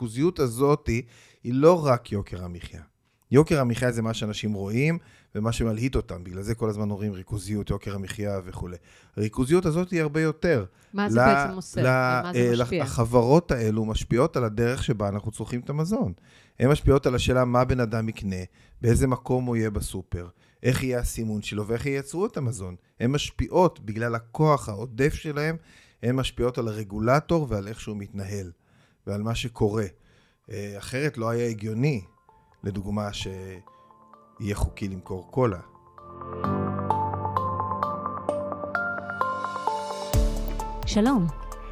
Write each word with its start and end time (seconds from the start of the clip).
הריכוזיות 0.00 0.38
הזאת 0.38 0.86
היא 1.44 1.54
לא 1.54 1.86
רק 1.86 2.12
יוקר 2.12 2.44
המחיה. 2.44 2.82
יוקר 3.30 3.60
המחיה 3.60 3.92
זה 3.92 4.02
מה 4.02 4.14
שאנשים 4.14 4.52
רואים 4.52 4.98
ומה 5.34 5.52
שמלהיט 5.52 5.96
אותם, 5.96 6.24
בגלל 6.24 6.42
זה 6.42 6.54
כל 6.54 6.68
הזמן 6.68 6.90
אומרים 6.90 7.12
ריכוזיות, 7.12 7.70
יוקר 7.70 7.94
המחיה 7.94 8.40
וכולי. 8.44 8.76
הריכוזיות 9.16 9.66
הזאת 9.66 9.90
היא 9.90 10.00
הרבה 10.00 10.20
יותר. 10.20 10.64
מה 10.94 11.10
זה 11.10 11.20
בעצם 11.20 11.54
עושה? 11.54 11.80
ומה 11.80 12.32
זה 12.34 12.62
משפיע? 12.62 12.82
החברות 12.82 13.50
האלו 13.50 13.84
משפיעות 13.84 14.36
על 14.36 14.44
הדרך 14.44 14.84
שבה 14.84 15.08
אנחנו 15.08 15.30
צורכים 15.30 15.60
את 15.60 15.70
המזון. 15.70 16.12
הן 16.60 16.70
משפיעות 16.70 17.06
על 17.06 17.14
השאלה 17.14 17.44
מה 17.44 17.64
בן 17.64 17.80
אדם 17.80 18.08
יקנה, 18.08 18.44
באיזה 18.80 19.06
מקום 19.06 19.44
הוא 19.44 19.56
יהיה 19.56 19.70
בסופר, 19.70 20.28
איך 20.62 20.82
יהיה 20.82 20.98
הסימון 20.98 21.42
שלו 21.42 21.66
ואיך 21.66 21.86
ייצרו 21.86 22.26
את 22.26 22.36
המזון. 22.36 22.76
הן 23.00 23.10
משפיעות, 23.10 23.80
בגלל 23.80 24.14
הכוח 24.14 24.68
העודף 24.68 25.14
שלהן, 25.14 25.56
הן 26.02 26.16
משפיעות 26.16 26.58
על 26.58 26.68
הרגולטור 26.68 27.46
ועל 27.50 27.68
איך 27.68 27.80
שהוא 27.80 27.96
מתנהל 27.96 28.50
ועל 29.10 29.22
מה 29.22 29.34
שקורה. 29.34 29.84
אה, 30.50 30.74
אחרת 30.78 31.18
לא 31.18 31.30
היה 31.30 31.48
הגיוני, 31.48 32.04
לדוגמה, 32.64 33.12
שיהיה 33.12 34.54
חוקי 34.54 34.88
למכור 34.88 35.30
קולה. 35.30 35.60
שלום, 40.86 41.26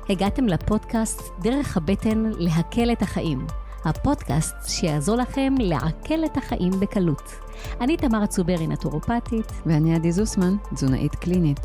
הגעתם 0.09 0.47
לפודקאסט 0.47 1.23
דרך 1.43 1.77
הבטן 1.77 2.31
להקל 2.39 2.93
את 2.93 3.03
החיים. 3.03 3.47
הפודקאסט 3.85 4.55
שיעזור 4.67 5.17
לכם 5.17 5.55
לעכל 5.59 6.25
את 6.25 6.37
החיים 6.37 6.73
בקלות. 6.81 7.33
אני 7.81 7.97
תמר 7.97 8.27
צוברי, 8.27 8.67
נטורופטית. 8.67 9.53
ואני 9.67 9.95
עדי 9.95 10.13
זוסמן, 10.13 10.57
תזונאית 10.75 11.15
קלינית. 11.15 11.61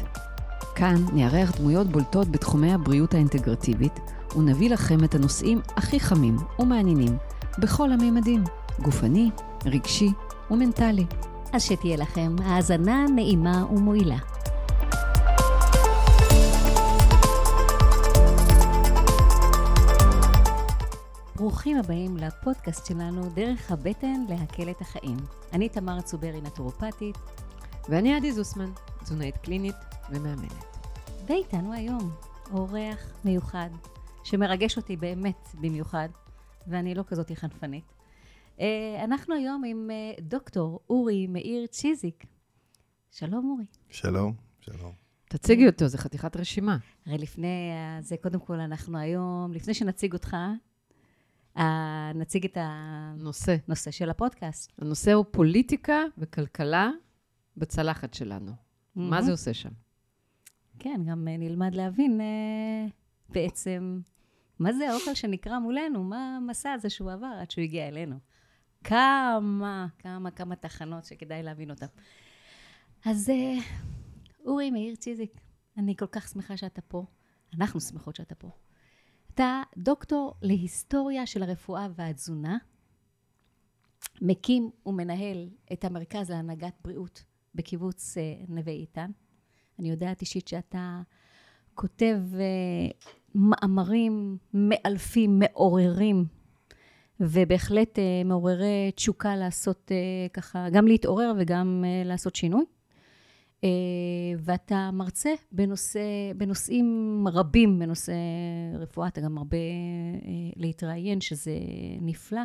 כאן 0.75 0.95
נארח 1.13 1.57
דמויות 1.57 1.87
בולטות 1.87 2.27
בתחומי 2.27 2.73
הבריאות 2.73 3.13
האינטגרטיבית, 3.13 3.99
ונביא 4.35 4.69
לכם 4.69 5.03
את 5.03 5.15
הנושאים 5.15 5.61
הכי 5.67 5.99
חמים 5.99 6.37
ומעניינים, 6.59 7.17
בכל 7.59 7.91
הממדים, 7.91 8.43
גופני, 8.81 9.29
רגשי 9.65 10.09
ומנטלי. 10.51 11.05
אז 11.53 11.63
שתהיה 11.63 11.97
לכם 11.97 12.35
האזנה 12.43 13.05
נעימה 13.15 13.65
ומועילה. 13.65 14.17
ברוכים 21.35 21.77
הבאים 21.77 22.17
לפודקאסט 22.17 22.85
שלנו, 22.85 23.29
דרך 23.33 23.71
הבטן 23.71 24.25
להקל 24.29 24.69
את 24.69 24.81
החיים. 24.81 25.17
אני 25.53 25.69
תמר 25.69 26.01
צוברי, 26.01 26.41
נטורופטית. 26.41 27.17
ואני 27.89 28.15
עדי 28.15 28.31
זוסמן, 28.31 28.69
תזונאית 29.03 29.37
קלינית 29.37 29.75
ומאמנת. 30.09 30.77
ואיתנו 31.27 31.73
היום 31.73 32.11
אורח 32.53 32.99
מיוחד, 33.25 33.69
שמרגש 34.23 34.77
אותי 34.77 34.97
באמת 34.97 35.47
במיוחד, 35.61 36.09
ואני 36.67 36.95
לא 36.95 37.03
כזאת 37.07 37.31
חנפנית. 37.31 37.83
אה, 38.59 39.03
אנחנו 39.03 39.35
היום 39.35 39.63
עם 39.63 39.91
אה, 39.91 40.13
דוקטור 40.21 40.79
אורי 40.89 41.27
מאיר 41.27 41.67
צ'יזיק. 41.67 42.25
שלום 43.11 43.49
אורי. 43.51 43.65
שלום, 43.89 44.33
שלום. 44.59 44.91
תציגי 45.29 45.67
אותו, 45.67 45.87
זה 45.87 45.97
חתיכת 45.97 46.37
רשימה. 46.37 46.77
הרי 47.05 47.17
לפני 47.17 47.71
זה, 47.99 48.17
קודם 48.17 48.39
כל, 48.39 48.59
אנחנו 48.59 48.97
היום, 48.97 49.53
לפני 49.53 49.73
שנציג 49.73 50.13
אותך, 50.13 50.37
אה, 51.57 52.11
נציג 52.15 52.45
את 52.45 52.57
הנושא 52.61 53.55
נושא 53.67 53.91
של 53.91 54.09
הפודקאסט. 54.09 54.71
הנושא 54.77 55.13
הוא 55.13 55.25
פוליטיקה 55.31 56.03
וכלכלה 56.17 56.89
בצלחת 57.57 58.13
שלנו. 58.13 58.51
Mm-hmm. 58.51 58.99
מה 58.99 59.21
זה 59.21 59.31
עושה 59.31 59.53
שם? 59.53 59.69
כן, 60.79 61.01
גם 61.05 61.27
נלמד 61.27 61.75
להבין 61.75 62.21
בעצם 63.29 63.99
מה 64.59 64.73
זה 64.73 64.89
האוכל 64.89 65.13
שנקרא 65.13 65.59
מולנו, 65.59 66.03
מה 66.03 66.37
המסע 66.37 66.71
הזה 66.71 66.89
שהוא 66.89 67.11
עבר 67.11 67.33
עד 67.41 67.51
שהוא 67.51 67.63
הגיע 67.63 67.87
אלינו. 67.87 68.15
כמה, 68.83 69.87
כמה, 69.99 70.31
כמה 70.31 70.55
תחנות 70.55 71.05
שכדאי 71.05 71.43
להבין 71.43 71.69
אותן. 71.69 71.85
אז 73.05 73.31
אורי 74.45 74.71
מאיר 74.71 74.95
צ'יזיק, 74.95 75.41
אני 75.77 75.95
כל 75.95 76.07
כך 76.07 76.27
שמחה 76.27 76.57
שאתה 76.57 76.81
פה. 76.81 77.05
אנחנו 77.57 77.81
שמחות 77.81 78.15
שאתה 78.15 78.35
פה. 78.35 78.49
אתה 79.33 79.61
דוקטור 79.77 80.33
להיסטוריה 80.41 81.25
של 81.25 81.43
הרפואה 81.43 81.87
והתזונה, 81.95 82.57
מקים 84.21 84.69
ומנהל 84.85 85.49
את 85.73 85.85
המרכז 85.85 86.29
להנהגת 86.29 86.73
בריאות 86.83 87.23
בקיבוץ 87.55 88.17
נווה 88.47 88.73
איתן. 88.73 89.11
אני 89.79 89.89
יודעת 89.89 90.21
אישית 90.21 90.47
שאתה 90.47 91.01
כותב 91.73 92.19
מאמרים 93.35 94.37
מאלפים, 94.53 95.39
מעוררים, 95.39 96.25
ובהחלט 97.19 97.99
מעוררי 98.25 98.91
תשוקה 98.95 99.35
לעשות 99.35 99.91
ככה, 100.33 100.69
גם 100.69 100.87
להתעורר 100.87 101.33
וגם 101.37 101.83
לעשות 102.05 102.35
שינוי. 102.35 102.65
ואתה 104.37 104.89
מרצה 104.93 105.29
בנושא, 105.51 106.01
בנושאים 106.37 107.25
רבים 107.33 107.79
בנושא 107.79 108.13
רפואה, 108.79 109.07
אתה 109.07 109.21
גם 109.21 109.37
הרבה 109.37 109.57
להתראיין, 110.55 111.21
שזה 111.21 111.51
נפלא. 112.01 112.41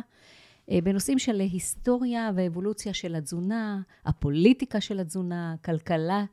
בנושאים 0.83 1.19
של 1.19 1.39
היסטוריה 1.39 2.31
ואבולוציה 2.35 2.93
של 2.93 3.15
התזונה, 3.15 3.81
הפוליטיקה 4.05 4.81
של 4.81 4.99
התזונה, 4.99 5.55
כלכלה, 5.65 6.25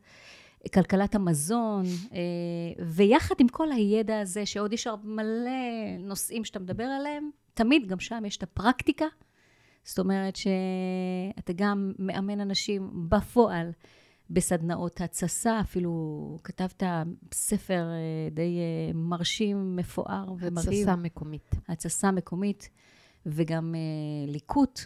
כלכלת 0.75 1.15
המזון, 1.15 1.85
ויחד 2.87 3.35
עם 3.39 3.49
כל 3.49 3.73
הידע 3.73 4.21
הזה, 4.21 4.47
שעוד 4.47 4.73
יש 4.73 4.87
מלא 5.05 5.99
נושאים 5.99 6.45
שאתה 6.45 6.59
מדבר 6.59 6.85
עליהם, 6.85 7.31
תמיד 7.55 7.87
גם 7.87 8.01
שם 8.01 8.23
יש 8.27 8.37
את 8.37 8.43
הפרקטיקה. 8.43 9.07
זאת 9.85 9.99
אומרת 9.99 10.37
שאתה 10.37 11.53
גם 11.57 11.93
מאמן 11.99 12.41
אנשים 12.41 13.07
בפועל. 13.09 13.71
בסדנאות 14.31 15.01
התססה, 15.01 15.61
אפילו 15.61 16.39
כתבת 16.45 16.83
ספר 17.35 17.87
די 18.31 18.59
מרשים, 18.95 19.77
מפואר 19.77 20.25
ומרהיב. 20.39 20.69
התססה 20.69 20.97
מקומית. 20.97 21.51
התססה 21.69 22.11
מקומית, 22.11 22.69
וגם 23.27 23.75
ליקוט. 24.27 24.81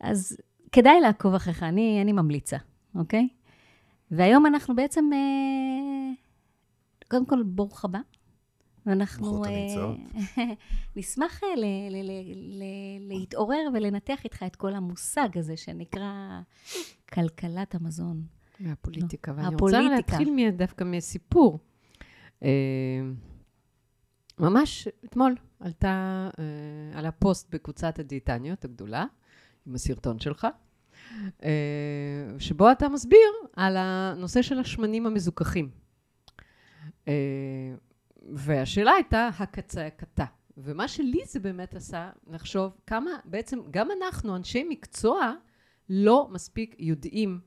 אז 0.00 0.36
כדאי 0.72 1.00
לעקוב 1.00 1.34
אחריך, 1.34 1.62
אני, 1.62 2.02
אני 2.02 2.12
ממליצה, 2.12 2.56
אוקיי? 2.94 3.28
והיום 4.10 4.46
אנחנו 4.46 4.76
בעצם, 4.76 5.10
קודם 7.08 7.26
כל, 7.26 7.42
ברוך 7.42 7.84
הבא. 7.84 7.98
ואנחנו 8.86 9.44
נשמח 10.96 11.42
ל- 11.42 11.64
ל- 11.90 12.10
ל- 12.58 13.08
להתעורר 13.08 13.68
ולנתח 13.74 14.24
איתך 14.24 14.42
את 14.46 14.56
כל 14.56 14.74
המושג 14.74 15.38
הזה 15.38 15.56
שנקרא 15.56 16.40
כלכלת 17.12 17.74
המזון. 17.74 18.22
והפוליטיקה. 18.60 19.32
ואני 19.36 19.54
רוצה 19.54 19.80
להתחיל 19.96 20.50
דווקא 20.50 20.84
מסיפור. 20.84 21.58
ממש 24.38 24.88
אתמול 25.04 25.34
עלתה 25.60 26.28
על 26.94 27.06
הפוסט 27.06 27.54
בקבוצת 27.54 27.98
הדיאטניות 27.98 28.64
הגדולה, 28.64 29.04
עם 29.66 29.74
הסרטון 29.74 30.18
שלך, 30.18 30.46
שבו 32.38 32.72
אתה 32.72 32.88
מסביר 32.88 33.28
על 33.56 33.76
הנושא 33.76 34.42
של 34.42 34.58
השמנים 34.58 35.06
המזוכחים. 35.06 35.70
והשאלה 38.32 38.92
הייתה 38.92 39.30
הקצעקתה. 39.38 40.24
ומה 40.56 40.88
שלי 40.88 41.20
זה 41.26 41.40
באמת 41.40 41.74
עשה 41.74 42.10
לחשוב 42.26 42.76
כמה 42.86 43.10
בעצם 43.24 43.58
גם 43.70 43.88
אנחנו, 44.02 44.36
אנשי 44.36 44.64
מקצוע, 44.68 45.32
לא 45.88 46.28
מספיק 46.30 46.76
יודעים 46.78 47.40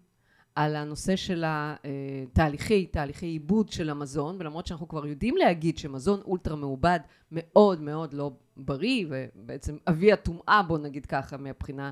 על 0.56 0.76
הנושא 0.76 1.16
של 1.16 1.44
התהליכי, 1.48 2.86
תהליכי 2.86 3.26
עיבוד 3.26 3.70
של 3.70 3.90
המזון, 3.90 4.36
ולמרות 4.40 4.68
שאנחנו 4.68 4.88
כבר 4.88 5.08
יודעים 5.08 5.38
להגיד 5.38 5.78
שמזון 5.78 6.22
אולטרה 6.26 6.56
מעובד 6.56 7.00
מאוד 7.32 7.82
מאוד 7.82 8.14
לא 8.14 8.32
בריא, 8.58 9.06
ובעצם 9.10 9.78
אבי 9.88 10.12
הטומאה, 10.12 10.64
בוא 10.68 10.78
נגיד 10.78 11.06
ככה, 11.06 11.38
מהבחינה 11.38 11.92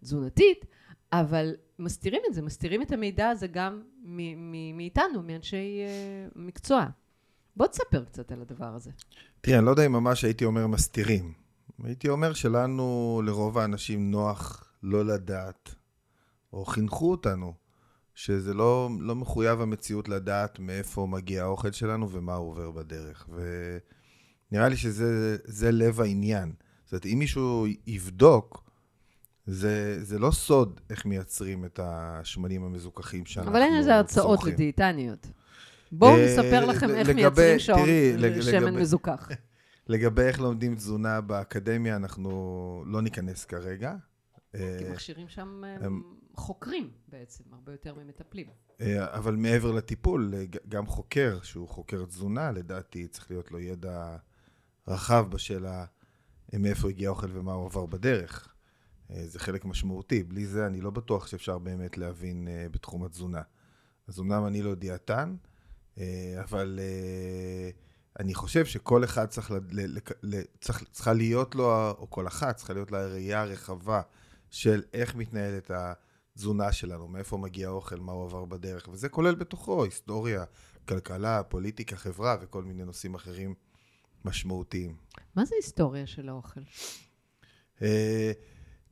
תזונתית, 0.00 0.64
אבל 1.20 1.54
מסתירים 1.78 2.22
את 2.28 2.34
זה, 2.34 2.42
מסתירים 2.42 2.82
את 2.82 2.92
המידע 2.92 3.28
הזה 3.28 3.46
גם 3.46 3.82
מאיתנו, 4.74 5.22
מאנשי 5.22 5.80
מקצוע. 6.36 6.86
בוא 7.56 7.66
תספר 7.66 8.04
קצת 8.04 8.32
על 8.32 8.40
הדבר 8.40 8.74
הזה. 8.74 8.90
תראה, 9.40 9.58
אני 9.58 9.66
לא 9.66 9.70
יודע 9.70 9.86
אם 9.86 9.92
ממש 9.92 10.24
הייתי 10.24 10.44
אומר 10.44 10.66
מסתירים. 10.66 11.32
הייתי 11.84 12.08
אומר 12.08 12.32
שלנו, 12.32 13.22
לרוב 13.24 13.58
האנשים, 13.58 14.10
נוח 14.10 14.72
לא 14.82 15.04
לדעת, 15.04 15.74
או 16.52 16.64
חינכו 16.64 17.10
אותנו, 17.10 17.54
שזה 18.14 18.54
לא, 18.54 18.90
לא 19.00 19.14
מחויב 19.14 19.60
המציאות 19.60 20.08
לדעת 20.08 20.58
מאיפה 20.58 21.06
מגיע 21.06 21.42
האוכל 21.42 21.72
שלנו 21.72 22.10
ומה 22.10 22.34
הוא 22.34 22.50
עובר 22.50 22.70
בדרך. 22.70 23.28
ונראה 24.50 24.68
לי 24.68 24.76
שזה 24.76 25.72
לב 25.72 26.00
העניין. 26.00 26.52
זאת 26.84 26.92
אומרת, 26.92 27.06
אם 27.06 27.18
מישהו 27.18 27.66
יבדוק, 27.86 28.63
זה, 29.46 30.04
זה 30.04 30.18
לא 30.18 30.30
סוד 30.30 30.80
איך 30.90 31.06
מייצרים 31.06 31.64
את 31.64 31.80
השמנים 31.82 32.64
המזוכחים 32.64 33.26
שאנחנו 33.26 33.52
צורכים. 33.52 33.62
אבל 33.62 33.72
אין 33.72 33.78
איזה 33.78 33.94
הרצאות 33.96 34.44
לדיאטניות. 34.44 35.26
בואו 35.92 36.16
נספר 36.16 36.64
לכם 36.64 36.90
איך 36.90 37.08
מייצרים 37.08 37.58
שעון 37.58 37.88
שמן 38.42 38.74
מזוכח. 38.74 39.28
לגבי 39.88 40.22
איך 40.22 40.40
לומדים 40.40 40.74
תזונה 40.74 41.20
באקדמיה, 41.20 41.96
אנחנו 41.96 42.84
לא 42.86 43.02
ניכנס 43.02 43.44
כרגע. 43.44 43.94
כי 44.52 44.58
אה, 44.58 44.90
מכשירים 44.92 45.28
שם 45.28 45.62
אה, 45.64 45.76
הם- 45.86 46.02
חוקרים 46.36 46.90
בעצם, 47.08 47.44
הרבה 47.52 47.72
יותר 47.72 47.94
ממטפלים. 47.94 48.46
אה, 48.80 49.16
אבל 49.16 49.36
מעבר 49.36 49.72
לטיפול, 49.72 50.34
אה, 50.36 50.44
גם 50.68 50.86
חוקר, 50.86 51.38
שהוא 51.42 51.68
חוקר 51.68 52.04
תזונה, 52.04 52.52
לדעתי 52.52 53.08
צריך 53.08 53.30
להיות 53.30 53.52
לו 53.52 53.60
ידע 53.60 54.16
רחב 54.88 55.26
בשאלה 55.30 55.84
אה, 56.54 56.58
מאיפה 56.58 56.88
הגיע 56.88 57.08
האוכל 57.08 57.26
ומה 57.32 57.52
הוא 57.52 57.66
עבר 57.66 57.86
בדרך. 57.86 58.53
אה, 59.14 59.26
זה 59.26 59.38
חלק 59.38 59.64
משמעותי. 59.64 60.22
בלי 60.22 60.46
זה 60.46 60.66
אני 60.66 60.80
לא 60.80 60.90
בטוח 60.90 61.26
שאפשר 61.26 61.58
באמת 61.58 61.98
להבין 61.98 62.48
אה, 62.48 62.66
בתחום 62.70 63.04
התזונה. 63.04 63.42
אז 64.08 64.20
אמנם 64.20 64.46
אני 64.46 64.62
לא 64.62 64.74
דיאטן, 64.74 65.36
אה, 65.98 66.40
אבל 66.44 66.80
אני 68.20 68.34
חושב 68.34 68.64
שכל 68.64 69.04
אחד 69.04 69.26
צריך, 69.26 69.50
ל, 69.50 69.58
ל, 70.22 70.40
צריך, 70.60 70.84
צריכה 70.92 71.12
להיות 71.12 71.54
לו, 71.54 71.90
או 71.90 72.10
כל 72.10 72.26
אחת 72.26 72.56
צריכה 72.56 72.72
להיות 72.72 72.92
לה 72.92 73.06
ראייה 73.06 73.44
רחבה 73.44 74.02
של 74.50 74.82
איך 74.92 75.14
מתנהלת 75.14 75.70
התזונה 75.70 76.72
שלנו, 76.72 77.08
מאיפה 77.08 77.38
מגיע 77.38 77.68
האוכל, 77.68 77.96
מה 77.96 78.12
הוא 78.12 78.24
עבר 78.24 78.44
בדרך, 78.44 78.88
וזה 78.88 79.08
כולל 79.08 79.34
בתוכו 79.34 79.84
היסטוריה, 79.84 80.44
כלכלה, 80.88 81.42
פוליטיקה, 81.42 81.96
חברה 81.96 82.36
וכל 82.40 82.62
מיני 82.64 82.84
נושאים 82.84 83.14
אחרים 83.14 83.54
משמעותיים. 84.24 84.96
מה 85.36 85.44
זה 85.44 85.54
היסטוריה 85.56 86.06
של 86.06 86.28
האוכל? 86.28 86.60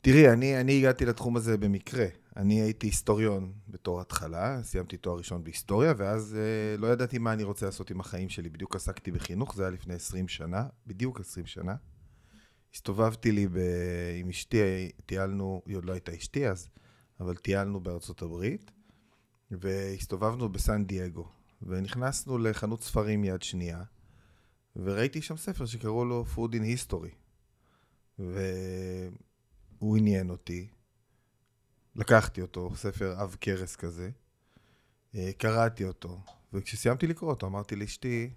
תראי, 0.05 0.33
אני, 0.33 0.61
אני 0.61 0.79
הגעתי 0.79 1.05
לתחום 1.05 1.37
הזה 1.37 1.57
במקרה. 1.57 2.07
אני 2.37 2.61
הייתי 2.61 2.87
היסטוריון 2.87 3.53
בתור 3.69 4.01
התחלה, 4.01 4.63
סיימתי 4.63 4.97
תואר 4.97 5.17
ראשון 5.17 5.45
בהיסטוריה, 5.45 5.95
ואז 5.97 6.37
אה, 6.37 6.77
לא 6.77 6.87
ידעתי 6.87 7.19
מה 7.19 7.33
אני 7.33 7.43
רוצה 7.43 7.67
לעשות 7.67 7.91
עם 7.91 8.01
החיים 8.01 8.29
שלי. 8.29 8.49
בדיוק 8.49 8.77
עסקתי 8.77 9.11
בחינוך, 9.11 9.57
זה 9.57 9.63
היה 9.63 9.71
לפני 9.71 9.95
20 9.95 10.29
שנה, 10.29 10.67
בדיוק 10.87 11.21
20 11.21 11.47
שנה. 11.47 11.75
הסתובבתי 12.75 13.33
לי 13.33 13.47
ב... 13.47 13.59
עם 14.21 14.29
אשתי, 14.29 14.91
טיילנו, 15.07 15.63
היא 15.67 15.77
עוד 15.77 15.85
לא 15.85 15.93
הייתה 15.93 16.15
אשתי 16.15 16.49
אז, 16.49 16.69
אבל 17.21 17.37
טיילנו 17.37 17.81
בארצות 17.81 18.23
הברית, 18.23 18.71
והסתובבנו 19.51 20.49
בסן 20.49 20.85
דייגו, 20.85 21.29
ונכנסנו 21.63 22.39
לחנות 22.39 22.83
ספרים 22.83 23.25
יד 23.25 23.43
שנייה, 23.43 23.83
וראיתי 24.77 25.23
שם 25.23 25.37
ספר 25.37 25.67
שקראו 25.67 26.05
לו 26.05 26.25
Food 26.35 26.53
in 26.53 26.93
History. 26.93 27.15
והוא 29.83 29.97
עניין 29.97 30.31
אותי. 30.31 30.69
לקחתי 31.97 32.43
אותו, 32.43 32.71
ספר 32.75 33.15
עב 33.19 33.37
כרס 33.41 33.77
כזה, 33.77 34.11
אה, 35.15 35.31
קראתי 35.39 35.85
אותו, 35.85 36.21
וכשסיימתי 36.53 37.07
לקרוא 37.07 37.31
אותו 37.31 37.47
אמרתי 37.47 37.77
לאשתי, 37.77 38.31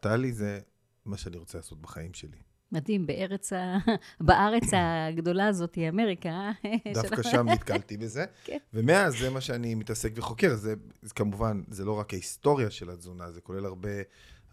טלי, 0.00 0.32
זה 0.32 0.60
מה 1.04 1.16
שאני 1.16 1.36
רוצה 1.36 1.58
לעשות 1.58 1.82
בחיים 1.82 2.14
שלי. 2.14 2.38
מדהים, 2.72 3.06
בארץ 3.06 3.52
ה... 3.52 3.76
בארץ 4.26 4.64
הגדולה 4.72 5.46
הזאת, 5.46 5.78
אמריקה. 5.88 6.28
אה? 6.28 6.52
דווקא 6.94 7.22
שם 7.22 7.48
נתקלתי 7.54 7.96
בזה, 7.96 8.24
כן. 8.44 8.58
ומאז 8.74 9.18
זה 9.18 9.30
מה 9.30 9.40
שאני 9.40 9.74
מתעסק 9.74 10.12
וחוקר. 10.14 10.56
זה, 10.56 10.74
זה 11.02 11.14
כמובן, 11.14 11.62
זה 11.68 11.84
לא 11.84 11.98
רק 11.98 12.12
ההיסטוריה 12.12 12.70
של 12.70 12.90
התזונה, 12.90 13.32
זה 13.32 13.40
כולל 13.40 13.64
הרבה, 13.64 13.90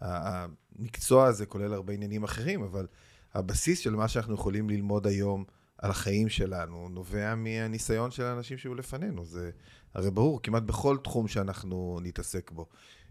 המקצוע 0.00 1.26
הזה 1.26 1.46
כולל 1.46 1.72
הרבה 1.72 1.92
עניינים 1.92 2.24
אחרים, 2.24 2.62
אבל 2.62 2.86
הבסיס 3.34 3.78
של 3.78 3.94
מה 3.94 4.08
שאנחנו 4.08 4.34
יכולים 4.34 4.70
ללמוד 4.70 5.06
היום 5.06 5.44
על 5.82 5.90
החיים 5.90 6.28
שלנו 6.28 6.88
נובע 6.88 7.34
מהניסיון 7.34 8.10
של 8.10 8.22
האנשים 8.22 8.58
שהיו 8.58 8.74
לפנינו. 8.74 9.24
זה 9.24 9.50
הרי 9.94 10.10
ברור, 10.10 10.42
כמעט 10.42 10.62
בכל 10.62 10.96
תחום 11.04 11.28
שאנחנו 11.28 11.98
נתעסק 12.02 12.50
בו. 12.50 12.66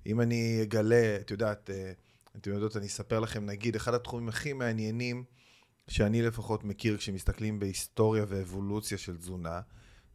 אם 0.06 0.22
אני 0.22 0.60
אגלה, 0.64 1.18
את 1.22 1.32
יודעת, 1.32 1.70
אה, 1.70 1.92
אתם 2.38 2.52
יודעות, 2.52 2.78
אני 2.78 2.86
אספר 2.86 3.20
לכם, 3.20 3.46
נגיד, 3.46 3.76
אחד 3.76 3.94
התחומים 3.94 4.30
הכי 4.30 4.54
מעניינים 4.54 5.24
שאני 5.88 6.22
לפחות 6.22 6.64
מכיר 6.64 6.98
כשמסתכלים 6.98 7.60
בהיסטוריה 7.60 8.26
ואבולוציה 8.28 8.98
של 8.98 9.18
תזונה, 9.18 9.60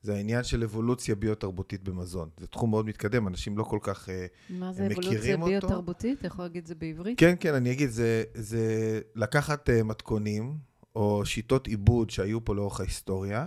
זה 0.02 0.14
העניין 0.14 0.44
של 0.44 0.62
אבולוציה 0.62 1.14
ביו-תרבותית 1.14 1.82
במזון. 1.82 2.28
זה 2.36 2.46
תחום 2.46 2.70
מאוד 2.70 2.86
מתקדם, 2.86 3.28
אנשים 3.28 3.58
לא 3.58 3.64
כל 3.64 3.78
כך... 3.82 4.08
אה, 4.08 4.26
מה 4.50 4.72
זה 4.72 4.86
אבולוציה 4.86 5.10
מכירים 5.10 5.42
אותו? 5.42 5.50
ביו-תרבותית? 5.50 6.18
אתה 6.18 6.26
יכול 6.26 6.44
להגיד 6.44 6.62
את 6.62 6.66
זה 6.66 6.74
בעברית? 6.74 7.18
כן, 7.18 7.34
כן, 7.40 7.54
אני 7.54 7.72
אגיד, 7.72 7.90
זה, 7.90 8.24
זה 8.34 9.00
לקחת 9.14 9.68
uh, 9.68 9.82
מתכונים 9.82 10.58
או 10.96 11.22
שיטות 11.24 11.66
עיבוד 11.66 12.10
שהיו 12.10 12.44
פה 12.44 12.54
לאורך 12.54 12.80
ההיסטוריה, 12.80 13.46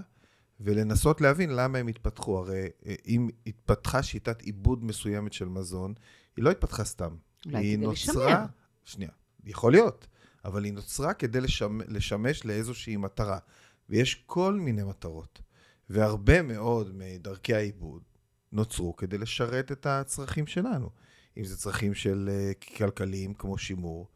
ולנסות 0.60 1.22
להבין 1.22 1.50
למה 1.50 1.78
הם 1.78 1.88
התפתחו. 1.88 2.38
הרי 2.38 2.68
אה, 2.86 2.96
אם 3.06 3.30
התפתחה 3.48 4.04
שיטת 4.04 4.42
עיבוד 4.42 4.84
מסוימת 4.84 5.34
של 5.34 5.46
מזון, 5.46 5.94
היא 6.38 6.44
לא 6.44 6.52
התפתחה 6.52 6.84
סתם. 6.84 7.16
אולי 7.46 7.58
היא 7.58 7.78
כדי 7.78 7.86
נוצרה... 7.86 8.26
לשמר. 8.26 8.46
שנייה, 8.84 9.12
יכול 9.46 9.72
להיות, 9.72 10.08
אבל 10.46 10.64
היא 10.64 10.74
נוצרה 10.74 11.14
כדי 11.14 11.42
לשמ... 11.42 11.80
לשמש 11.88 12.46
לאיזושהי 12.46 12.98
מטרה. 12.98 13.38
ויש 13.90 14.24
כל 14.26 14.54
מיני 14.54 14.84
מטרות. 14.84 15.42
והרבה 15.90 16.42
מאוד 16.42 16.92
מדרכי 16.96 17.54
העיבוד 17.54 18.02
נוצרו 18.52 18.96
כדי 18.96 19.18
לשרת 19.18 19.72
את 19.72 19.86
הצרכים 19.86 20.48
שלנו. 20.48 20.90
אם 21.38 21.44
זה 21.44 21.58
צרכים 21.58 21.94
של 21.94 22.30
אה, 22.32 22.52
כלכליים 22.78 23.34
כמו 23.34 23.58
שימור, 23.58 24.08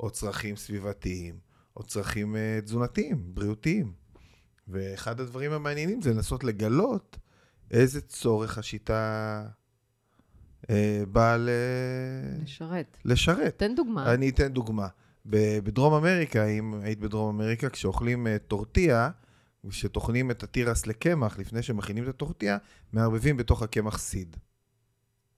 או 0.00 0.10
צרכים 0.10 0.56
סביבתיים, 0.56 1.38
או 1.76 1.82
צרכים 1.82 2.36
אה, 2.36 2.58
תזונתיים, 2.64 3.22
בריאותיים. 3.34 3.92
ואחד 4.68 5.20
הדברים 5.20 5.52
המעניינים 5.52 6.02
זה 6.02 6.14
לנסות 6.14 6.44
לגלות 6.44 7.18
איזה 7.70 8.00
צורך 8.00 8.58
השיטה 8.58 9.44
אה, 10.70 11.02
באה 11.12 11.36
ל... 11.36 11.48
לשרת. 12.42 12.96
לשרת. 13.04 13.58
תן 13.58 13.74
דוגמה. 13.74 14.14
אני 14.14 14.28
אתן 14.28 14.48
דוגמה. 14.48 14.88
בדרום 15.26 15.94
אמריקה, 15.94 16.46
אם 16.46 16.74
היית 16.82 17.00
בדרום 17.00 17.40
אמריקה, 17.40 17.68
כשאוכלים 17.68 18.26
אה, 18.26 18.36
טורטיה, 18.38 19.10
כשטוחנים 19.68 20.30
את 20.30 20.42
התירס 20.42 20.86
לקמח, 20.86 21.38
לפני 21.38 21.62
שמכינים 21.62 22.04
את 22.04 22.08
הטורטיה, 22.08 22.58
מערבבים 22.92 23.36
בתוך 23.36 23.62
הקמח 23.62 23.98
סיד. 23.98 24.36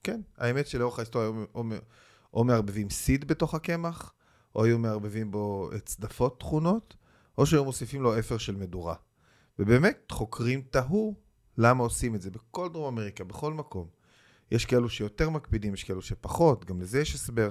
כן, 0.03 0.21
האמת 0.37 0.67
שלאורך 0.67 0.99
ההיסטוריה 0.99 1.27
או, 1.27 1.45
או, 1.55 1.63
או 2.33 2.43
מערבבים 2.43 2.89
סיד 2.89 3.27
בתוך 3.27 3.53
הקמח, 3.53 4.13
או 4.55 4.63
היו 4.63 4.79
מערבבים 4.79 5.31
בו 5.31 5.69
צדפות 5.85 6.39
תכונות, 6.39 6.95
או 7.37 7.45
שהיו 7.45 7.65
מוסיפים 7.65 8.01
לו 8.01 8.19
אפר 8.19 8.37
של 8.37 8.55
מדורה. 8.55 8.95
ובאמת, 9.59 10.11
חוקרים 10.11 10.61
תהו 10.69 11.15
למה 11.57 11.83
עושים 11.83 12.15
את 12.15 12.21
זה 12.21 12.31
בכל 12.31 12.69
דרום 12.69 12.93
אמריקה, 12.93 13.23
בכל 13.23 13.53
מקום. 13.53 13.87
יש 14.51 14.65
כאלו 14.65 14.89
שיותר 14.89 15.29
מקפידים, 15.29 15.73
יש 15.73 15.83
כאלו 15.83 16.01
שפחות, 16.01 16.65
גם 16.65 16.81
לזה 16.81 16.99
יש 16.99 17.15
הסבר. 17.15 17.49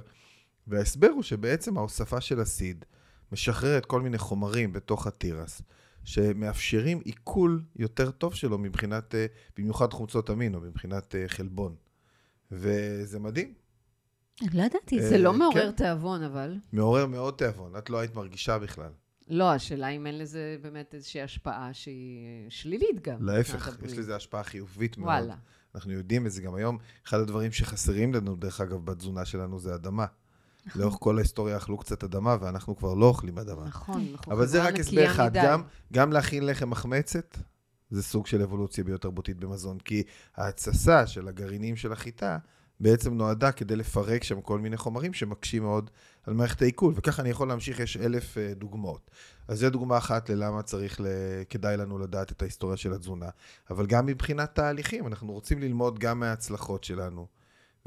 וההסבר 0.67 1.09
הוא 1.09 1.23
שבעצם 1.23 1.79
ההוספה 1.79 2.21
של 2.21 2.41
הסיד 2.41 2.85
משחררת 3.33 3.87
כל 3.87 4.01
מיני 4.01 4.19
חומרים 4.19 4.73
בתוך 4.73 5.07
התירס, 5.07 5.63
שמאפשרים 6.05 7.01
עיכול 7.05 7.63
יותר 7.77 8.11
טוב 8.11 8.35
שלו 8.35 8.59
מבחינת, 8.59 9.15
אה, 9.15 9.27
במיוחד 9.57 9.93
חומצות 9.93 10.31
אמין 10.31 10.55
או 10.55 10.61
מבחינת 10.61 11.15
אה, 11.15 11.25
חלבון. 11.29 11.75
וזה 12.53 13.19
מדהים, 13.19 13.55
לא 14.53 14.63
ידעתי, 14.63 15.03
זה 15.03 15.09
זה 15.09 15.15
אה, 15.15 15.21
לא 15.21 15.33
כן. 15.33 15.39
מעורר 15.39 15.71
תיאבון, 15.71 16.23
אבל. 16.23 16.57
מעורר 16.73 17.07
מאוד 17.07 17.35
תיאבון, 17.35 17.77
את 17.79 17.91
לא 17.91 17.99
היית 17.99 18.15
מרגישה 18.15 18.59
בכלל. 18.59 18.91
לא, 19.29 19.53
השאלה 19.53 19.89
אם 19.89 20.07
אין 20.07 20.19
לזה 20.19 20.57
באמת 20.63 20.95
איזושהי 20.95 21.23
השפעה 21.23 21.71
שהיא 21.73 22.27
שלילית 22.49 23.03
גם. 23.03 23.27
להפך, 23.27 23.77
יש. 23.85 23.93
לזה 23.93 24.17
השפעה 24.17 24.43
חיובית 24.43 24.99
מאוד. 24.99 25.09
וואלה. 25.09 25.35
אנחנו 25.75 25.93
יודעים 25.93 26.27
את 26.27 26.33
זה 26.33 26.43
גם 26.43 26.55
היום. 26.55 26.79
אחד 27.07 27.19
הדברים 27.19 27.53
שחסרים 27.53 28.15
לנו, 28.15 28.37
דרך 28.37 28.61
אגב, 28.61 28.85
בתזונה 28.85 29.25
שלנו 29.25 29.59
זה 29.59 29.75
אדמה. 29.75 30.07
לאורך 30.77 30.97
כל 31.01 31.17
ההיסטוריה 31.17 31.57
אכלו 31.57 31.79
קצת 31.79 32.05
אדמה, 32.05 32.37
ואנחנו 32.41 32.77
כבר 32.77 32.95
לא 32.95 33.07
אוכלים 33.07 33.39
אדמה. 33.39 33.65
נכון, 33.65 34.07
אנחנו 34.13 34.33
אבל 34.33 34.47
זה 34.47 34.65
רק 34.65 34.79
הסבר 34.81 35.07
אחד. 35.07 35.31
גם, 35.35 35.63
גם 35.93 36.13
להכין 36.13 36.47
לחם 36.47 36.71
מחמצת, 36.71 37.39
זה 37.91 38.03
סוג 38.03 38.27
של 38.27 38.43
אבולוציה 38.43 38.85
ביו-תרבותית 38.85 39.37
במזון, 39.37 39.79
כי 39.79 40.03
ההתססה 40.37 41.07
של 41.07 41.29
הגרעינים 41.29 41.77
של 41.77 41.93
החיטה 41.93 42.39
בעצם 42.81 43.15
נועדה 43.15 43.53
כדי 43.53 43.77
לפרק 43.77 44.25
שם 44.25 44.41
כל 44.41 44.59
מיני 44.59 44.77
חומרים 44.77 45.13
שמקשים 45.13 45.63
מאוד 45.63 45.91
על 46.27 46.35
מערכת 46.35 46.63
העיכול, 46.63 46.95
וככה 46.97 47.23
אני 47.23 47.31
יכול 47.31 47.49
להמשיך, 47.49 47.81
יש 47.81 47.97
אלף 47.97 48.39
אה, 48.39 48.55
דוגמאות. 48.55 49.11
אז 49.49 49.59
זו 49.59 49.71
דוגמה 49.71 49.99
אחת 49.99 50.31
ללמה 50.31 50.63
צריך, 50.63 51.01
ל... 51.01 51.05
כדאי 51.51 51.77
לנו 51.77 51.99
לדעת 51.99 52.33
את 52.33 52.43
ההיסטוריה 52.43 52.77
של 52.77 52.93
התזונה, 52.93 53.29
אבל 53.71 53.87
גם 53.87 54.07
מבחינת 54.07 54.55
תהליכים, 54.55 55.07
אנחנו 55.07 55.33
רוצים 55.33 55.61
ללמוד 55.61 55.99
גם 55.99 56.21
מההצלחות 56.21 56.85
שלנו 56.85 57.27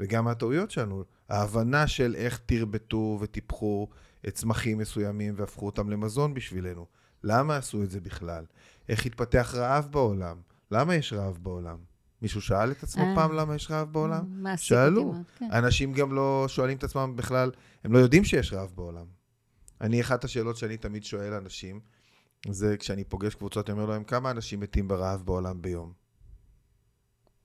וגם 0.00 0.24
מהטעויות 0.24 0.70
שלנו. 0.70 1.04
ההבנה 1.28 1.86
של 1.86 2.14
איך 2.14 2.40
תרבטו 2.46 3.18
וטיפחו 3.20 3.88
צמחים 4.32 4.78
מסוימים 4.78 5.34
והפכו 5.36 5.66
אותם 5.66 5.90
למזון 5.90 6.34
בשבילנו. 6.34 6.86
למה 7.24 7.56
עשו 7.56 7.82
את 7.82 7.90
זה 7.90 8.00
בכלל? 8.00 8.44
איך 8.88 9.06
התפתח 9.06 9.54
רעב 9.54 9.88
בעולם? 9.90 10.36
למה 10.70 10.94
יש 10.94 11.12
רעב 11.12 11.38
בעולם? 11.42 11.78
מישהו 12.22 12.40
שאל 12.40 12.70
את 12.70 12.82
עצמו 12.82 13.02
אה. 13.02 13.12
פעם 13.14 13.32
למה 13.32 13.54
יש 13.54 13.70
רעב 13.70 13.92
בעולם? 13.92 14.24
מעסיק 14.42 14.68
שאלו. 14.68 15.02
אותי 15.02 15.12
מאוד, 15.12 15.24
כן. 15.38 15.48
אנשים 15.52 15.92
גם 15.92 16.12
לא 16.12 16.44
שואלים 16.48 16.76
את 16.76 16.84
עצמם 16.84 17.16
בכלל, 17.16 17.50
הם 17.84 17.92
לא 17.92 17.98
יודעים 17.98 18.24
שיש 18.24 18.52
רעב 18.52 18.72
בעולם. 18.74 19.06
אני, 19.80 20.00
אחת 20.00 20.24
השאלות 20.24 20.56
שאני 20.56 20.76
תמיד 20.76 21.04
שואל 21.04 21.32
אנשים, 21.32 21.80
זה 22.48 22.76
כשאני 22.76 23.04
פוגש 23.04 23.34
קבוצות, 23.34 23.70
אני 23.70 23.78
אומר 23.80 23.90
להם, 23.90 24.04
כמה 24.04 24.30
אנשים 24.30 24.60
מתים 24.60 24.88
ברעב 24.88 25.22
בעולם 25.24 25.62
ביום? 25.62 25.92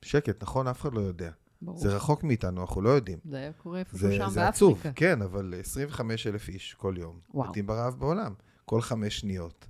שקט, 0.01 0.44
נכון? 0.44 0.68
אף 0.68 0.82
אחד 0.82 0.94
לא 0.94 1.00
יודע. 1.00 1.32
ברור. 1.62 1.77
זה 1.77 1.96
רחוק 1.96 2.24
מאיתנו, 2.24 2.62
אנחנו 2.62 2.82
לא 2.82 2.89
יודעים. 2.89 3.20
זה 3.25 3.38
היה 3.38 3.53
קורה 3.53 3.80
איפשהו 3.80 3.98
זה, 3.98 4.15
שם 4.15 4.30
זה 4.30 4.48
עצוב, 4.48 4.74
באפריקה. 4.74 5.00
כן, 5.00 5.22
אבל 5.22 5.53
25 5.60 6.27
אלף 6.27 6.50
איש 6.50 6.74
כל 6.74 6.96
יום 6.98 7.20
וואו. 7.34 7.50
מתים 7.50 7.68
ברעב 7.68 8.00
בעולם. 8.00 8.34
כל 8.65 8.82
חמש 8.82 9.20
שניות. 9.20 9.65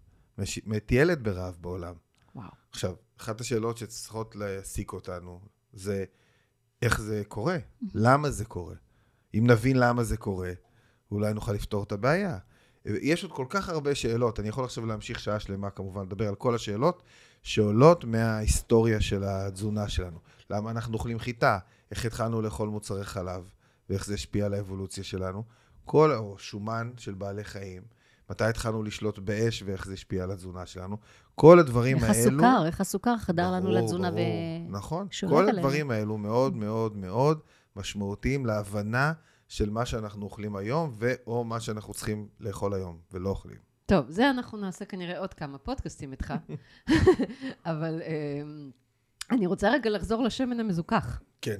מת 0.65 0.91
ילד 0.91 1.23
ברעב 1.23 1.57
בעולם. 1.61 1.93
וואו. 2.35 2.49
עכשיו, 2.71 2.93
אחת 3.17 3.41
השאלות 3.41 3.77
שצריכות 3.77 4.35
להעסיק 4.35 4.93
אותנו 4.93 5.41
זה 5.73 6.05
איך 6.81 7.01
זה 7.01 7.23
קורה, 7.27 7.57
למה 7.93 8.31
זה 8.31 8.45
קורה. 8.45 8.75
אם 9.33 9.43
נבין 9.47 9.79
למה 9.79 10.03
זה 10.03 10.17
קורה, 10.17 10.51
אולי 11.11 11.33
נוכל 11.33 11.51
לפתור 11.51 11.83
את 11.83 11.91
הבעיה. 11.91 12.37
יש 12.85 13.23
עוד 13.23 13.31
כל 13.31 13.45
כך 13.49 13.69
הרבה 13.69 13.95
שאלות, 13.95 14.39
אני 14.39 14.49
יכול 14.49 14.63
עכשיו 14.63 14.85
להמשיך 14.85 15.19
שעה 15.19 15.39
שלמה 15.39 15.69
כמובן, 15.69 16.01
לדבר 16.05 16.27
על 16.27 16.35
כל 16.35 16.55
השאלות 16.55 17.03
שעולות 17.43 18.05
מההיסטוריה 18.05 19.01
של 19.01 19.23
התזונה 19.23 19.89
שלנו. 19.89 20.19
למה 20.49 20.71
אנחנו 20.71 20.93
אוכלים 20.93 21.19
חיטה, 21.19 21.59
איך 21.91 22.05
התחלנו 22.05 22.41
לאכול 22.41 22.69
מוצרי 22.69 23.03
חלב, 23.03 23.49
ואיך 23.89 24.05
זה 24.05 24.13
השפיע 24.13 24.45
על 24.45 24.53
האבולוציה 24.53 25.03
שלנו, 25.03 25.43
כל, 25.85 26.11
או 26.11 26.37
שומן 26.37 26.91
של 26.97 27.13
בעלי 27.13 27.43
חיים, 27.43 27.83
מתי 28.33 28.43
התחלנו 28.43 28.83
לשלוט 28.83 29.19
באש 29.19 29.63
ואיך 29.65 29.85
זה 29.85 29.93
השפיע 29.93 30.23
על 30.23 30.31
התזונה 30.31 30.65
שלנו. 30.65 30.97
כל 31.35 31.59
הדברים 31.59 31.97
איך 31.97 32.03
האלו... 32.03 32.19
הסוכר, 32.19 32.65
איך 32.65 32.81
הסוכר 32.81 33.17
חדר 33.17 33.51
לנו 33.51 33.65
ברור, 33.65 33.79
לתזונה 33.79 34.09
ו... 34.09 34.11
ברור. 34.11 34.25
נכון. 34.69 35.07
שולט 35.11 35.31
כל 35.31 35.43
עלינו. 35.43 35.57
הדברים 35.57 35.91
האלו 35.91 36.17
מאוד 36.17 36.55
מאוד 36.55 36.97
מאוד 36.97 37.39
משמעותיים 37.75 38.45
להבנה 38.45 39.13
של 39.47 39.69
מה 39.69 39.85
שאנחנו 39.85 40.25
אוכלים 40.25 40.55
היום, 40.55 40.91
ו/או 40.99 41.43
מה 41.43 41.59
שאנחנו 41.59 41.93
צריכים 41.93 42.27
לאכול 42.39 42.73
היום, 42.73 42.97
ולא 43.11 43.29
אוכלים. 43.29 43.57
טוב, 43.85 44.05
זה 44.09 44.29
אנחנו 44.29 44.57
נעשה 44.57 44.85
כנראה 44.85 45.19
עוד 45.19 45.33
כמה 45.33 45.57
פודקאסטים 45.57 46.11
איתך, 46.11 46.33
אבל 47.65 48.01
אמ, 48.05 48.71
אני 49.31 49.47
רוצה 49.47 49.71
רגע 49.71 49.89
לחזור 49.89 50.23
לשמן 50.23 50.59
המזוכח. 50.59 51.21
כן. 51.41 51.57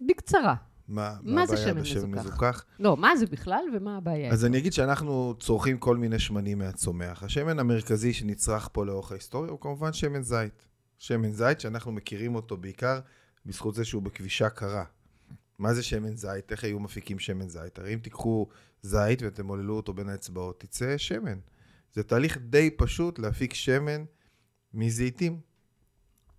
בקצרה. 0.00 0.54
מה, 0.90 1.16
מה 1.22 1.46
זה 1.46 1.52
הבעיה 1.54 1.66
שמן 1.66 1.82
בשמן 1.82 2.10
מזוכח? 2.10 2.26
מזוכח? 2.26 2.64
לא, 2.78 2.96
מה 2.96 3.16
זה 3.16 3.26
בכלל 3.26 3.64
ומה 3.76 3.96
הבעיה? 3.96 4.32
אז 4.32 4.44
איתו? 4.44 4.46
אני 4.46 4.58
אגיד 4.58 4.72
שאנחנו 4.72 5.34
צורכים 5.40 5.78
כל 5.78 5.96
מיני 5.96 6.18
שמנים 6.18 6.58
מהצומח. 6.58 7.22
השמן 7.22 7.58
המרכזי 7.58 8.12
שנצרך 8.12 8.68
פה 8.72 8.86
לאורך 8.86 9.12
ההיסטוריה 9.12 9.50
הוא 9.50 9.60
כמובן 9.60 9.92
שמן 9.92 10.22
זית. 10.22 10.66
שמן 10.98 11.32
זית 11.32 11.60
שאנחנו 11.60 11.92
מכירים 11.92 12.34
אותו 12.34 12.56
בעיקר 12.56 13.00
בזכות 13.46 13.74
זה 13.74 13.84
שהוא 13.84 14.02
בכבישה 14.02 14.48
קרה. 14.48 14.84
מה 15.58 15.74
זה 15.74 15.82
שמן 15.82 16.16
זית? 16.16 16.52
איך 16.52 16.64
היו 16.64 16.80
מפיקים 16.80 17.18
שמן 17.18 17.48
זית? 17.48 17.78
הרי 17.78 17.94
אם 17.94 17.98
תיקחו 17.98 18.46
זית 18.82 19.22
ותמוללו 19.22 19.76
אותו 19.76 19.92
בין 19.92 20.08
האצבעות, 20.08 20.60
תצא 20.60 20.98
שמן. 20.98 21.38
זה 21.92 22.02
תהליך 22.02 22.38
די 22.38 22.70
פשוט 22.70 23.18
להפיק 23.18 23.54
שמן 23.54 24.04
מזיתים. 24.74 25.40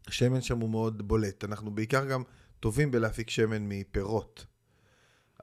השמן 0.07 0.41
שם 0.41 0.59
הוא 0.59 0.69
מאוד 0.69 1.07
בולט. 1.07 1.43
אנחנו 1.43 1.71
בעיקר 1.71 2.05
גם 2.05 2.23
טובים 2.61 2.91
בלהפיק 2.91 3.29
שמן 3.29 3.69
מפירות. 3.69 4.45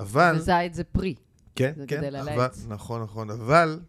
אבל... 0.00 0.34
וזית 0.36 0.74
זה 0.74 0.84
פרי. 0.84 1.14
כן, 1.54 1.72
זה 1.76 1.84
כן, 1.86 1.96
גדל 1.96 2.16
על 2.16 2.28
העץ. 2.28 2.66
נכון, 2.68 3.02
נכון, 3.02 3.30
אבל 3.30 3.80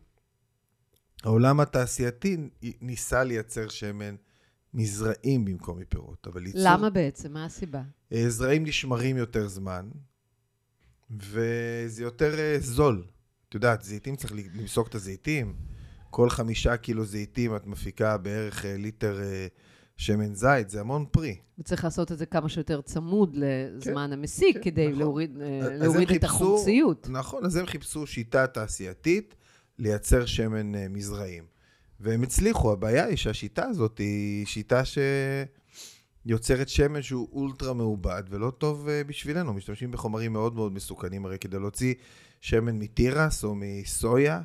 העולם 1.24 1.60
התעשייתי 1.60 2.38
ניסה 2.82 3.24
לייצר 3.24 3.70
שמן 3.70 4.16
מזרעים 4.74 5.46
במקום 5.46 5.80
מפירות, 5.80 6.28
אבל 6.28 6.46
ייצור... 6.46 6.62
למה 6.64 6.90
בעצם? 6.90 7.34
מה 7.34 7.46
הסיבה? 7.46 7.82
אה, 8.14 8.30
זרעים 8.30 8.64
נשמרים 8.64 9.18
יותר 9.18 9.48
זמן, 9.48 9.90
וזה 11.12 12.04
יותר 12.04 12.40
אה, 12.40 12.56
זול. 12.60 13.06
את 13.50 13.54
יודעת, 13.54 13.82
זיתים 13.82 14.16
צריך 14.16 14.34
למסוק 14.56 14.88
את 14.88 14.96
הזיתים. 14.96 15.56
כל 16.10 16.30
חמישה 16.30 16.78
קילו 16.78 17.06
זיתים 17.06 17.56
את 17.56 17.68
מפיקה 17.68 18.18
בערך 18.18 18.66
אה, 18.66 18.78
ליטר 18.78 19.20
שמן 20.00 20.36
זית, 20.36 20.70
זה 20.70 20.80
המון 20.80 21.06
פרי. 21.12 21.36
וצריך 21.60 21.84
לעשות 21.84 22.12
את 22.12 22.18
זה 22.18 22.26
כמה 22.26 22.50
שיותר 22.50 22.82
צמוד 22.82 23.36
לזמן 23.38 24.14
המסיק, 24.14 24.56
כן, 24.58 24.64
כדי 24.64 24.88
נכון. 24.88 25.00
להוריד, 25.00 25.38
אה, 25.42 25.60
אז 25.60 25.82
להוריד 25.82 26.12
את 26.12 26.24
חיפשו- 26.24 26.26
החומציות. 26.26 27.08
נכון, 27.12 27.46
אז 27.46 27.56
הם 27.56 27.66
חיפשו 27.66 28.08
שיטה 28.08 28.48
תעשייתית 28.48 29.36
לייצר 29.80 30.26
שמן 30.26 30.76
אה, 30.76 30.88
מזרעים. 30.90 31.44
והם 32.00 32.24
הצליחו, 32.24 32.72
הבעיה 32.72 33.06
היא 33.06 33.18
שהשיטה 33.18 33.66
הזאת 33.66 33.98
היא 33.98 34.46
שיטה 34.46 34.82
שיוצרת 36.26 36.70
שמן 36.70 37.02
שהוא 37.02 37.28
אולטרה 37.32 37.74
מעובד 37.74 38.24
ולא 38.30 38.52
טוב 38.58 38.88
אה, 38.90 39.04
בשבילנו. 39.04 39.54
משתמשים 39.54 39.92
בחומרים 39.92 40.34
מאוד 40.34 40.56
מאוד 40.56 40.72
מסוכנים, 40.74 41.26
הרי 41.26 41.38
כדי 41.40 41.60
להוציא 41.60 41.94
שמן 42.42 42.80
מתירס 42.80 43.44
או 43.44 43.56
מסויה, 43.56 44.42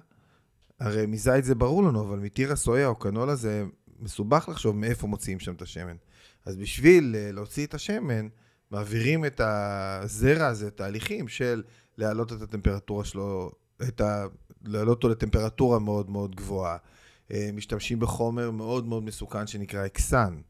הרי 0.80 1.06
מזית 1.06 1.44
זה 1.44 1.54
ברור 1.54 1.82
לנו, 1.82 2.00
אבל 2.02 2.18
מתירס, 2.18 2.62
סויה 2.62 2.86
או 2.86 2.94
קנולה 2.94 3.34
זה 3.34 3.64
מסובך 4.00 4.48
לחשוב 4.48 4.76
מאיפה 4.76 5.06
מוציאים 5.06 5.40
שם 5.40 5.54
את 5.54 5.62
השמן. 5.62 5.96
אז 6.44 6.56
בשביל 6.56 7.16
אה, 7.18 7.32
להוציא 7.32 7.66
את 7.66 7.74
השמן, 7.74 8.28
מעבירים 8.70 9.24
את 9.24 9.40
הזרע 9.44 10.46
הזה 10.46 10.70
תהליכים 10.70 11.28
של 11.28 11.62
להעלות 11.98 12.32
את 12.32 12.42
הטמפרטורה 12.42 13.04
שלו, 13.04 13.52
את 13.88 14.00
ה... 14.00 14.26
להעלות 14.64 14.96
אותו 14.96 15.08
לטמפרטורה 15.08 15.78
מאוד 15.78 16.10
מאוד 16.10 16.36
גבוהה. 16.36 16.76
אה, 17.32 17.50
משתמשים 17.52 18.00
בחומר 18.00 18.50
מאוד 18.50 18.86
מאוד 18.86 19.04
מסוכן 19.04 19.46
שנקרא 19.46 19.86
אקסן, 19.86 20.40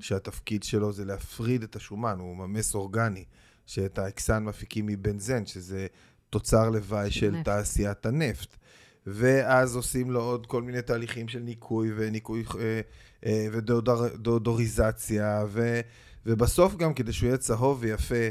שהתפקיד 0.00 0.62
שלו 0.62 0.92
זה 0.92 1.04
להפריד 1.04 1.62
את 1.62 1.76
השומן, 1.76 2.18
הוא 2.18 2.36
ממס 2.36 2.74
אורגני, 2.74 3.24
שאת 3.66 3.98
האקסן 3.98 4.44
מפיקים 4.44 4.86
מבנזן, 4.86 5.46
שזה 5.46 5.86
תוצר 6.30 6.70
לוואי 6.70 7.10
של 7.10 7.34
של. 7.34 7.42
תעשיית 7.42 8.06
הנפט. 8.06 8.56
ואז 9.06 9.76
עושים 9.76 10.10
לו 10.10 10.20
עוד 10.20 10.46
כל 10.46 10.62
מיני 10.62 10.82
תהליכים 10.82 11.28
של 11.28 11.38
ניקוי 11.38 11.92
וניקוי 11.96 12.44
אה, 12.58 12.80
אה, 13.26 13.46
ודאודוריזציה, 13.52 15.44
ו, 15.48 15.80
ובסוף 16.26 16.76
גם 16.76 16.94
כדי 16.94 17.12
שהוא 17.12 17.26
יהיה 17.26 17.38
צהוב 17.38 17.78
ויפה 17.80 18.28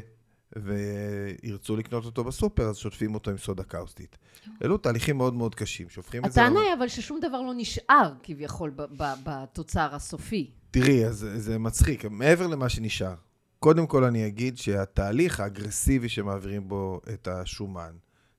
וירצו 0.55 1.75
לקנות 1.75 2.05
אותו 2.05 2.23
בסופר, 2.23 2.63
אז 2.63 2.77
שוטפים 2.77 3.13
אותו 3.13 3.31
עם 3.31 3.37
סודה 3.37 3.63
קאוסטית. 3.63 4.17
אלו 4.63 4.77
תהליכים 4.77 5.17
מאוד 5.17 5.33
מאוד 5.33 5.55
קשים, 5.55 5.89
שהופכים 5.89 6.25
את 6.25 6.31
זה... 6.31 6.41
הטענה 6.41 6.61
היא 6.61 6.73
אבל 6.77 6.87
ששום 6.87 7.19
דבר 7.19 7.41
לא 7.41 7.53
נשאר 7.55 8.13
כביכול 8.23 8.71
בתוצר 8.97 9.95
הסופי. 9.95 10.51
תראי, 10.71 11.05
אז 11.05 11.27
זה 11.35 11.59
מצחיק, 11.59 12.05
מעבר 12.05 12.47
למה 12.47 12.69
שנשאר. 12.69 13.15
קודם 13.59 13.87
כל 13.87 14.03
אני 14.03 14.27
אגיד 14.27 14.57
שהתהליך 14.57 15.39
האגרסיבי 15.39 16.09
שמעבירים 16.09 16.67
בו 16.67 17.01
את 17.13 17.27
השומן, 17.27 17.91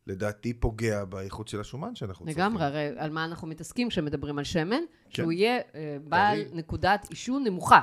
לדעתי 0.07 0.55
פוגע 0.55 1.05
באיכות 1.05 1.49
של 1.49 1.61
השומן 1.61 1.95
שאנחנו 1.95 2.27
צריכים. 2.27 2.45
לגמרי, 2.45 2.65
הרי 2.65 2.89
על 2.97 3.11
מה 3.11 3.25
אנחנו 3.25 3.49
מתעסקים 3.49 3.89
כשמדברים 3.89 4.39
על 4.39 4.45
שמן? 4.45 4.71
כן. 4.71 5.11
שהוא 5.11 5.33
יהיה 5.33 5.61
אה, 5.75 5.97
בעל 6.09 6.45
טרי. 6.45 6.59
נקודת 6.59 7.07
עישון 7.11 7.45
נמוכה. 7.45 7.81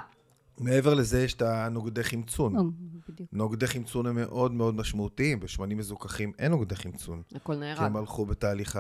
מעבר 0.58 0.94
לזה 0.94 1.24
יש 1.24 1.34
את 1.34 1.42
הנוגדי 1.42 2.04
חמצון. 2.04 2.72
בדיוק. 3.10 3.30
נוגדי 3.34 3.68
חמצון 3.68 4.06
הם 4.06 4.16
מאוד 4.16 4.52
מאוד 4.52 4.76
משמעותיים, 4.76 5.40
בשמנים 5.40 5.78
מזוכחים 5.78 6.32
אין 6.40 6.52
נוגדי 6.52 6.76
חמצון. 6.76 7.22
הכל 7.36 7.54
כי 7.54 7.60
נהרג. 7.60 7.82
הם 7.82 7.98
הלכו 7.98 8.26
בתהליך 8.26 8.80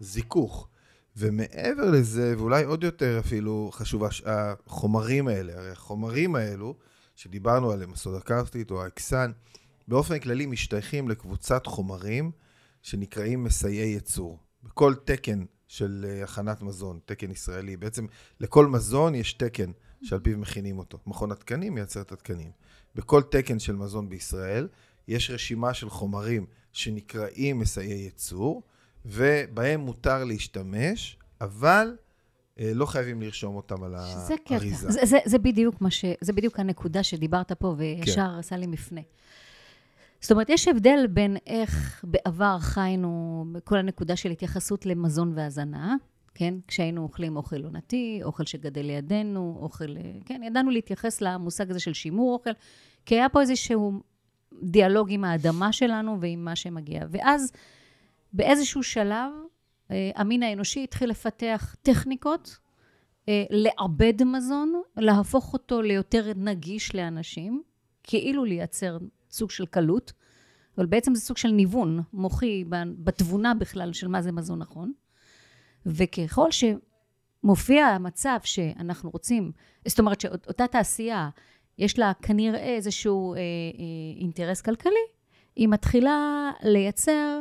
הזיכוך. 0.00 0.68
ומעבר 1.16 1.90
לזה, 1.90 2.34
ואולי 2.38 2.64
עוד 2.64 2.84
יותר 2.84 3.18
אפילו 3.18 3.70
חשוב, 3.72 4.02
החומרים 4.26 5.28
האלה, 5.28 5.58
הרי 5.58 5.70
החומרים 5.70 6.34
האלו, 6.36 6.74
שדיברנו 7.16 7.70
עליהם, 7.70 7.92
הסודה 7.92 8.20
קרסטית 8.20 8.70
או 8.70 8.82
האקסן, 8.82 9.30
באופן 9.88 10.18
כללי 10.18 10.46
משתייכים 10.46 11.08
לקבוצת 11.08 11.66
חומרים 11.66 12.30
שנקראים 12.82 13.44
מסייעי 13.44 13.88
ייצור. 13.88 14.38
בכל 14.62 14.94
תקן 15.04 15.44
של 15.68 16.06
אה, 16.08 16.24
הכנת 16.24 16.62
מזון, 16.62 16.98
תקן 17.04 17.30
ישראלי, 17.30 17.76
בעצם 17.76 18.06
לכל 18.40 18.66
מזון 18.66 19.14
יש 19.14 19.32
תקן 19.32 19.70
שעל 20.02 20.20
פיו 20.20 20.38
מכינים 20.38 20.78
אותו. 20.78 20.98
מכון 21.06 21.32
התקנים 21.32 21.74
מייצר 21.74 22.00
את 22.00 22.12
התקנים. 22.12 22.50
בכל 22.94 23.22
תקן 23.22 23.58
של 23.58 23.76
מזון 23.76 24.08
בישראל 24.08 24.68
יש 25.08 25.30
רשימה 25.30 25.74
של 25.74 25.90
חומרים 25.90 26.46
שנקראים 26.72 27.58
מסייעי 27.58 27.98
ייצור, 27.98 28.62
ובהם 29.04 29.80
מותר 29.80 30.24
להשתמש, 30.24 31.18
אבל 31.40 31.96
אה, 32.60 32.70
לא 32.74 32.86
חייבים 32.86 33.22
לרשום 33.22 33.56
אותם 33.56 33.82
על 33.82 33.94
שזה 34.06 34.34
קטע. 34.44 34.54
האריזה. 34.54 34.90
זה, 34.90 35.00
זה, 35.04 35.18
זה 35.24 35.38
בדיוק 35.38 35.74
ש... 35.90 36.04
זה 36.20 36.32
בדיוק 36.32 36.60
הנקודה 36.60 37.02
שדיברת 37.02 37.52
פה, 37.52 37.74
וישר 37.78 38.14
כן. 38.14 38.38
עשה 38.38 38.56
לי 38.56 38.66
מפנה. 38.66 39.00
זאת 40.20 40.32
אומרת, 40.32 40.50
יש 40.50 40.68
הבדל 40.68 41.06
בין 41.10 41.36
איך 41.46 42.04
בעבר 42.04 42.58
חיינו, 42.60 43.44
כל 43.64 43.78
הנקודה 43.78 44.16
של 44.16 44.30
התייחסות 44.30 44.86
למזון 44.86 45.32
והזנה, 45.34 45.96
כן? 46.34 46.54
כשהיינו 46.68 47.02
אוכלים 47.02 47.36
אוכל 47.36 47.64
עונתי, 47.64 48.20
אוכל 48.22 48.44
שגדל 48.44 48.82
לידינו, 48.82 49.58
אוכל... 49.60 49.94
כן, 50.24 50.42
ידענו 50.42 50.70
להתייחס 50.70 51.20
למושג 51.20 51.70
הזה 51.70 51.80
של 51.80 51.92
שימור 51.92 52.32
אוכל, 52.34 52.50
כי 53.06 53.14
היה 53.14 53.28
פה 53.28 53.40
איזשהו 53.40 54.00
דיאלוג 54.62 55.12
עם 55.12 55.24
האדמה 55.24 55.72
שלנו 55.72 56.20
ועם 56.20 56.44
מה 56.44 56.56
שמגיע. 56.56 57.04
ואז 57.10 57.52
באיזשהו 58.32 58.82
שלב, 58.82 59.32
אה, 59.90 60.10
המין 60.14 60.42
האנושי 60.42 60.84
התחיל 60.84 61.10
לפתח 61.10 61.76
טכניקות 61.82 62.58
אה, 63.28 63.44
לעבד 63.50 64.24
מזון, 64.24 64.82
להפוך 64.96 65.52
אותו 65.52 65.82
ליותר 65.82 66.32
נגיש 66.36 66.94
לאנשים, 66.94 67.62
כאילו 68.02 68.44
לייצר 68.44 68.98
סוג 69.36 69.50
של 69.50 69.66
קלות, 69.66 70.12
אבל 70.78 70.86
בעצם 70.86 71.14
זה 71.14 71.20
סוג 71.20 71.36
של 71.36 71.48
ניוון 71.48 72.00
מוחי 72.12 72.64
בתבונה 72.98 73.54
בכלל 73.54 73.92
של 73.92 74.08
מה 74.08 74.22
זה 74.22 74.32
מזון 74.32 74.58
נכון. 74.58 74.92
וככל 75.86 76.48
שמופיע 76.50 77.86
המצב 77.86 78.38
שאנחנו 78.44 79.10
רוצים, 79.10 79.52
זאת 79.86 79.98
אומרת 79.98 80.20
שאותה 80.20 80.66
תעשייה 80.66 81.28
יש 81.78 81.98
לה 81.98 82.12
כנראה 82.22 82.74
איזשהו 82.74 83.34
אה, 83.34 83.38
אה, 83.38 83.42
אינטרס 84.20 84.60
כלכלי, 84.60 85.06
היא 85.56 85.68
מתחילה 85.68 86.50
לייצר 86.62 87.40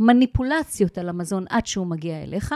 מניפולציות 0.00 0.98
על 0.98 1.08
המזון 1.08 1.44
עד 1.50 1.66
שהוא 1.66 1.86
מגיע 1.86 2.22
אליך, 2.22 2.54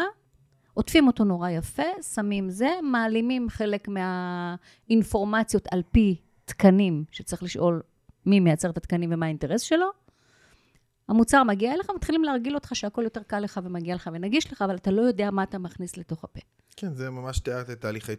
עוטפים 0.74 1.06
אותו 1.06 1.24
נורא 1.24 1.50
יפה, 1.50 2.02
שמים 2.14 2.50
זה, 2.50 2.68
מעלימים 2.82 3.48
חלק 3.48 3.88
מהאינפורמציות 3.88 5.66
על 5.70 5.82
פי 5.90 6.16
תקנים, 6.44 7.04
שצריך 7.10 7.42
לשאול 7.42 7.82
מי 8.28 8.40
מייצר 8.40 8.70
את 8.70 8.76
התקנים 8.76 9.12
ומה 9.12 9.26
האינטרס 9.26 9.60
שלו. 9.60 9.86
המוצר 11.08 11.42
מגיע 11.42 11.74
אליך, 11.74 11.90
מתחילים 11.96 12.24
להרגיל 12.24 12.54
אותך 12.54 12.76
שהכל 12.76 13.02
יותר 13.04 13.22
קל 13.22 13.40
לך 13.40 13.60
ומגיע 13.64 13.94
לך 13.94 14.10
ונגיש 14.12 14.52
לך, 14.52 14.62
אבל 14.62 14.76
אתה 14.76 14.90
לא 14.90 15.02
יודע 15.02 15.30
מה 15.30 15.42
אתה 15.42 15.58
מכניס 15.58 15.96
לתוך 15.96 16.24
הפה. 16.24 16.40
כן, 16.76 16.94
זה 16.94 17.10
ממש 17.10 17.40
תיארת 17.40 17.70
את 17.70 17.80
תהליך 17.80 18.10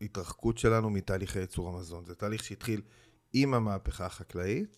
ההתרחקות 0.00 0.58
שלנו 0.58 0.90
מתהליכי 0.90 1.38
ייצור 1.38 1.68
המזון. 1.68 2.04
זה 2.04 2.14
תהליך 2.14 2.44
שהתחיל 2.44 2.80
עם 3.32 3.54
המהפכה 3.54 4.06
החקלאית, 4.06 4.76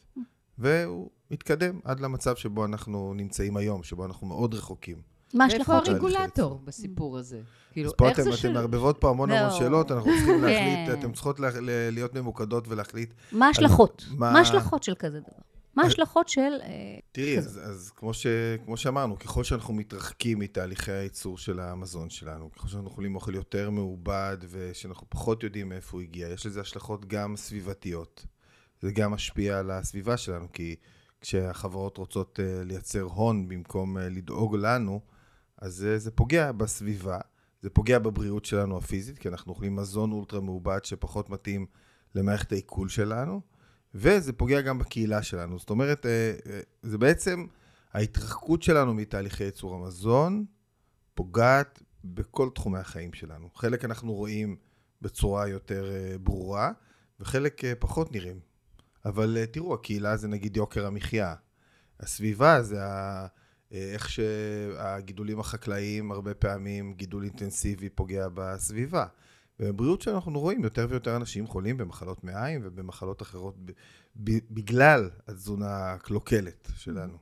והוא 0.59 1.11
התקדם 1.31 1.81
עד 1.85 2.01
למצב 2.01 2.37
שבו 2.37 2.65
אנחנו 2.65 3.15
נמצאים 3.15 3.57
היום, 3.57 3.83
שבו 3.83 4.05
אנחנו 4.05 4.27
מאוד 4.27 4.55
רחוקים. 4.55 5.18
מה 5.35 5.45
ההשלכות 5.45 5.87
של 5.87 5.93
הרגולטור 5.93 6.61
בסיפור 6.65 7.19
הזה? 7.19 7.41
כאילו, 7.73 7.93
איך 8.05 8.21
זה 8.21 8.33
של... 8.37 8.49
אתם 8.49 8.55
מערבבות 8.55 8.97
פה 9.01 9.11
המון 9.11 9.31
המון 9.31 9.53
לא. 9.53 9.59
שאלות, 9.59 9.91
אנחנו 9.91 10.11
צריכים 10.11 10.41
להחליט, 10.45 10.89
כן. 10.89 10.99
אתן 10.99 11.13
צריכות 11.13 11.41
להיות 11.93 12.15
ממוקדות 12.15 12.69
ולהחליט... 12.69 13.15
מה 13.33 13.47
ההשלכות? 13.47 14.05
מה 14.17 14.39
ההשלכות 14.39 14.83
של 14.83 14.95
כזה 14.99 15.21
דבר? 15.21 15.49
מה 15.79 15.85
ההשלכות 15.85 16.29
של... 16.29 16.53
אה, 16.63 16.99
תראי, 17.13 17.39
אז, 17.39 17.61
אז 17.65 17.93
כמו, 17.97 18.15
ש, 18.15 18.27
כמו 18.65 18.77
שאמרנו, 18.77 19.19
ככל 19.19 19.45
שאנחנו 19.45 19.75
מתרחקים 19.75 20.39
מתהליכי 20.39 20.93
הייצור 20.93 21.39
של 21.39 21.61
המזון 21.61 22.11
שלנו, 22.11 22.53
ככל 22.53 22.69
שאנחנו 22.69 22.89
אוכלים 22.89 23.15
אוכל 23.15 23.35
יותר 23.35 23.71
מעובד 23.71 24.37
ושאנחנו 24.51 25.07
פחות 25.09 25.43
יודעים 25.43 25.69
מאיפה 25.69 25.97
הוא 25.97 26.03
הגיע, 26.03 26.29
יש 26.29 26.47
לזה 26.47 26.61
השלכות 26.61 27.05
גם 27.05 27.37
סביבתיות. 27.37 28.27
זה 28.83 28.93
גם 28.93 29.11
משפיע 29.11 29.59
על 29.59 29.71
הסביבה 29.71 30.17
שלנו, 30.17 30.47
כי 30.53 30.77
כשהחברות 31.21 31.97
רוצות 31.97 32.39
uh, 32.39 32.65
לייצר 32.65 33.03
הון 33.03 33.49
במקום 33.49 33.99
לדאוג 33.99 34.57
לנו, 34.57 35.01
אז 35.59 35.89
זה 35.97 36.11
פוגע 36.11 36.53
בסביבה, 36.53 37.19
זה 37.63 37.71
פוגע 37.71 37.99
בבריאות 37.99 38.45
שלנו 38.45 38.79
הפיזית, 38.79 39.19
כי 39.19 39.29
אנחנו 39.29 39.53
אוכלים 39.53 39.77
מזון 39.77 40.13
אולטרה 40.13 40.41
מעובד 40.41 40.85
שפחות 40.85 41.31
מתאים 41.31 41.67
למערכת 42.15 42.53
העיכול 42.53 42.89
שלנו. 42.89 43.41
וזה 43.95 44.33
פוגע 44.33 44.61
גם 44.61 44.79
בקהילה 44.79 45.23
שלנו. 45.23 45.59
זאת 45.59 45.71
אומרת, 45.71 46.07
אה, 46.07 46.35
אה, 46.47 46.61
זה 46.83 46.99
בעצם 46.99 47.47
ההתרחקות 47.93 48.63
שלנו 48.63 48.95
מתהליכי 48.95 49.45
ייצור 49.45 49.75
המזון 49.75 50.45
פוגעת 51.15 51.83
בכל 52.05 52.49
תחומי 52.55 52.79
החיים 52.79 53.13
שלנו. 53.13 53.51
חלק 53.55 53.85
אנחנו 53.85 54.15
רואים 54.15 54.57
בצורה 55.03 55.49
יותר 55.49 55.91
אה, 55.91 56.19
ברורה, 56.19 56.73
וחלק 57.21 57.63
פחות 57.79 58.13
נראים. 58.13 58.41
אבל 59.05 59.45
תראו, 59.51 59.75
הקהילה 59.75 60.17
זה 60.17 60.29
נגיד 60.29 60.57
יוקר 60.57 60.87
המחיה. 60.87 61.35
הסביבה 62.01 62.63
זה 62.63 62.85
ה... 62.85 63.27
איך 63.73 64.11
שהגידולים 64.11 65.41
החקלאיים, 65.41 66.13
הרבה 66.13 66.35
פעמים 66.35 66.95
גידול 66.95 67.25
אינטנסיבי 67.25 67.89
פוגע 67.89 68.27
בסביבה. 68.35 69.07
ובבריאות 69.61 70.03
שאנחנו 70.03 70.41
רואים 70.41 70.65
יותר 70.65 70.87
ויותר 70.91 71.17
אנשים 71.17 71.47
חולים 71.47 71.77
במחלות 71.77 72.25
מעיים 72.25 72.61
ובמחלות 72.65 73.23
אחרות 73.23 73.55
בגלל 74.51 75.11
התזונה 75.29 75.93
הקלוקלת 75.93 76.69
שלנו. 76.77 77.19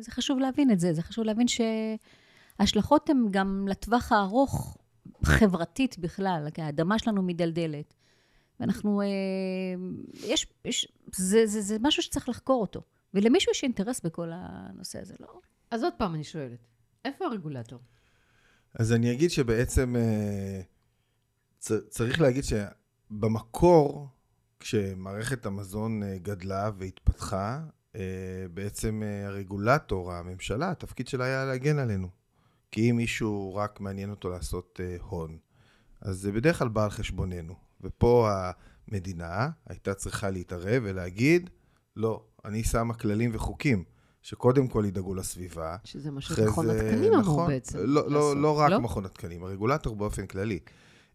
זה 0.00 0.10
חשוב 0.10 0.38
להבין 0.38 0.70
את 0.70 0.80
זה, 0.80 0.92
זה 0.92 1.02
חשוב 1.02 1.24
להבין 1.24 1.46
שההשלכות 1.48 3.10
הן 3.10 3.26
גם 3.30 3.68
לטווח 3.68 4.12
הארוך, 4.12 4.78
חברתית 5.24 5.98
בכלל, 5.98 6.48
כי 6.54 6.62
האדמה 6.62 6.98
שלנו 6.98 7.22
מדלדלת. 7.22 7.94
ואנחנו, 8.60 9.00
אה, 9.00 9.06
יש, 10.14 10.46
יש 10.64 10.92
זה, 11.12 11.46
זה, 11.46 11.60
זה 11.60 11.76
משהו 11.80 12.02
שצריך 12.02 12.28
לחקור 12.28 12.60
אותו. 12.60 12.82
ולמישהו 13.14 13.52
יש 13.52 13.62
אינטרס 13.62 14.00
בכל 14.00 14.30
הנושא 14.32 15.00
הזה, 15.00 15.14
לא? 15.20 15.40
אז 15.70 15.82
עוד 15.82 15.92
פעם 15.98 16.14
אני 16.14 16.24
שואלת, 16.24 16.58
איפה 17.04 17.24
הרגולטור? 17.24 17.80
אז 18.74 18.92
אני 18.92 19.12
אגיד 19.12 19.30
שבעצם... 19.30 19.96
אה, 19.96 20.60
צריך 21.88 22.20
להגיד 22.20 22.44
שבמקור, 22.44 24.08
כשמערכת 24.60 25.46
המזון 25.46 26.02
אה, 26.02 26.18
גדלה 26.18 26.70
והתפתחה, 26.78 27.60
אה, 27.96 28.46
בעצם 28.54 29.02
הרגולטור, 29.26 30.12
הממשלה, 30.12 30.70
התפקיד 30.70 31.08
שלה 31.08 31.24
היה 31.24 31.44
להגן 31.44 31.78
עלינו. 31.78 32.08
כי 32.70 32.90
אם 32.90 32.96
מישהו 32.96 33.54
רק 33.54 33.80
מעניין 33.80 34.10
אותו 34.10 34.30
לעשות 34.30 34.80
הון, 35.00 35.38
אז 36.00 36.18
זה 36.18 36.32
בדרך 36.32 36.58
כלל 36.58 36.68
בא 36.68 36.84
על 36.84 36.90
חשבוננו. 36.90 37.54
ופה 37.80 38.30
המדינה 38.88 39.48
הייתה 39.66 39.94
צריכה 39.94 40.30
להתערב 40.30 40.82
ולהגיד, 40.84 41.50
לא, 41.96 42.24
אני 42.44 42.64
שמה 42.64 42.94
כללים 42.94 43.30
וחוקים. 43.34 43.84
שקודם 44.24 44.68
כל 44.68 44.84
ידאגו 44.88 45.14
לסביבה. 45.14 45.76
שזה 45.84 46.10
מה 46.10 46.20
שמכון 46.20 46.70
התקנים 46.70 47.12
אמרו 47.12 47.20
נכון, 47.20 47.46
בעצם. 47.46 47.78
לא, 47.78 48.10
לא, 48.10 48.36
לא 48.36 48.58
רק 48.58 48.70
לא? 48.70 48.80
מכון 48.80 49.04
התקנים, 49.04 49.44
הרגולטור 49.44 49.96
באופן 49.96 50.26
כללי. 50.26 50.58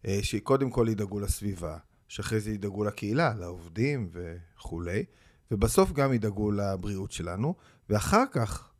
אה, 0.06 0.18
שקודם 0.22 0.70
כל 0.70 0.86
ידאגו 0.90 1.20
לסביבה, 1.20 1.78
שאחרי 2.08 2.40
זה 2.40 2.50
ידאגו 2.50 2.84
לקהילה, 2.84 3.34
לעובדים 3.34 4.10
וכולי, 4.12 5.04
ובסוף 5.50 5.92
גם 5.92 6.12
ידאגו 6.12 6.50
לבריאות 6.50 7.12
שלנו, 7.12 7.54
ואחר 7.88 8.24
כך 8.32 8.70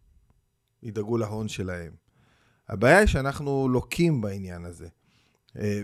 ידאגו 0.82 1.18
להון 1.18 1.48
שלהם. 1.48 1.92
הבעיה 2.68 2.98
היא 2.98 3.06
שאנחנו 3.06 3.68
לוקים 3.68 4.20
בעניין 4.20 4.64
הזה. 4.64 4.88
אה, 5.58 5.82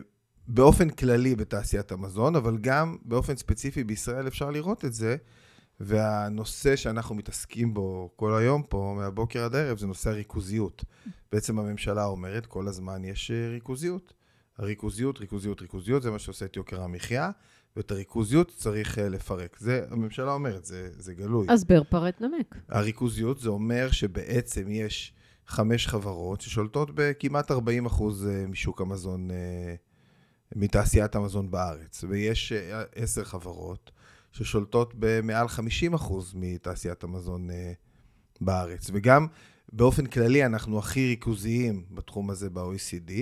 באופן 0.48 0.90
כללי 0.90 1.36
בתעשיית 1.36 1.92
המזון, 1.92 2.36
אבל 2.36 2.58
גם 2.60 2.96
באופן 3.02 3.36
ספציפי 3.36 3.84
בישראל 3.84 4.26
אפשר 4.28 4.50
לראות 4.50 4.84
את 4.84 4.92
זה, 4.92 5.16
והנושא 5.80 6.76
שאנחנו 6.76 7.14
מתעסקים 7.14 7.74
בו 7.74 8.10
כל 8.16 8.34
היום 8.34 8.62
פה, 8.62 8.94
מהבוקר 8.96 9.44
עד 9.44 9.54
הערב, 9.54 9.78
זה 9.78 9.86
נושא 9.86 10.10
הריכוזיות. 10.10 10.84
בעצם 11.32 11.58
הממשלה 11.58 12.04
אומרת, 12.04 12.46
כל 12.46 12.68
הזמן 12.68 13.04
יש 13.04 13.30
אה, 13.30 13.48
ריכוזיות. 13.48 14.12
הריכוזיות, 14.58 15.18
ריכוזיות, 15.18 15.62
ריכוזיות, 15.62 16.02
זה 16.02 16.10
מה 16.10 16.18
שעושה 16.18 16.44
את 16.44 16.56
יוקר 16.56 16.82
המחיה, 16.82 17.30
ואת 17.76 17.90
הריכוזיות 17.90 18.52
צריך 18.56 18.98
אה, 18.98 19.08
לפרק. 19.08 19.56
זה, 19.60 19.84
הממשלה 19.90 20.32
אומרת, 20.32 20.64
זה, 20.64 20.88
זה 20.92 21.14
גלוי. 21.14 21.46
אז 21.50 21.64
בר 21.64 21.82
פרט 21.84 22.20
נמק. 22.20 22.54
הריכוזיות 22.68 23.38
זה 23.38 23.48
אומר 23.48 23.90
שבעצם 23.90 24.70
יש 24.70 25.12
חמש 25.46 25.86
חברות 25.86 26.40
ששולטות 26.40 26.90
בכמעט 26.94 27.50
40 27.50 27.86
אחוז 27.86 28.26
אה, 28.26 28.46
משוק 28.46 28.80
המזון, 28.80 29.28
מתעשיית 30.56 31.14
המזון 31.14 31.50
בארץ, 31.50 32.04
ויש 32.08 32.52
עשר 32.94 33.24
חברות 33.24 33.90
ששולטות 34.36 34.92
במעל 34.98 35.48
50 35.48 35.94
אחוז 35.94 36.32
מתעשיית 36.34 37.04
המזון 37.04 37.48
בארץ. 38.40 38.90
וגם 38.92 39.26
באופן 39.72 40.06
כללי 40.06 40.46
אנחנו 40.46 40.78
הכי 40.78 41.08
ריכוזיים 41.08 41.84
בתחום 41.90 42.30
הזה 42.30 42.50
ב-OECD, 42.50 43.12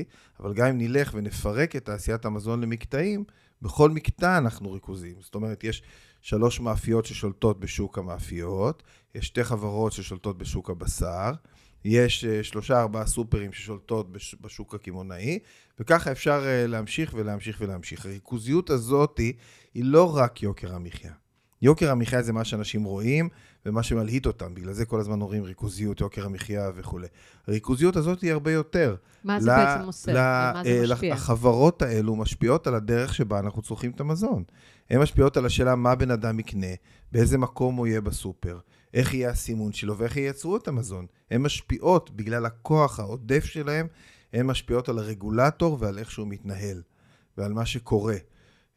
אבל 0.40 0.54
גם 0.54 0.66
אם 0.66 0.78
נלך 0.78 1.10
ונפרק 1.14 1.76
את 1.76 1.84
תעשיית 1.84 2.24
המזון 2.24 2.60
למקטעים, 2.60 3.24
בכל 3.62 3.90
מקטע 3.90 4.38
אנחנו 4.38 4.72
ריכוזיים. 4.72 5.16
זאת 5.20 5.34
אומרת, 5.34 5.64
יש 5.64 5.82
שלוש 6.22 6.60
מאפיות 6.60 7.06
ששולטות 7.06 7.60
בשוק 7.60 7.98
המאפיות, 7.98 8.82
יש 9.14 9.26
שתי 9.26 9.44
חברות 9.44 9.92
ששולטות 9.92 10.38
בשוק 10.38 10.70
הבשר, 10.70 11.32
יש 11.84 12.24
אה, 12.24 12.42
שלושה 12.42 12.80
ארבעה 12.80 13.06
סופרים 13.06 13.52
ששולטות 13.52 14.12
בשוק 14.40 14.74
הקמעונאי, 14.74 15.38
וככה 15.80 16.12
אפשר 16.12 16.42
אה, 16.46 16.66
להמשיך 16.66 17.14
ולהמשיך 17.14 17.56
ולהמשיך. 17.60 18.06
הריכוזיות 18.06 18.70
הזאת 18.70 19.18
היא 19.74 19.84
לא 19.84 20.16
רק 20.16 20.42
יוקר 20.42 20.74
המחיה. 20.74 21.12
יוקר 21.62 21.90
המחיה 21.90 22.22
זה 22.22 22.32
מה 22.32 22.44
שאנשים 22.44 22.84
רואים 22.84 23.28
ומה 23.66 23.82
שמלהיט 23.82 24.26
אותם, 24.26 24.54
בגלל 24.54 24.72
זה 24.72 24.84
כל 24.84 25.00
הזמן 25.00 25.20
אומרים 25.20 25.42
ריכוזיות, 25.42 26.00
יוקר 26.00 26.26
המחיה 26.26 26.70
וכולי. 26.74 27.06
הריכוזיות 27.46 27.96
הזאת 27.96 28.20
היא 28.20 28.32
הרבה 28.32 28.52
יותר. 28.52 28.96
מה 29.24 29.40
זה 29.40 29.50
בעצם 29.50 29.86
עושה? 29.86 30.12
מה 30.12 30.62
זה 30.64 30.84
אה, 30.88 30.92
משפיע? 30.92 31.14
החברות 31.14 31.82
האלו 31.82 32.16
משפיעות 32.16 32.66
על 32.66 32.74
הדרך 32.74 33.14
שבה 33.14 33.38
אנחנו 33.38 33.62
צורכים 33.62 33.90
את 33.90 34.00
המזון. 34.00 34.42
הן 34.90 35.00
משפיעות 35.00 35.36
על 35.36 35.46
השאלה 35.46 35.74
מה 35.74 35.94
בן 35.94 36.10
אדם 36.10 36.40
יקנה, 36.40 36.66
באיזה 37.12 37.38
מקום 37.38 37.76
הוא 37.76 37.86
יהיה 37.86 38.00
בסופר, 38.00 38.58
איך 38.94 39.14
יהיה 39.14 39.30
הסימון 39.30 39.72
שלו 39.72 39.98
ואיך 39.98 40.16
ייצרו 40.16 40.56
את 40.56 40.68
המזון. 40.68 41.06
הן 41.30 41.42
משפיעות, 41.42 42.10
בגלל 42.10 42.46
הכוח 42.46 43.00
העודף 43.00 43.44
שלהן, 43.44 43.86
הן 44.32 44.46
משפיעות 44.46 44.88
על 44.88 44.98
הרגולטור 44.98 45.76
ועל 45.80 45.98
איך 45.98 46.10
שהוא 46.10 46.26
מתנהל, 46.28 46.82
ועל 47.38 47.52
מה 47.52 47.66
שקורה. 47.66 48.16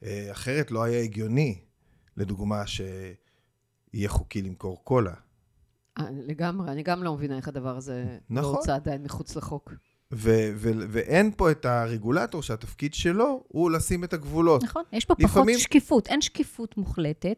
אה, 0.03 0.27
אחרת 0.31 0.71
לא 0.71 0.83
היה 0.83 1.01
הגיוני 1.01 1.59
לדוגמה, 2.17 2.63
שיהיה 2.67 4.09
חוקי 4.09 4.41
למכור 4.41 4.83
קולה. 4.83 5.13
אה, 5.99 6.05
לגמרי, 6.11 6.71
אני 6.71 6.83
גם 6.83 7.03
לא 7.03 7.15
מבינה 7.15 7.37
איך 7.37 7.47
הדבר 7.47 7.77
הזה 7.77 8.05
לא 8.29 8.41
נכון. 8.41 8.53
לא 8.53 8.57
הוצא 8.57 8.75
עדיין 8.75 9.03
מחוץ 9.03 9.35
לחוק. 9.35 9.73
ו- 10.13 10.51
ו- 10.55 10.71
ואין 10.89 11.31
פה 11.37 11.51
את 11.51 11.65
הרגולטור 11.65 12.43
שהתפקיד 12.43 12.93
שלו 12.93 13.43
הוא 13.47 13.71
לשים 13.71 14.03
את 14.03 14.13
הגבולות. 14.13 14.63
נכון, 14.63 14.83
יש 14.93 15.05
פה 15.05 15.13
לפעמים... 15.19 15.55
פחות 15.55 15.63
שקיפות, 15.63 16.07
אין 16.07 16.21
שקיפות 16.21 16.77
מוחלטת, 16.77 17.37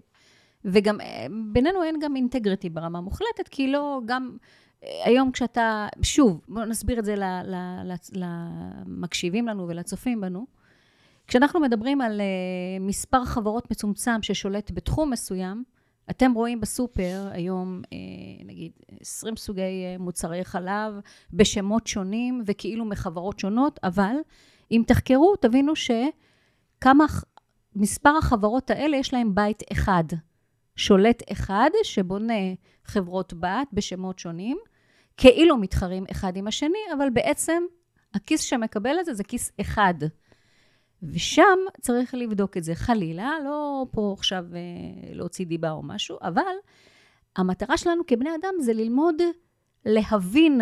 וגם 0.65 1.02
אה, 1.02 1.26
בינינו 1.52 1.84
אין 1.84 2.00
גם 2.02 2.15
אינטגריטי 2.15 2.69
ברמה 2.69 3.02
מוחלטת, 3.02 3.48
כי 3.50 3.72
לא 3.72 4.02
גם... 4.06 4.38
אה, 4.84 5.02
היום 5.06 5.32
כשאתה, 5.32 5.88
שוב, 6.02 6.41
בואו 6.48 6.65
נסביר 6.65 7.00
את 7.00 7.06
זה 7.06 7.15
למקשיבים 8.13 9.48
לנו 9.48 9.67
ולצופים 9.67 10.22
בנו. 10.22 10.60
כשאנחנו 11.28 11.60
מדברים 11.60 12.02
על 12.02 12.22
uh, 12.22 12.84
מספר 12.84 13.26
חברות 13.26 13.72
מצומצם 13.72 14.22
ששולט 14.22 14.72
בתחום 14.72 15.12
מסוים, 15.12 15.63
אתם 16.10 16.32
רואים 16.34 16.62
בסופר 16.62 17.28
היום, 17.32 17.82
נגיד, 18.45 18.72
20 19.00 19.36
סוגי 19.36 19.98
מוצרי 20.00 20.45
חלב 20.45 20.93
בשמות 21.34 21.88
שונים 21.88 22.43
וכאילו 22.45 22.86
מחברות 22.86 23.39
שונות, 23.39 23.80
אבל 23.84 24.15
אם 24.72 24.84
תחקרו, 24.88 25.36
תבינו 25.36 25.74
שכמה, 25.76 27.06
מספר 27.76 28.17
החברות 28.17 28.69
האלה 28.69 28.98
יש 28.98 29.13
להם 29.13 29.36
בית 29.36 29.63
אחד. 29.72 30.04
שולט 30.80 31.24
אחד 31.32 31.70
שבונה 31.84 32.54
חברות 32.86 33.34
בת 33.34 33.68
בשמות 33.74 34.20
שונים, 34.20 34.58
כאילו 35.18 35.58
מתחרים 35.58 36.04
אחד 36.12 36.38
עם 36.38 36.48
השני, 36.48 36.80
אבל 36.98 37.10
בעצם 37.10 37.63
הכיס 38.13 38.42
שמקבל 38.42 39.00
את 39.00 39.06
זה 39.06 39.13
זה 39.13 39.24
כיס 39.24 39.52
אחד. 39.62 39.94
ושם 41.04 41.58
צריך 41.82 42.13
לבדוק 42.13 42.58
את 42.58 42.63
זה. 42.63 42.76
חלילה, 42.76 43.32
לא 43.46 43.86
פה 43.92 44.13
עכשיו 44.18 44.46
אה, 44.56 44.60
להוציא 45.13 45.46
דיבה 45.46 45.72
או 45.72 45.84
משהו, 45.84 46.18
אבל 46.22 46.56
המטרה 47.36 47.78
שלנו 47.78 48.04
כבני 48.08 48.30
אדם 48.42 48.54
זה 48.60 48.74
ללמוד 48.74 49.15
להבין 49.86 50.62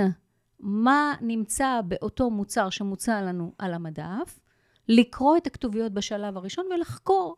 מה 0.59 1.13
נמצא 1.21 1.81
באותו 1.87 2.29
מוצר 2.29 2.69
שמוצע 2.69 3.21
לנו 3.21 3.53
על 3.57 3.73
המדף, 3.73 4.39
לקרוא 4.87 5.37
את 5.37 5.47
הכתוביות 5.47 5.91
בשלב 5.91 6.37
הראשון 6.37 6.65
ולחקור 6.75 7.35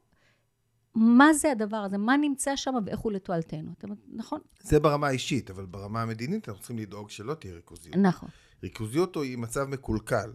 מה 0.96 1.34
זה 1.34 1.52
הדבר 1.52 1.78
הזה, 1.78 1.98
מה 1.98 2.18
נמצא 2.18 2.56
שם 2.56 2.74
ואיך 2.86 3.00
הוא 3.00 3.12
לתועלתנו. 3.12 3.72
נכון? 4.14 4.40
זה 4.62 4.80
ברמה 4.80 5.08
האישית, 5.08 5.50
אבל 5.50 5.66
ברמה 5.66 6.02
המדינית 6.02 6.50
אנחנו 6.50 6.62
צריכים 6.62 6.78
לדאוג 6.78 7.10
שלא 7.10 7.34
תהיה 7.34 7.54
ריכוזיות. 7.54 7.96
נכון. 7.96 8.30
ריכוזיות 8.64 9.18
היא 9.18 9.38
מצב 9.38 9.66
מקולקל. 9.66 10.34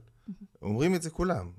אומרים 0.63 0.95
את 0.95 1.03
זה 1.03 1.11
כולם. 1.11 1.51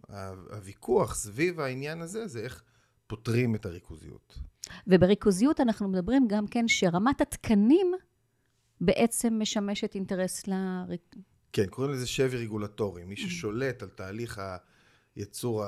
הוויכוח 0.51 1.15
סביב 1.15 1.59
העניין 1.59 2.01
הזה 2.01 2.27
זה 2.27 2.39
איך 2.39 2.63
פותרים 3.07 3.55
את 3.55 3.65
הריכוזיות. 3.65 4.39
ובריכוזיות 4.87 5.59
אנחנו 5.59 5.87
מדברים 5.87 6.27
גם 6.27 6.47
כן 6.47 6.67
שרמת 6.67 7.21
התקנים 7.21 7.93
בעצם 8.81 9.39
משמשת 9.41 9.95
אינטרס 9.95 10.47
ל... 10.47 10.51
כן, 11.53 11.65
קוראים 11.65 11.93
לזה 11.93 12.07
שבי 12.07 12.37
רגולטורי. 12.37 13.03
מי 13.03 13.15
ששולט 13.15 13.83
על 13.83 13.89
תהליך 13.89 14.41
הייצור 15.15 15.63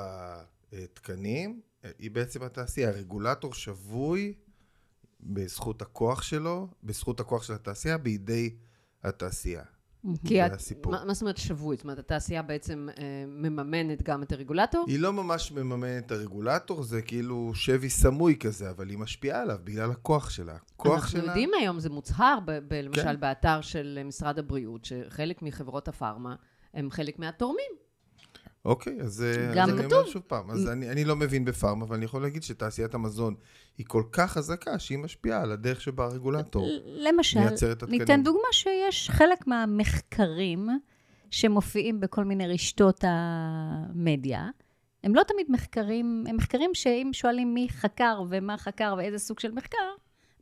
התקנים, 0.74 1.62
היא 2.00 2.12
בעצם 2.12 2.44
התעשייה. 2.44 2.90
הרגולטור 2.90 3.54
שבוי 3.54 4.34
בזכות 5.20 5.82
הכוח 5.82 6.22
שלו, 6.22 6.68
בזכות 6.84 7.20
הכוח 7.20 7.44
של 7.44 7.54
התעשייה, 7.54 7.98
בידי 7.98 8.56
התעשייה. 9.04 9.64
כי 10.26 10.46
את, 10.46 10.52
מה, 10.86 11.06
מה 11.06 11.14
זאת 11.14 11.22
אומרת 11.22 11.38
שבוי? 11.38 11.76
זאת 11.76 11.84
אומרת, 11.84 12.00
התעשייה 12.00 12.42
בעצם 12.42 12.88
אה, 12.98 13.04
מממנת 13.28 14.04
גם 14.04 14.24
את 14.24 14.32
הרגולטור? 14.32 14.86
היא 14.88 15.00
לא 15.00 15.14
ממש 15.14 15.52
מממנת 15.52 16.06
את 16.06 16.12
הרגולטור, 16.12 16.84
זה 16.84 17.02
כאילו 17.02 17.52
שבי 17.56 17.90
סמוי 17.90 18.36
כזה, 18.40 18.70
אבל 18.70 18.90
היא 18.90 18.98
משפיעה 18.98 19.42
עליו 19.42 19.58
בגלל 19.64 19.92
הכוח 19.92 20.30
שלה. 20.30 20.58
הכוח 20.76 20.96
אנחנו 20.96 21.10
שלה... 21.10 21.24
יודעים 21.24 21.52
היום, 21.60 21.80
זה 21.80 21.90
מוצהר, 21.90 22.40
ב- 22.46 22.60
ב- 22.68 22.74
למשל 22.74 23.04
כן. 23.04 23.20
באתר 23.20 23.62
של 23.62 24.00
משרד 24.06 24.40
הבריאות, 24.40 24.86
שחלק 24.86 25.42
מחברות 25.42 25.88
הפארמה 25.88 26.36
הם 26.74 26.92
חלק 26.92 27.20
מהתורמים. 27.20 27.72
אוקיי, 28.68 29.02
אז, 29.02 29.24
אה, 29.24 29.64
אז 29.64 29.70
אני 29.70 29.86
אומר 29.86 30.06
שוב 30.06 30.22
פעם, 30.28 30.52
אז 30.52 30.70
אני, 30.70 30.90
אני 30.90 31.06
לא 31.06 31.16
מבין 31.16 31.46
בפארמה, 31.46 31.86
אבל 31.86 31.96
אני 31.96 32.06
יכול 32.06 32.22
להגיד 32.22 32.44
שתעשיית 32.44 32.94
המזון 32.94 33.36
היא 33.78 33.86
כל 33.90 34.04
כך 34.12 34.32
חזקה, 34.32 34.80
שהיא 34.80 34.98
משפיעה 34.98 35.42
על 35.42 35.52
הדרך 35.52 35.82
שבה 35.82 36.06
הרגולטור 36.06 36.68
למשל, 36.86 37.40
מייצר 37.40 37.72
את 37.72 37.84
התקנים. 37.84 38.00
ניתן 38.00 38.24
דוגמה 38.24 38.48
שיש 38.52 39.10
חלק 39.10 39.48
מהמחקרים 39.48 40.70
שמופיעים 41.32 42.00
בכל 42.00 42.24
מיני 42.24 42.48
רשתות 42.48 43.04
המדיה, 43.08 44.50
הם 45.04 45.16
לא 45.16 45.24
תמיד 45.28 45.46
מחקרים, 45.50 46.24
הם 46.28 46.36
מחקרים 46.36 46.72
שאם 46.74 47.10
שואלים 47.14 47.54
מי 47.54 47.68
חקר 47.70 48.22
ומה 48.30 48.58
חקר 48.58 48.96
ואיזה 48.98 49.20
סוג 49.20 49.40
של 49.40 49.52
מחקר, 49.52 49.78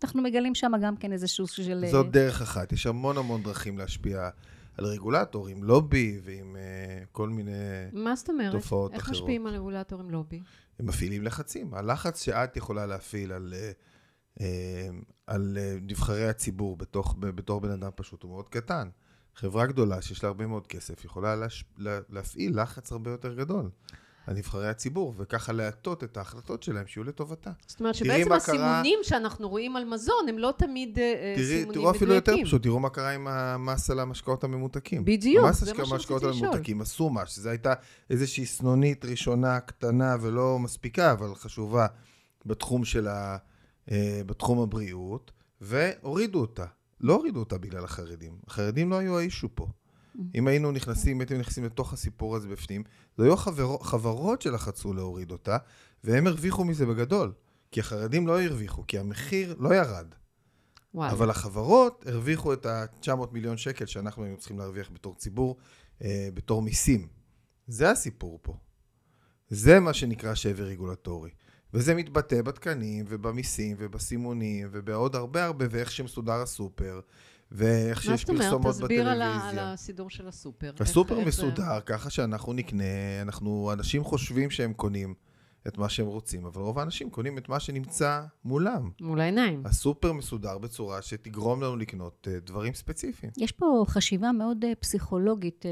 אנחנו 0.03 0.21
מגלים 0.21 0.55
שם 0.55 0.71
גם 0.81 0.97
כן 0.97 1.11
איזה 1.11 1.27
סוג 1.27 1.47
של... 1.47 1.85
זאת 1.91 2.11
דרך 2.11 2.41
אחת, 2.41 2.73
יש 2.73 2.87
המון 2.87 3.17
המון 3.17 3.43
דרכים 3.43 3.77
להשפיע 3.77 4.29
על 4.77 4.85
רגולטור, 4.85 5.47
עם 5.47 5.63
לובי 5.63 6.19
ועם 6.23 6.55
uh, 6.55 7.05
כל 7.11 7.29
מיני 7.29 7.51
תופעות 7.51 7.91
אחרות. 7.91 8.03
מה 8.03 8.15
זאת 8.15 8.29
אומרת? 8.29 8.55
איך 8.55 9.03
אחרות. 9.03 9.11
משפיעים 9.11 9.47
על 9.47 9.53
רגולטור 9.53 9.99
עם 9.99 10.09
לובי? 10.09 10.41
הם 10.79 10.85
מפעילים 10.85 11.23
לחצים. 11.23 11.73
הלחץ 11.73 12.23
שאת 12.23 12.57
יכולה 12.57 12.85
להפעיל 12.85 13.31
על, 13.31 13.53
uh, 13.53 14.39
uh, 14.39 14.43
על 15.27 15.57
uh, 15.57 15.83
נבחרי 15.91 16.29
הציבור 16.29 16.77
בתוך, 16.77 17.15
בתור 17.19 17.61
בן 17.61 17.71
אדם 17.71 17.91
פשוט 17.95 18.23
הוא 18.23 18.31
מאוד 18.31 18.49
קטן. 18.49 18.89
חברה 19.35 19.65
גדולה 19.65 20.01
שיש 20.01 20.23
לה 20.23 20.27
הרבה 20.27 20.47
מאוד 20.47 20.67
כסף 20.67 21.05
יכולה 21.05 21.35
להש... 21.35 21.65
לה... 21.77 21.99
להפעיל 22.09 22.61
לחץ 22.61 22.91
הרבה 22.91 23.11
יותר 23.11 23.33
גדול. 23.33 23.69
על 24.27 24.35
נבחרי 24.35 24.69
הציבור, 24.69 25.13
וככה 25.17 25.53
להטות 25.53 26.03
את 26.03 26.17
ההחלטות 26.17 26.63
שלהם 26.63 26.87
שיהיו 26.87 27.03
לטובתה. 27.03 27.51
זאת 27.67 27.79
אומרת 27.79 27.95
שבעצם 27.95 28.31
הסימונים 28.31 28.99
קרה... 29.01 29.03
שאנחנו 29.03 29.49
רואים 29.49 29.75
על 29.75 29.85
מזון 29.85 30.29
הם 30.29 30.37
לא 30.37 30.53
תמיד 30.57 30.95
תראי, 30.95 31.35
סימונים 31.35 31.69
מדויקים. 31.69 31.73
תראו 31.73 31.91
אפילו 31.91 32.13
יותר 32.13 32.35
פשוט, 32.43 32.63
תראו 32.63 32.79
מה 32.79 32.89
קרה 32.89 33.11
עם 33.11 33.27
המס 33.27 33.89
על 33.89 33.99
המשקאות 33.99 34.43
הממותקים. 34.43 35.05
בדיוק, 35.05 35.51
זה 35.51 35.51
מה 35.51 35.53
שרציתי 35.53 35.71
לשאול. 35.71 35.93
המס 35.93 36.11
על 36.11 36.17
המשקאות 36.17 36.23
הממותקים 36.23 36.81
עשו 36.81 37.09
מה, 37.09 37.25
שזו 37.25 37.49
הייתה 37.49 37.73
איזושהי 38.09 38.45
סנונית 38.45 39.05
ראשונה 39.05 39.59
קטנה 39.59 40.15
ולא 40.21 40.59
מספיקה, 40.59 41.11
אבל 41.11 41.35
חשובה 41.35 41.87
בתחום 42.45 42.85
של 42.85 43.07
ה... 43.07 43.37
אה, 43.91 44.21
בתחום 44.25 44.59
הבריאות, 44.59 45.31
והורידו 45.61 46.41
אותה. 46.41 46.65
לא 47.01 47.13
הורידו 47.13 47.39
אותה 47.39 47.57
בגלל 47.57 47.83
החרדים. 47.83 48.37
החרדים 48.47 48.89
לא 48.89 48.95
היו 48.95 49.17
האישו 49.17 49.47
פה. 49.55 49.67
אם 50.35 50.47
היינו 50.47 50.71
נכנסים, 50.71 51.19
הייתם 51.19 51.39
נכנסים 51.39 51.65
לתוך 51.65 51.93
הסיפור 51.93 52.35
הזה 52.35 52.47
בפנים, 52.47 52.83
זה 53.17 53.23
היו 53.23 53.37
חבר, 53.37 53.77
חברות 53.81 54.41
שלחצו 54.41 54.93
להוריד 54.93 55.31
אותה, 55.31 55.57
והם 56.03 56.27
הרוויחו 56.27 56.65
מזה 56.65 56.85
בגדול. 56.85 57.33
כי 57.71 57.79
החרדים 57.79 58.27
לא 58.27 58.41
הרוויחו, 58.41 58.83
כי 58.87 58.99
המחיר 58.99 59.55
לא 59.59 59.75
ירד. 59.75 60.07
וואי. 60.93 61.11
אבל 61.11 61.29
החברות 61.29 62.05
הרוויחו 62.07 62.53
את 62.53 62.65
ה-900 62.65 63.11
מיליון 63.31 63.57
שקל 63.57 63.85
שאנחנו 63.85 64.23
היינו 64.23 64.37
צריכים 64.37 64.59
להרוויח 64.59 64.89
בתור 64.93 65.15
ציבור, 65.15 65.57
אה, 66.03 66.29
בתור 66.33 66.61
מיסים. 66.61 67.07
זה 67.67 67.91
הסיפור 67.91 68.39
פה. 68.41 68.57
זה 69.49 69.79
מה 69.79 69.93
שנקרא 69.93 70.35
שבר 70.35 70.63
רגולטורי. 70.63 71.29
וזה 71.73 71.95
מתבטא 71.95 72.41
בתקנים 72.41 73.05
ובמיסים 73.09 73.75
ובסימונים 73.79 74.67
ובעוד 74.71 75.15
הרבה 75.15 75.45
הרבה 75.45 75.65
ואיך 75.69 75.91
שמסודר 75.91 76.41
הסופר 76.41 76.99
ואיך 77.55 78.03
שיש 78.03 78.25
פרסומות 78.25 78.75
בטלוויזיה. 78.75 79.03
מה 79.03 79.15
זאת 79.15 79.21
אומרת? 79.21 79.35
תסביר 79.45 79.59
על, 79.59 79.59
הסידור 79.59 80.09
של 80.09 80.27
הסופר. 80.27 80.71
הסופר 80.79 81.19
מסודר, 81.19 81.79
ככה 81.85 82.09
שאנחנו 82.09 82.53
נקנה, 82.53 82.83
אנחנו, 83.21 83.69
אנשים 83.73 84.03
חושבים 84.03 84.49
שהם 84.49 84.73
קונים 84.73 85.13
את 85.67 85.77
מה 85.77 85.89
שהם 85.89 86.05
רוצים, 86.05 86.45
אבל 86.45 86.61
רוב 86.61 86.79
האנשים 86.79 87.09
קונים 87.09 87.37
את 87.37 87.49
מה 87.49 87.59
שנמצא 87.59 88.21
מולם. 88.45 88.89
מול 89.01 89.21
העיניים. 89.21 89.61
הסופר 89.65 90.13
מסודר 90.13 90.57
בצורה 90.57 91.01
שתגרום 91.01 91.63
לנו 91.63 91.75
לקנות 91.75 92.27
uh, 92.27 92.45
דברים 92.45 92.73
ספציפיים. 92.73 93.31
יש 93.37 93.51
פה 93.51 93.85
חשיבה 93.87 94.31
מאוד 94.31 94.65
uh, 94.65 94.67
פסיכולוגית 94.79 95.65
uh, 95.65 95.69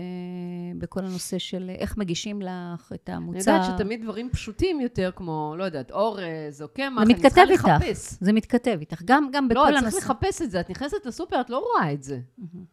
בכל 0.77 0.99
הנושא 0.99 1.38
של 1.38 1.71
איך 1.77 1.97
מגישים 1.97 2.41
לך 2.41 2.91
את 2.93 3.10
המוצר. 3.10 3.51
אני 3.51 3.60
יודעת 3.60 3.79
שתמיד 3.79 4.01
דברים 4.03 4.29
פשוטים 4.29 4.82
יותר, 4.82 5.12
כמו, 5.15 5.56
לא 5.58 5.63
יודעת, 5.63 5.91
אורז 5.91 6.62
או 6.62 6.67
קמח, 6.67 7.01
אני 7.03 7.15
צריכה 7.15 7.41
איתך. 7.41 7.65
לחפש. 7.65 8.17
זה 8.21 8.34
מתכתב 8.34 8.77
איתך. 8.79 9.01
גם, 9.06 9.29
גם 9.32 9.47
בכל 9.47 9.67
הנושא... 9.67 9.86
לא, 9.86 9.91
צריך 9.91 10.10
לחפש 10.10 10.41
את 10.41 10.51
זה. 10.51 10.60
את 10.60 10.69
נכנסת 10.69 11.06
לסופר, 11.06 11.41
את 11.41 11.49
לא 11.49 11.58
רואה 11.58 11.93
את 11.93 12.03
זה. 12.03 12.19
Mm-hmm. 12.39 12.72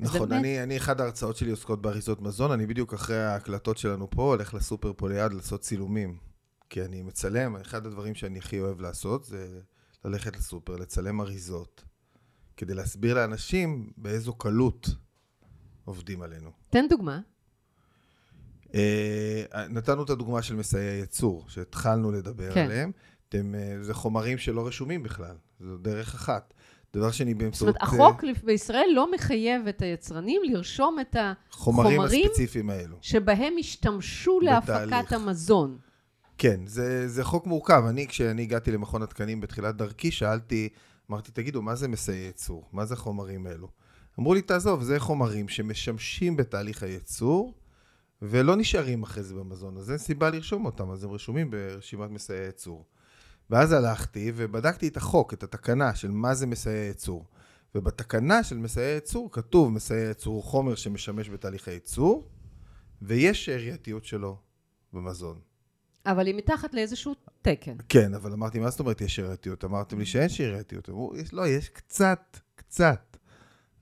נכון, 0.00 0.32
אני, 0.32 0.62
אני, 0.62 0.76
אחד 0.76 1.00
ההרצאות 1.00 1.36
שלי 1.36 1.50
עוסקות 1.50 1.82
באריזות 1.82 2.20
מזון, 2.20 2.50
אני 2.50 2.66
בדיוק 2.66 2.94
אחרי 2.94 3.24
ההקלטות 3.24 3.78
שלנו 3.78 4.10
פה 4.10 4.22
הולך 4.22 4.54
לסופר 4.54 4.92
פה 4.96 5.08
ליד 5.08 5.32
לעשות 5.32 5.60
צילומים. 5.60 6.18
כי 6.70 6.84
אני 6.84 7.02
מצלם, 7.02 7.56
אחד 7.56 7.86
הדברים 7.86 8.14
שאני 8.14 8.38
הכי 8.38 8.60
אוהב 8.60 8.80
לעשות 8.80 9.24
זה 9.24 9.60
ללכת 10.04 10.36
לסופר, 10.36 10.76
לצלם 10.76 11.20
אריזות, 11.20 11.84
כדי 12.56 12.74
להסביר 12.74 13.14
לאנשים 13.14 13.92
באיזו 13.96 14.34
קלות 14.34 14.88
עובדים 15.84 16.22
עלינו. 16.22 16.50
תן 16.70 16.86
דוגמה. 16.88 17.20
אה, 18.74 19.44
נתנו 19.68 20.02
את 20.02 20.10
הדוגמה 20.10 20.42
של 20.42 20.54
מסייעי 20.54 20.98
ייצור, 20.98 21.44
שהתחלנו 21.48 22.12
לדבר 22.12 22.54
כן. 22.54 22.64
עליהם. 22.64 22.92
אתם, 23.28 23.54
אה, 23.54 23.82
זה 23.82 23.94
חומרים 23.94 24.38
שלא 24.38 24.66
רשומים 24.66 25.02
בכלל, 25.02 25.36
זו 25.60 25.78
דרך 25.78 26.14
אחת. 26.14 26.54
דבר 26.94 27.10
שני, 27.10 27.34
באמצעות... 27.34 27.74
זאת 27.74 27.82
אומרת, 27.90 28.10
החוק 28.10 28.24
בישראל 28.44 28.88
לא 28.94 29.12
מחייב 29.12 29.66
את 29.66 29.82
היצרנים 29.82 30.42
לרשום 30.44 31.00
את 31.00 31.16
החומרים 31.18 32.00
הספציפיים 32.00 32.70
האלו. 32.70 32.96
שבהם 33.00 33.54
השתמשו 33.60 34.40
להפקת 34.40 35.12
המזון. 35.12 35.78
כן, 36.38 36.60
זה, 36.66 37.08
זה 37.08 37.24
חוק 37.24 37.46
מורכב. 37.46 37.82
אני, 37.88 38.06
כשאני 38.06 38.42
הגעתי 38.42 38.72
למכון 38.72 39.02
התקנים 39.02 39.40
בתחילת 39.40 39.76
דרכי, 39.76 40.10
שאלתי, 40.10 40.68
אמרתי, 41.10 41.32
תגידו, 41.32 41.62
מה 41.62 41.74
זה 41.74 41.88
מסייע 41.88 42.26
ייצור? 42.26 42.68
מה 42.72 42.84
זה 42.84 42.96
חומרים 42.96 43.46
אלו? 43.46 43.68
אמרו 44.18 44.34
לי, 44.34 44.42
תעזוב, 44.42 44.82
זה 44.82 45.00
חומרים 45.00 45.48
שמשמשים 45.48 46.36
בתהליך 46.36 46.82
הייצור, 46.82 47.54
ולא 48.22 48.56
נשארים 48.56 49.02
אחרי 49.02 49.22
זה 49.22 49.34
במזון, 49.34 49.76
אז 49.76 49.90
אין 49.90 49.98
סיבה 49.98 50.30
לרשום 50.30 50.66
אותם, 50.66 50.90
אז 50.90 51.04
הם 51.04 51.10
רשומים 51.10 51.50
ברשימת 51.50 52.10
מסייע 52.10 52.44
ייצור. 52.44 52.84
ואז 53.50 53.72
הלכתי 53.72 54.32
ובדקתי 54.36 54.88
את 54.88 54.96
החוק, 54.96 55.32
את 55.34 55.42
התקנה 55.42 55.94
של 55.94 56.10
מה 56.10 56.34
זה 56.34 56.46
מסייע 56.46 56.84
ייצור. 56.84 57.24
ובתקנה 57.74 58.42
של 58.42 58.56
מסייע 58.56 58.94
ייצור 58.94 59.32
כתוב 59.32 59.72
מסייע 59.72 60.08
ייצור 60.08 60.34
הוא 60.34 60.42
חומר 60.42 60.74
שמשמש 60.74 61.28
בתהליך 61.30 61.68
הייצור, 61.68 62.28
ויש 63.02 63.44
שארייתיות 63.44 64.04
שלו 64.04 64.36
במזון. 64.92 65.38
אבל 66.06 66.26
היא 66.26 66.34
מתחת 66.34 66.74
לאיזשהו 66.74 67.14
תקן. 67.42 67.76
כן, 67.88 68.14
אבל 68.14 68.32
אמרתי, 68.32 68.58
מה 68.58 68.70
זאת 68.70 68.80
אומרת 68.80 69.00
יש 69.00 69.14
שירתיות? 69.16 69.64
אמרתם 69.64 69.98
לי 69.98 70.06
שאין 70.06 70.28
שירתיות. 70.28 70.88
אמרו, 70.88 71.12
"יש- 71.16 71.32
לא, 71.32 71.46
יש 71.48 71.68
קצת, 71.68 72.36
קצת. 72.54 73.16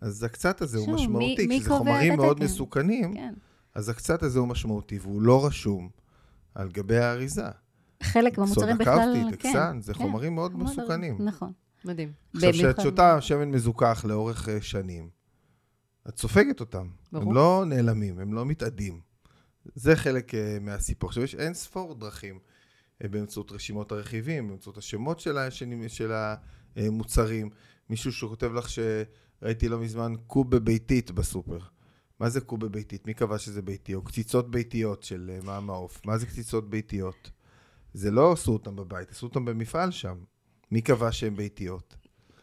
אז 0.00 0.22
הקצת 0.22 0.60
הזה 0.62 0.78
הוא 0.78 0.86
שוב, 0.86 0.94
מי- 0.96 1.02
משמעותי, 1.02 1.46
מי 1.46 1.58
כשזה 1.60 1.68
קובע 1.70 1.78
חומרים 1.78 2.16
מאוד? 2.16 2.44
מסוכנים, 2.44 3.14
כן. 3.14 3.34
אז 3.74 3.88
הקצת 3.88 4.22
הזה 4.22 4.38
הוא 4.38 4.48
משמעותי, 4.48 4.98
והוא 4.98 5.22
לא 5.22 5.46
רשום 5.46 5.88
על 6.54 6.68
גבי 6.70 6.98
האריזה. 6.98 7.46
חלק 8.02 8.38
מהמוצרים 8.38 8.78
בכלל, 8.78 9.14
סודה 9.14 9.30
כן. 9.30 9.36
טקסן, 9.36 9.78
זה 9.80 9.94
כן. 9.94 9.98
חומרים 9.98 10.34
מאוד 10.34 10.52
חומר- 10.52 10.64
מסוכנים. 10.64 11.16
נכון. 11.24 11.52
מדהים. 11.84 12.12
עכשיו, 12.34 12.52
כשאת 12.52 12.80
שותה 12.80 13.20
שמן 13.20 13.50
מזוכח 13.50 14.04
לאורך 14.08 14.48
אה, 14.48 14.62
שנים, 14.62 15.08
את 16.08 16.18
סופגת 16.18 16.60
אותם. 16.60 16.88
ברור. 17.12 17.24
הם 17.28 17.34
לא 17.34 17.64
נעלמים, 17.66 18.18
הם 18.18 18.34
לא 18.34 18.46
מתאדים. 18.46 19.00
זה 19.74 19.96
חלק 19.96 20.34
אה, 20.34 20.58
מהסיפור. 20.60 21.08
עכשיו, 21.10 21.22
יש 21.22 21.34
אין 21.34 21.54
ספור 21.54 21.94
דרכים 21.94 22.38
אה, 23.04 23.08
באמצעות 23.08 23.52
רשימות 23.52 23.92
הרכיבים, 23.92 24.48
באמצעות 24.48 24.78
השמות 24.78 25.20
של, 25.20 25.38
ה- 25.38 25.50
של, 25.88 26.12
המוצרים. 26.76 27.50
מישהו 27.90 28.12
שכותב 28.12 28.52
לך 28.52 28.66
שראיתי 28.68 29.68
לא 29.68 29.78
מזמן 29.80 30.14
קובה 30.26 30.58
ביתית 30.58 31.10
בסופר. 31.10 31.58
מה 32.20 32.28
זה 32.28 32.40
קובה 32.40 32.68
ביתית? 32.68 33.06
מי 33.06 33.14
קבע 33.14 33.38
שזה 33.38 33.62
ביתי? 33.62 33.94
או 33.94 34.02
קציצות 34.02 34.50
ביתיות 34.50 35.02
של 35.02 35.38
מאמא 35.42 35.70
עוף. 35.70 36.00
מה 36.06 36.18
זה 36.18 36.26
קציצות 36.26 36.70
ביתיות? 36.70 37.30
זה 37.96 38.10
לא 38.10 38.32
עשו 38.32 38.52
אותם 38.52 38.76
בבית, 38.76 39.10
עשו 39.10 39.26
אותם 39.26 39.44
במפעל 39.44 39.90
שם. 39.90 40.16
מי 40.72 40.80
קבע 40.80 41.12
שהן 41.12 41.36
ביתיות? 41.36 41.96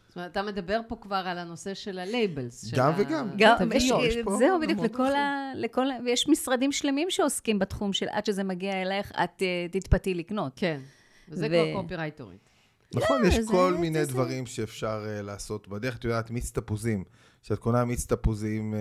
זאת 0.08 0.16
אומרת, 0.16 0.32
אתה 0.32 0.42
מדבר 0.42 0.80
פה 0.88 0.96
כבר 1.00 1.22
על 1.26 1.38
הנושא 1.38 1.74
של 1.74 1.98
ה 1.98 2.07
labels. 2.07 2.66
של 2.66 2.76
גם 2.76 2.92
ה- 2.92 2.94
וגם. 2.98 3.28
גם, 3.38 3.72
יש. 3.72 3.84
יש 4.02 4.16
פה 4.24 4.36
זהו, 4.38 4.60
בדיוק, 4.60 4.80
לכל 4.80 5.12
ה... 5.14 5.52
לכל 5.56 5.90
ה... 5.90 5.94
ויש 6.04 6.28
משרדים 6.28 6.72
שלמים 6.72 7.10
שעוסקים 7.10 7.58
בתחום 7.58 7.92
של 7.92 8.06
עד 8.10 8.26
שזה 8.26 8.44
מגיע 8.44 8.82
אלייך, 8.82 9.12
את 9.24 9.42
אה, 9.42 9.66
תתפתי 9.70 10.14
לקנות. 10.14 10.52
כן. 10.56 10.80
וזה 11.28 11.46
ו- 11.46 11.48
כבר 11.48 11.82
קופירייטרית. 11.82 12.48
נכון, 12.94 13.22
לא, 13.22 13.26
יש 13.26 13.34
זה- 13.38 13.50
כל 13.52 13.72
זה- 13.74 13.78
מיני 13.80 14.04
זה- 14.04 14.12
דברים 14.12 14.46
שאפשר 14.46 15.04
uh, 15.04 15.22
לעשות 15.22 15.68
בדרך. 15.68 15.96
את 15.96 16.04
יודעת, 16.04 16.30
מיץ 16.30 16.50
תפוזים, 16.50 17.04
כשאת 17.42 17.58
קונה 17.58 17.84
מיץ 17.84 18.06
תפוזים 18.06 18.74
uh, 18.74 18.76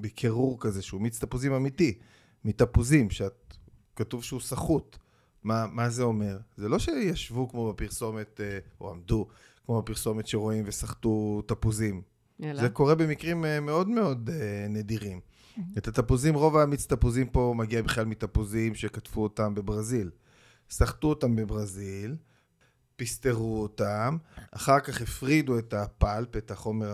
בקירור 0.00 0.56
כזה, 0.60 0.82
שהוא 0.82 1.00
מיץ 1.00 1.18
תפוזים 1.24 1.52
אמיתי, 1.52 1.98
מתפוזים, 2.44 3.10
שאת, 3.10 3.54
כתוב 3.96 4.24
שהוא 4.24 4.40
סחוט. 4.40 4.96
מה, 5.44 5.66
מה 5.66 5.90
זה 5.90 6.02
אומר? 6.02 6.38
זה 6.56 6.68
לא 6.68 6.78
שישבו 6.78 7.48
כמו 7.48 7.72
בפרסומת, 7.72 8.40
uh, 8.40 8.80
או 8.80 8.90
עמדו 8.90 9.26
כמו 9.66 9.82
בפרסומת 9.82 10.26
שרואים 10.26 10.64
וסחטו 10.66 11.42
תפוזים. 11.46 12.02
אלא? 12.42 12.60
זה 12.60 12.68
קורה 12.68 12.94
במקרים 12.94 13.44
uh, 13.44 13.60
מאוד 13.60 13.88
מאוד 13.88 14.28
uh, 14.28 14.68
נדירים. 14.68 15.20
את 15.78 15.88
התפוזים, 15.88 16.34
רוב 16.34 16.56
המיץ 16.56 16.86
תפוזים 16.86 17.26
פה 17.26 17.54
מגיע 17.56 17.82
בכלל 17.82 18.04
מתפוזים 18.04 18.74
שכתבו 18.74 19.22
אותם 19.22 19.54
בברזיל. 19.54 20.10
סחטו 20.70 21.08
אותם 21.08 21.36
בברזיל, 21.36 22.16
פסטרו 22.96 23.62
אותם, 23.62 24.16
אחר 24.50 24.80
כך 24.80 25.00
הפרידו 25.02 25.58
את 25.58 25.74
הפלפ, 25.74 26.36
את 26.36 26.50
החומר 26.50 26.88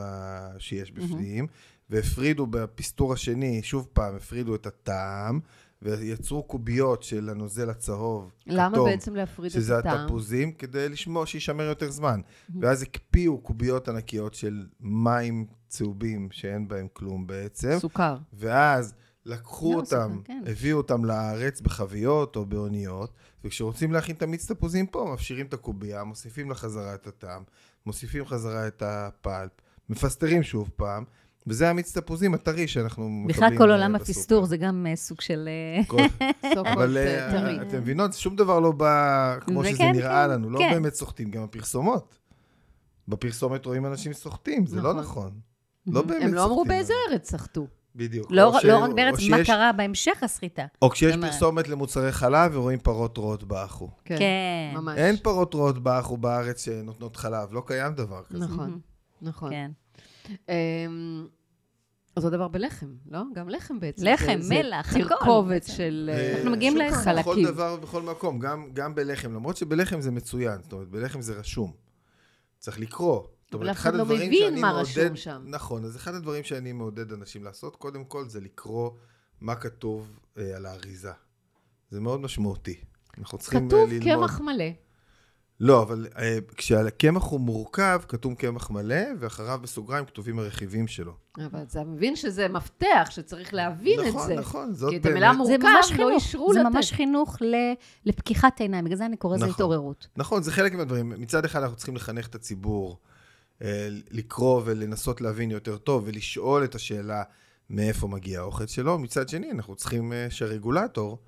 שיש 0.58 0.92
בפנים, 0.92 1.46
והפרידו 1.90 2.46
בפסטור 2.46 3.12
השני, 3.12 3.62
שוב 3.62 3.88
פעם, 3.92 4.16
הפרידו 4.16 4.54
את 4.54 4.66
הטעם, 4.66 5.40
ויצרו 5.84 6.42
קוביות 6.42 7.02
של 7.02 7.28
הנוזל 7.28 7.70
הצהוב, 7.70 8.32
למה 8.46 8.72
כתום, 8.72 8.88
בעצם 8.88 9.14
להפריד 9.16 9.46
את 9.46 9.52
שזה 9.52 9.78
הטעם? 9.78 10.00
התפוזים, 10.00 10.52
כדי 10.52 10.88
לשמור, 10.88 11.24
שישמר 11.24 11.64
יותר 11.64 11.90
זמן. 11.90 12.20
ואז 12.60 12.82
הקפיאו 12.82 13.38
קוביות 13.38 13.88
ענקיות 13.88 14.34
של 14.34 14.66
מים 14.80 15.46
צהובים, 15.68 16.28
שאין 16.30 16.68
בהם 16.68 16.86
כלום 16.92 17.26
בעצם, 17.26 17.76
סוכר. 17.78 18.16
ואז 18.32 18.94
לקחו 19.26 19.72
לא, 19.72 19.76
אותם, 19.76 20.10
סוכר, 20.14 20.24
כן. 20.24 20.42
הביאו 20.46 20.76
אותם 20.78 21.04
לארץ 21.04 21.60
בחביות 21.60 22.36
או 22.36 22.46
באוניות, 22.46 23.12
וכשרוצים 23.44 23.92
להכין 23.92 24.16
את 24.16 24.22
המיץ 24.22 24.52
תפוזים 24.52 24.86
פה, 24.86 25.10
מפשירים 25.14 25.46
את 25.46 25.54
הקובייה, 25.54 26.04
מוסיפים 26.04 26.48
לה 26.48 26.54
חזרה 26.54 26.94
את 26.94 27.06
הטעם, 27.06 27.42
מוסיפים 27.86 28.26
חזרה 28.26 28.66
את 28.66 28.82
הפלפ, 28.86 29.50
מפסטרים 29.88 30.42
שוב 30.42 30.70
פעם, 30.76 31.04
וזה 31.46 31.70
המיץ 31.70 31.98
תפוזים 31.98 32.34
הטרי 32.34 32.68
שאנחנו 32.68 33.08
מקבלים 33.08 33.26
בכלל 33.28 33.58
כל 33.58 33.70
אה, 33.70 33.76
עולם. 33.76 33.94
הפסטור 33.94 34.46
זה 34.46 34.56
גם 34.56 34.86
אה, 34.90 34.96
סוג 34.96 35.20
של... 35.20 35.48
אה, 35.92 36.00
אבל. 36.72 36.98
אתם 37.68 37.76
מבינות, 37.78 38.12
שום 38.12 38.36
דבר 38.36 38.60
לא 38.60 38.72
בא 38.72 39.36
כמו 39.40 39.62
זה 39.62 39.68
שזה 39.68 39.78
כן, 39.78 39.92
נראה 39.92 40.24
כן, 40.24 40.30
לנו, 40.30 40.50
לא 40.50 40.58
כן. 40.58 40.70
באמת 40.72 40.94
סוחטים, 40.94 41.30
גם 41.30 41.42
הפרסומות. 41.42 42.18
בפרסומת 43.08 43.66
רואים 43.66 43.86
אנשים 43.86 44.12
סוחטים, 44.12 44.66
זה 44.66 44.82
לא 44.82 44.94
נכון. 44.94 45.00
נכון. 45.02 45.30
לא 45.86 46.02
באמת 46.02 46.08
סוחטים. 46.12 46.28
הם 46.28 46.34
לא 46.34 46.44
אמרו 46.44 46.64
באיזה. 46.64 46.92
ארץ 47.10 47.30
סחטו. 47.30 47.66
בדיוק. 47.96 48.26
לא 48.30 48.58
ש- 48.60 48.64
לא 48.64 48.78
רק 48.78 48.90
בארץ, 48.90 49.14
או 49.22 49.30
מה 49.30 49.36
שיש- 49.36 49.46
קרה 49.46 49.72
בהמשך 49.72 50.22
הסחיטה. 50.22 50.64
או 50.82 50.90
כשיש 50.90 51.14
זאת 51.14 51.24
פרסומת 51.24 51.68
למוצרי 51.68 52.12
חלב 52.12 52.56
ורואים 52.56 52.78
פרות 52.78 53.16
רועות 53.16 53.44
באחו. 53.44 53.88
כן. 54.04 54.16
כן. 54.18 54.76
ממש. 54.76 54.98
אין 54.98 55.16
פרות 55.16 55.54
רועות 55.54 55.78
באחו 55.78 56.16
בארץ 56.16 56.64
שנותנות 56.64 57.16
חלב, 57.16 57.52
לא 57.52 57.62
קיים 57.66 57.92
דבר 57.94 58.22
כזה. 58.30 58.44
נכון, 58.44 58.78
נכון. 59.22 59.50
כן. 59.50 59.70
אמ, 60.48 61.26
אותו 62.16 62.30
דבר 62.30 62.48
בלחם, 62.48 62.94
לא? 63.10 63.20
גם 63.34 63.48
לחם 63.48 63.80
בעצם. 63.80 64.06
לחם, 64.06 64.36
זה- 64.40 64.54
מלח, 64.54 64.92
זה 64.92 64.98
הכל 64.98 65.08
תרכובת 65.08 65.48
בעצם. 65.48 65.72
של 65.72 66.10
אה, 66.12 66.18
אה, 66.18 66.36
אנחנו 66.36 66.50
מגיעים 66.50 66.72
שוב 66.72 66.82
פעם, 66.90 67.04
חלקים. 67.04 67.22
בכל 67.22 67.52
דבר 67.52 67.74
ובכל 67.78 68.02
מקום, 68.02 68.38
גם, 68.38 68.70
גם 68.72 68.94
בלחם, 68.94 69.34
למרות 69.34 69.56
שבלחם 69.56 70.00
זה 70.00 70.10
מצוין, 70.10 70.62
זאת 70.62 70.72
אומרת, 70.72 70.88
בלחם 70.88 71.20
זה 71.20 71.34
רשום. 71.34 71.72
צריך 72.58 72.80
לקרוא. 72.80 73.22
זאת 73.22 73.54
אבל 73.54 73.62
אומרת, 73.62 73.76
אף 73.76 73.82
אחד 73.82 73.94
לא 73.94 74.02
הדברים 74.02 74.28
מבין 74.28 74.48
שאני 74.50 74.60
מה 74.60 74.72
מעודד- 74.72 74.98
רשום 74.98 75.16
שם. 75.16 75.42
נכון, 75.46 75.84
אז 75.84 75.96
אחד 75.96 76.14
הדברים 76.14 76.44
שאני 76.44 76.72
מעודד 76.72 77.12
אנשים 77.12 77.44
לעשות, 77.44 77.76
קודם 77.76 78.04
כל 78.04 78.28
זה 78.28 78.40
לקרוא 78.40 78.90
מה 79.40 79.54
כתוב 79.54 80.18
אה, 80.38 80.56
על 80.56 80.66
האריזה. 80.66 81.12
זה 81.90 82.00
מאוד 82.00 82.20
משמעותי. 82.20 82.80
אנחנו 83.18 83.38
צריכים 83.38 83.66
כתוב 83.68 83.90
ללמוד. 83.90 84.28
קמח 84.28 84.40
מלא. 84.40 84.64
לא, 85.60 85.82
אבל 85.82 86.06
אה, 86.18 86.38
כשהקמח 86.56 87.22
הוא 87.22 87.40
מורכב, 87.40 88.00
כתוב 88.08 88.34
קמח 88.34 88.70
מלא, 88.70 89.04
ואחריו 89.18 89.58
בסוגריים 89.62 90.04
כתובים 90.04 90.38
הרכיבים 90.38 90.88
שלו. 90.88 91.12
אבל 91.38 91.62
אתה 91.62 91.84
מבין 91.84 92.16
שזה 92.16 92.48
מפתח, 92.48 93.08
שצריך 93.10 93.54
להבין 93.54 94.00
את 94.00 94.06
נכון, 94.06 94.26
זה. 94.26 94.34
נכון, 94.34 94.74
זאת 94.74 94.90
כי 94.90 94.96
את 94.96 95.02
באמת... 95.02 95.16
המילה 95.16 95.32
זה 95.32 95.38
מורכב 95.38 95.62
ממש 95.76 95.90
לא 95.90 95.96
חינוך, 95.96 96.10
אישרו 96.14 96.52
זה 96.54 96.60
לתת. 96.60 96.74
ממש 96.74 96.92
חינוך 96.92 97.42
ל- 97.42 97.72
לפקיחת 98.06 98.60
עיניים, 98.60 98.84
בגלל 98.84 98.96
זה 98.96 99.06
אני 99.06 99.16
קוראת 99.16 99.36
לזה 99.36 99.46
נכון. 99.46 99.54
התעוררות. 99.54 100.08
נכון, 100.16 100.42
זה 100.42 100.52
חלק 100.52 100.74
מהדברים. 100.74 101.08
מצד 101.18 101.44
אחד 101.44 101.62
אנחנו 101.62 101.76
צריכים 101.76 101.96
לחנך 101.96 102.26
את 102.26 102.34
הציבור, 102.34 102.98
אה, 103.62 103.88
לקרוא 104.10 104.62
ולנסות 104.64 105.20
להבין 105.20 105.50
יותר 105.50 105.76
טוב, 105.76 106.02
ולשאול 106.06 106.64
את 106.64 106.74
השאלה 106.74 107.22
מאיפה 107.70 108.08
מגיע 108.08 108.40
האוכל 108.40 108.66
שלו. 108.66 108.98
מצד 108.98 109.28
שני, 109.28 109.50
אנחנו 109.50 109.74
צריכים 109.76 110.12
אה, 110.12 110.26
שהרגולטור 110.30 111.18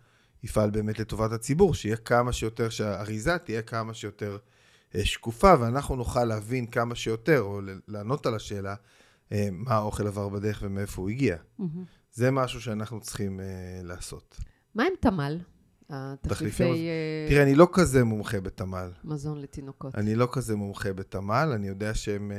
יפעל 0.43 0.71
באמת 0.71 0.99
לטובת 0.99 1.33
הציבור, 1.33 1.75
שיהיה 1.75 1.97
כמה 1.97 2.33
שיותר, 2.33 2.69
שהאריזה 2.69 3.39
תהיה 3.39 3.63
כמה 3.63 3.95
שיותר 3.95 4.39
אה, 4.95 5.05
שקופה, 5.05 5.55
ואנחנו 5.61 5.97
נוכל 5.97 6.25
להבין 6.25 6.67
כמה 6.67 6.95
שיותר, 6.95 7.41
או 7.41 7.61
לענות 7.89 8.27
על 8.27 8.35
השאלה, 8.35 8.75
אה, 9.33 9.49
מה 9.53 9.75
האוכל 9.75 10.07
עבר 10.07 10.29
בדרך 10.29 10.59
ומאיפה 10.63 11.03
הוא 11.03 11.11
הגיע. 11.11 11.37
מהמם. 11.59 11.85
זה 12.13 12.31
משהו 12.31 12.61
שאנחנו 12.61 13.01
צריכים 13.01 13.41
אה, 13.41 13.45
לעשות. 13.83 14.41
מה 14.75 14.83
עם 14.83 14.93
תמ"ל? 15.01 15.39
תחליפי 15.89 16.19
התחליפי 16.23 16.63
אה, 16.63 17.27
תראה, 17.29 17.43
אני 17.43 17.55
לא 17.55 17.69
כזה 17.73 18.05
מומחה 18.05 18.41
בתמ"ל. 18.41 18.91
מזון 19.05 19.41
לתינוקות. 19.41 19.95
אני 19.95 20.15
לא 20.15 20.29
כזה 20.33 20.57
מומחה 20.57 20.93
בתמ"ל, 20.93 21.53
אני 21.55 21.69
יודע 21.69 21.95
שהם 21.95 22.33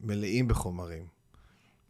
מלאים 0.00 0.48
בחומרים. 0.48 1.06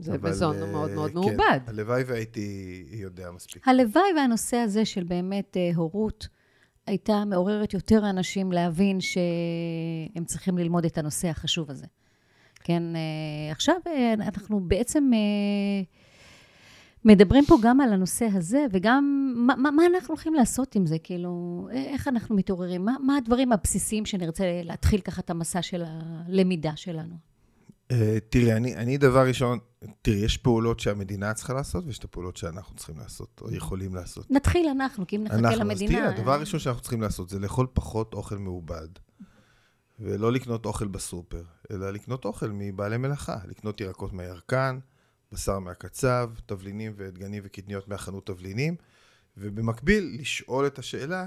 זה 0.02 0.14
אבל, 0.14 0.30
מזון 0.30 0.62
אה, 0.62 0.66
מאוד 0.66 0.90
מאוד 0.90 1.10
כן, 1.10 1.18
מעובד. 1.18 1.58
הלוואי 1.66 2.02
והייתי 2.02 2.84
יודע 2.90 3.30
מספיק. 3.30 3.68
הלוואי 3.68 4.12
והנושא 4.16 4.56
הזה 4.56 4.84
של 4.84 5.04
באמת 5.04 5.56
אה, 5.56 5.70
הורות 5.74 6.28
הייתה 6.86 7.24
מעוררת 7.24 7.74
יותר 7.74 8.10
אנשים 8.10 8.52
להבין 8.52 9.00
שהם 9.00 10.24
צריכים 10.26 10.58
ללמוד 10.58 10.84
את 10.84 10.98
הנושא 10.98 11.28
החשוב 11.28 11.70
הזה. 11.70 11.86
כן, 12.64 12.82
אה, 12.96 13.52
עכשיו 13.52 13.74
אה, 13.86 14.12
אנחנו 14.12 14.60
בעצם 14.60 15.10
אה, 15.14 15.82
מדברים 17.04 17.44
פה 17.44 17.56
גם 17.62 17.80
על 17.80 17.92
הנושא 17.92 18.28
הזה, 18.32 18.64
וגם 18.70 19.32
מה, 19.36 19.56
מה, 19.56 19.70
מה 19.70 19.82
אנחנו 19.86 20.14
הולכים 20.14 20.34
לעשות 20.34 20.74
עם 20.74 20.86
זה, 20.86 20.98
כאילו, 20.98 21.68
איך 21.72 22.08
אנחנו 22.08 22.36
מתעוררים, 22.36 22.84
מה, 22.84 22.96
מה 23.00 23.16
הדברים 23.16 23.52
הבסיסיים 23.52 24.06
שנרצה 24.06 24.44
להתחיל 24.64 25.00
ככה 25.00 25.20
את 25.20 25.30
המסע 25.30 25.62
של 25.62 25.82
הלמידה 25.86 26.72
שלנו. 26.76 27.31
אה, 27.92 28.18
תראי, 28.28 28.52
אני, 28.52 28.76
אני 28.76 28.98
דבר 28.98 29.26
ראשון, 29.26 29.58
תראי, 30.02 30.18
יש 30.18 30.36
פעולות 30.36 30.80
שהמדינה 30.80 31.34
צריכה 31.34 31.54
לעשות, 31.54 31.84
ויש 31.86 31.98
את 31.98 32.04
הפעולות 32.04 32.36
שאנחנו 32.36 32.76
צריכים 32.76 32.98
לעשות, 32.98 33.40
או 33.44 33.54
יכולים 33.54 33.94
לעשות. 33.94 34.30
נתחיל 34.30 34.68
אנחנו, 34.68 35.06
כי 35.06 35.16
אם 35.16 35.24
נחכה 35.24 35.38
אנחנו, 35.38 35.58
למדינה... 35.64 35.98
אז 35.98 36.02
תראי, 36.02 36.18
הדבר 36.18 36.32
הראשון 36.32 36.60
שאנחנו 36.60 36.82
צריכים 36.82 37.02
לעשות 37.02 37.28
זה 37.28 37.38
לאכול 37.38 37.66
פחות 37.72 38.14
אוכל 38.14 38.38
מעובד. 38.38 38.88
ולא 40.00 40.32
לקנות 40.32 40.66
אוכל 40.66 40.88
בסופר, 40.88 41.42
אלא 41.70 41.90
לקנות 41.90 42.24
אוכל 42.24 42.50
מבעלי 42.52 42.96
מלאכה. 42.96 43.38
לקנות 43.44 43.80
ירקות 43.80 44.12
מהירקן, 44.12 44.78
בשר 45.32 45.58
מהקצב, 45.58 46.30
תבלינים 46.46 46.92
ודגנים 46.96 47.42
וקטניות 47.46 47.88
מהחנות 47.88 48.26
תבלינים, 48.26 48.76
ובמקביל 49.36 50.16
לשאול 50.20 50.66
את 50.66 50.78
השאלה, 50.78 51.26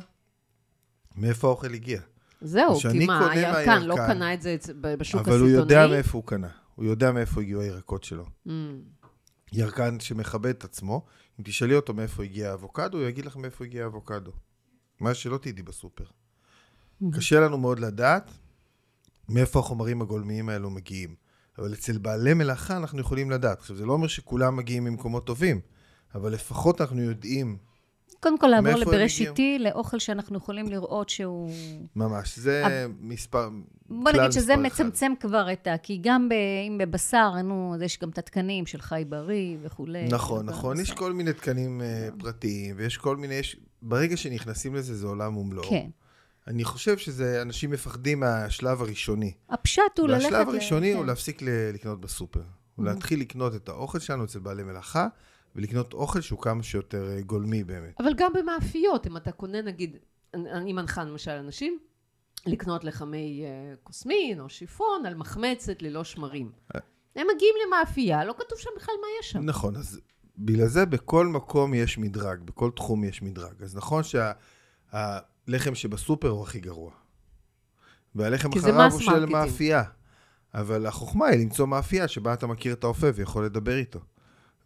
מאיפה 1.15 1.47
האוכל 1.47 1.73
הגיע. 1.73 2.01
זהו, 2.45 2.79
כי 2.91 3.05
מה, 3.05 3.31
הירקן 3.31 3.83
לא 3.83 3.95
קנה 3.95 4.33
את 4.33 4.41
זה 4.41 4.55
בשוק 4.81 5.21
אבל 5.21 5.31
הסיטונאי? 5.31 5.51
הוא 5.51 5.59
יודע 5.59 5.87
מאיפה 5.87 6.17
הוא 6.17 6.25
קנה. 6.25 6.49
הוא 6.75 6.85
יודע 6.85 7.11
מאיפה 7.11 7.41
הגיעו 7.41 7.61
הירקות 7.61 8.03
שלו. 8.03 8.25
Mm, 8.47 8.51
ירקן 9.53 9.99
שמכבד 9.99 10.49
את 10.49 10.63
עצמו, 10.63 11.05
אם 11.39 11.43
תשאלי 11.43 11.75
אותו 11.75 11.93
מאיפה 11.93 12.23
הגיע 12.23 12.51
האבוקדו, 12.51 12.97
הוא 12.97 13.07
יגיד 13.07 13.25
לך 13.25 13.35
מאיפה 13.35 13.65
הגיע 13.65 13.83
האבוקדו. 13.83 14.31
מה 14.99 15.13
שלא 15.13 15.37
תדעי 15.37 15.63
בסופר. 15.63 16.05
קשה 17.13 17.39
לנו 17.39 17.57
מאוד 17.57 17.79
לדעת 17.79 18.31
מאיפה 19.29 19.59
החומרים 19.59 20.01
הגולמיים 20.01 20.49
האלו 20.49 20.69
מגיעים. 20.69 21.15
אבל 21.57 21.73
אצל 21.73 21.97
בעלי 21.97 22.33
מלאכה 22.33 22.77
אנחנו 22.77 22.99
יכולים 22.99 23.31
לדעת. 23.31 23.59
עכשיו, 23.59 23.75
זה 23.75 23.85
לא 23.85 23.93
אומר 23.93 24.07
שכולם 24.07 24.55
מגיעים 24.55 24.83
ממקומות 24.83 25.25
טובים, 25.25 25.59
אבל 26.15 26.31
לפחות 26.31 26.81
אנחנו 26.81 27.01
יודעים 27.01 27.57
קודם 28.19 28.39
כל 28.39 28.47
לעבור 28.47 28.71
לבראשיתי, 28.71 29.57
לאוכל 29.59 29.99
שאנחנו 29.99 30.37
יכולים 30.37 30.67
לראות 30.67 31.09
שהוא... 31.09 31.51
ממש. 31.95 32.39
זה 32.39 32.63
מספר, 33.01 33.49
בוא 33.89 34.11
נגיד 34.11 34.31
שזה 34.31 34.53
אחד. 34.53 34.61
מצמצם 34.61 35.13
כבר 35.19 35.53
את 35.53 35.67
ה... 35.67 35.77
כי 35.77 35.99
גם 36.01 36.29
ב... 36.29 36.33
אם 36.67 36.77
בבשר, 36.77 37.41
נו, 37.41 37.71
אז 37.75 37.81
יש 37.81 37.99
גם 37.99 38.09
את 38.09 38.17
התקנים 38.17 38.65
של 38.65 38.81
חי 38.81 39.03
בריא 39.09 39.57
וכולי. 39.61 40.07
נכון. 40.07 40.45
נכון. 40.45 40.79
יש 40.79 40.91
כל 40.91 41.13
מיני 41.13 41.33
תקנים 41.33 41.81
אה, 41.81 42.09
פרטיים, 42.19 42.75
ויש 42.77 42.97
כל 42.97 43.17
מיני... 43.17 43.33
יש... 43.35 43.57
ברגע 43.81 44.17
שנכנסים 44.17 44.75
לזה, 44.75 44.95
זה 44.95 45.07
עולם 45.07 45.37
ומלואו. 45.37 45.69
כן. 45.69 45.87
אני 46.47 46.63
חושב 46.63 46.97
שזה, 46.97 47.41
אנשים 47.41 47.71
מפחדים 47.71 48.19
מהשלב 48.19 48.81
הראשוני. 48.81 49.33
הפשט 49.49 49.81
הוא 49.97 50.07
ללכת... 50.07 50.23
והשלב 50.23 50.47
ל- 50.47 50.51
הראשוני 50.51 50.91
כן. 50.91 50.97
הוא 50.97 51.05
להפסיק 51.05 51.41
ל- 51.41 51.71
לקנות 51.73 52.01
בסופר. 52.01 52.41
הוא 52.75 52.85
להתחיל 52.85 53.19
לקנות 53.19 53.55
את 53.55 53.69
האוכל 53.69 53.99
שלנו 53.99 54.23
אצל 54.23 54.39
בעלי 54.39 54.63
מלאכה, 54.63 55.07
ולקנות 55.55 55.93
אוכל 55.93 56.21
שהוא 56.21 56.39
כמה 56.39 56.63
שיותר 56.63 57.09
אה, 57.09 57.21
גולמי 57.21 57.63
באמת. 57.63 57.93
אבל 57.99 58.13
גם 58.17 58.31
במאפיות, 58.33 59.07
אם 59.07 59.17
אתה 59.17 59.31
קונה 59.31 59.61
נגיד, 59.61 59.97
אני 60.33 60.73
מנחה 60.73 61.03
למשל 61.03 61.31
אנשים, 61.31 61.79
לקנות 62.45 62.83
לחמי 62.83 63.45
אה, 63.45 63.73
קוסמין 63.83 64.39
או 64.39 64.49
שיפון 64.49 65.05
על 65.05 65.15
מחמצת 65.15 65.81
ללא 65.81 66.03
שמרים. 66.03 66.51
הם 67.15 67.27
מגיעים 67.35 67.55
למאפייה, 67.67 68.25
לא 68.25 68.33
כתוב 68.37 68.59
שם 68.59 68.69
בכלל 68.75 68.95
מה 69.01 69.07
יש 69.19 69.31
שם. 69.31 69.39
נכון, 69.39 69.75
אז 69.75 69.99
בגלל 70.37 70.67
זה 70.67 70.85
בכל 70.85 71.27
מקום 71.27 71.73
יש 71.73 71.97
מדרג, 71.97 72.43
בכל 72.43 72.71
תחום 72.75 73.03
יש 73.03 73.21
מדרג. 73.21 73.63
אז 73.63 73.75
נכון 73.75 74.03
שהלחם 74.03 75.75
שבסופר 75.75 76.29
הוא 76.29 76.43
הכי 76.43 76.59
גרוע. 76.59 76.91
והלחם 78.15 78.49
אחריו 78.49 78.91
הוא 78.91 79.01
של. 79.01 79.25
מאפייה. 79.25 79.83
אבל 80.53 80.85
החוכמה 80.85 81.27
היא 81.27 81.39
למצוא 81.39 81.67
מאפייה 81.67 82.07
שבה 82.07 82.33
אתה 82.33 82.47
מכיר 82.47 82.73
את 82.73 82.83
האופה 82.83 83.07
ויכול 83.15 83.45
לדבר 83.45 83.77
איתו. 83.77 83.99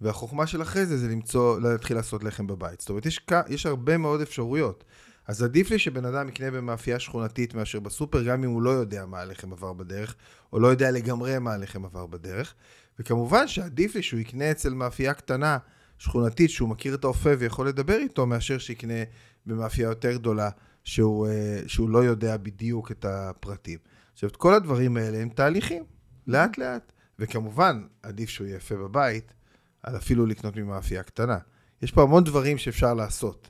והחוכמה 0.02 0.48
של 0.48 0.62
אחרי 0.62 0.86
זה 0.86 0.98
זה 0.98 1.08
למצוא, 1.08 1.60
להתחיל 1.60 1.98
לעשות 1.98 2.24
לחם 2.24 2.48
בבית. 2.48 2.80
זאת 2.80 2.90
אומרת, 2.90 3.06
יש, 3.06 3.20
יש 3.50 3.66
הרבה 3.66 3.98
מאוד 3.98 4.22
אפשרויות. 4.22 4.84
אז 5.28 5.44
עדיף 5.44 5.72
לי 5.72 5.80
שבן 5.80 6.06
אדם 6.06 6.30
יקנה 6.30 6.52
במאפייה 6.52 7.00
שכונתית 7.00 7.54
מאשר 7.54 7.80
בסופר, 7.80 8.24
גם 8.24 8.44
אם 8.44 8.50
הוא 8.50 8.62
לא 8.62 8.70
יודע 8.70 9.06
מה 9.06 9.20
הלחם 9.20 9.54
עבר 9.54 9.74
בדרך, 9.74 10.16
או 10.54 10.60
לא 10.60 10.68
יודע 10.68 10.92
לגמרי 10.92 11.40
מה 11.40 11.54
הלחם 11.54 11.86
עבר 11.86 12.06
בדרך. 12.06 12.54
וכמובן 13.00 13.48
שעדיף 13.48 13.96
לי 13.96 14.04
שהוא 14.04 14.20
יקנה 14.20 14.52
אצל 14.52 14.74
מאפייה 14.74 15.14
קטנה, 15.14 15.58
שכונתית, 15.98 16.50
שהוא 16.50 16.70
מכיר 16.70 16.96
את 16.96 17.04
האופה 17.04 17.30
ויכול 17.40 17.68
לדבר 17.68 17.98
איתו, 17.98 18.26
מאשר 18.26 18.58
שיקנה 18.58 19.04
במאפייה 19.46 19.90
יותר 19.90 20.14
גדולה, 20.14 20.50
שהוא, 20.84 21.28
אה, 21.28 21.62
שהוא 21.68 21.90
לא 21.90 22.04
יודע 22.04 22.38
בדיוק 22.38 22.92
את 22.92 23.06
הפרטים. 23.06 23.80
עכשיו, 24.14 24.30
את 24.30 24.36
כל 24.36 24.54
הדברים 24.54 24.98
האלה 24.98 25.18
הם 25.18 25.30
תהליכים, 25.30 25.84
לאט 26.28 26.58
לאט. 26.58 26.92
וכמובן, 27.20 27.84
עדיף 28.04 28.30
שהוא 28.30 28.48
יהיה 28.48 28.58
יפה 28.58 28.76
בבית, 28.76 29.34
על 29.84 29.96
אפילו 29.98 30.26
לקנות 30.26 30.56
ממאפייה 30.56 31.04
קטנה. 31.04 31.38
יש 31.82 31.92
פה 31.92 32.02
המון 32.04 32.24
דברים 32.24 32.58
שאפשר 32.58 32.94
לעשות. 32.94 33.50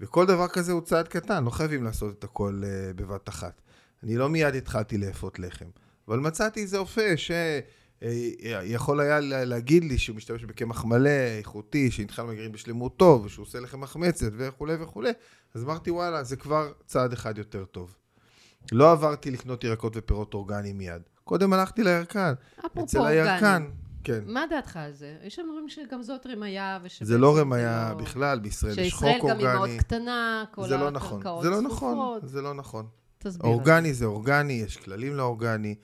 וכל 0.00 0.26
דבר 0.26 0.48
כזה 0.48 0.72
הוא 0.72 0.80
צעד 0.80 1.08
קטן, 1.08 1.44
לא 1.44 1.50
חייבים 1.50 1.84
לעשות 1.84 2.18
את 2.18 2.24
הכל 2.24 2.62
uh, 2.62 2.96
בבת 2.96 3.28
אחת. 3.28 3.62
אני 4.02 4.16
לא 4.16 4.28
מיד 4.28 4.54
התחלתי 4.54 4.98
לאפות 4.98 5.38
לחם, 5.38 5.64
אבל 6.08 6.18
מצאתי 6.18 6.60
איזה 6.60 6.78
אופה 6.78 7.02
שיכול 8.02 9.00
היה 9.00 9.20
לה- 9.20 9.44
להגיד 9.44 9.84
לי 9.84 9.98
שהוא 9.98 10.16
משתמש 10.16 10.44
בקמח 10.44 10.84
מלא, 10.84 11.10
איכותי, 11.38 11.90
שנתחל 11.90 12.22
מגרעין 12.22 12.52
בשלמותו, 12.52 13.22
ושהוא 13.24 13.46
עושה 13.46 13.60
לחם 13.60 13.80
מחמצת 13.80 14.30
וכולי 14.36 14.74
וכולי, 14.80 15.10
אז 15.54 15.62
אמרתי, 15.64 15.90
וואלה, 15.90 16.24
זה 16.24 16.36
כבר 16.36 16.72
צעד 16.86 17.12
אחד 17.12 17.38
יותר 17.38 17.64
טוב. 17.64 17.94
לא 18.72 18.92
עברתי 18.92 19.30
לקנות 19.30 19.64
ירקות 19.64 19.92
ופירות 19.96 20.34
אורגניים 20.34 20.78
מיד. 20.78 21.02
קודם 21.24 21.52
הלכתי 21.52 21.82
לירקן. 21.84 22.32
אפרופו 22.66 22.84
אצל. 22.84 23.06
הירקן, 23.06 23.66
כן. 24.06 24.20
מה 24.26 24.44
דעתך 24.50 24.76
על 24.76 24.92
זה? 24.92 25.16
יש 25.24 25.38
אומרים 25.38 25.68
שגם 25.68 26.02
זאת 26.02 26.26
רמיה 26.26 26.78
ושבעצם 26.82 27.04
זה 27.04 27.18
לא 27.18 27.38
רמיה 27.38 27.88
לא- 27.90 28.04
בכלל, 28.04 28.38
בישראל 28.38 28.78
יש 28.78 28.94
חוק 28.94 29.08
שישראל 29.08 29.20
גם 29.28 29.38
היא 29.38 29.46
מאוד 29.46 29.56
אורגני. 29.58 29.78
קטנה, 29.78 30.44
כל 30.54 30.68
זה 30.68 30.76
לא 30.76 30.90
נכון, 30.90 31.18
הקרקעות 31.18 31.42
זה 31.42 31.50
לא 31.50 31.60
נכון, 31.62 31.94
צפופות. 31.94 32.28
זה 32.28 32.42
לא 32.42 32.54
נכון. 32.54 32.86
תסביר. 33.18 33.46
על 33.46 33.52
אורגני 33.52 33.94
זה 33.94 34.04
אורגני, 34.04 34.52
יש 34.52 34.76
כללים 34.76 35.14
לאורגני, 35.14 35.74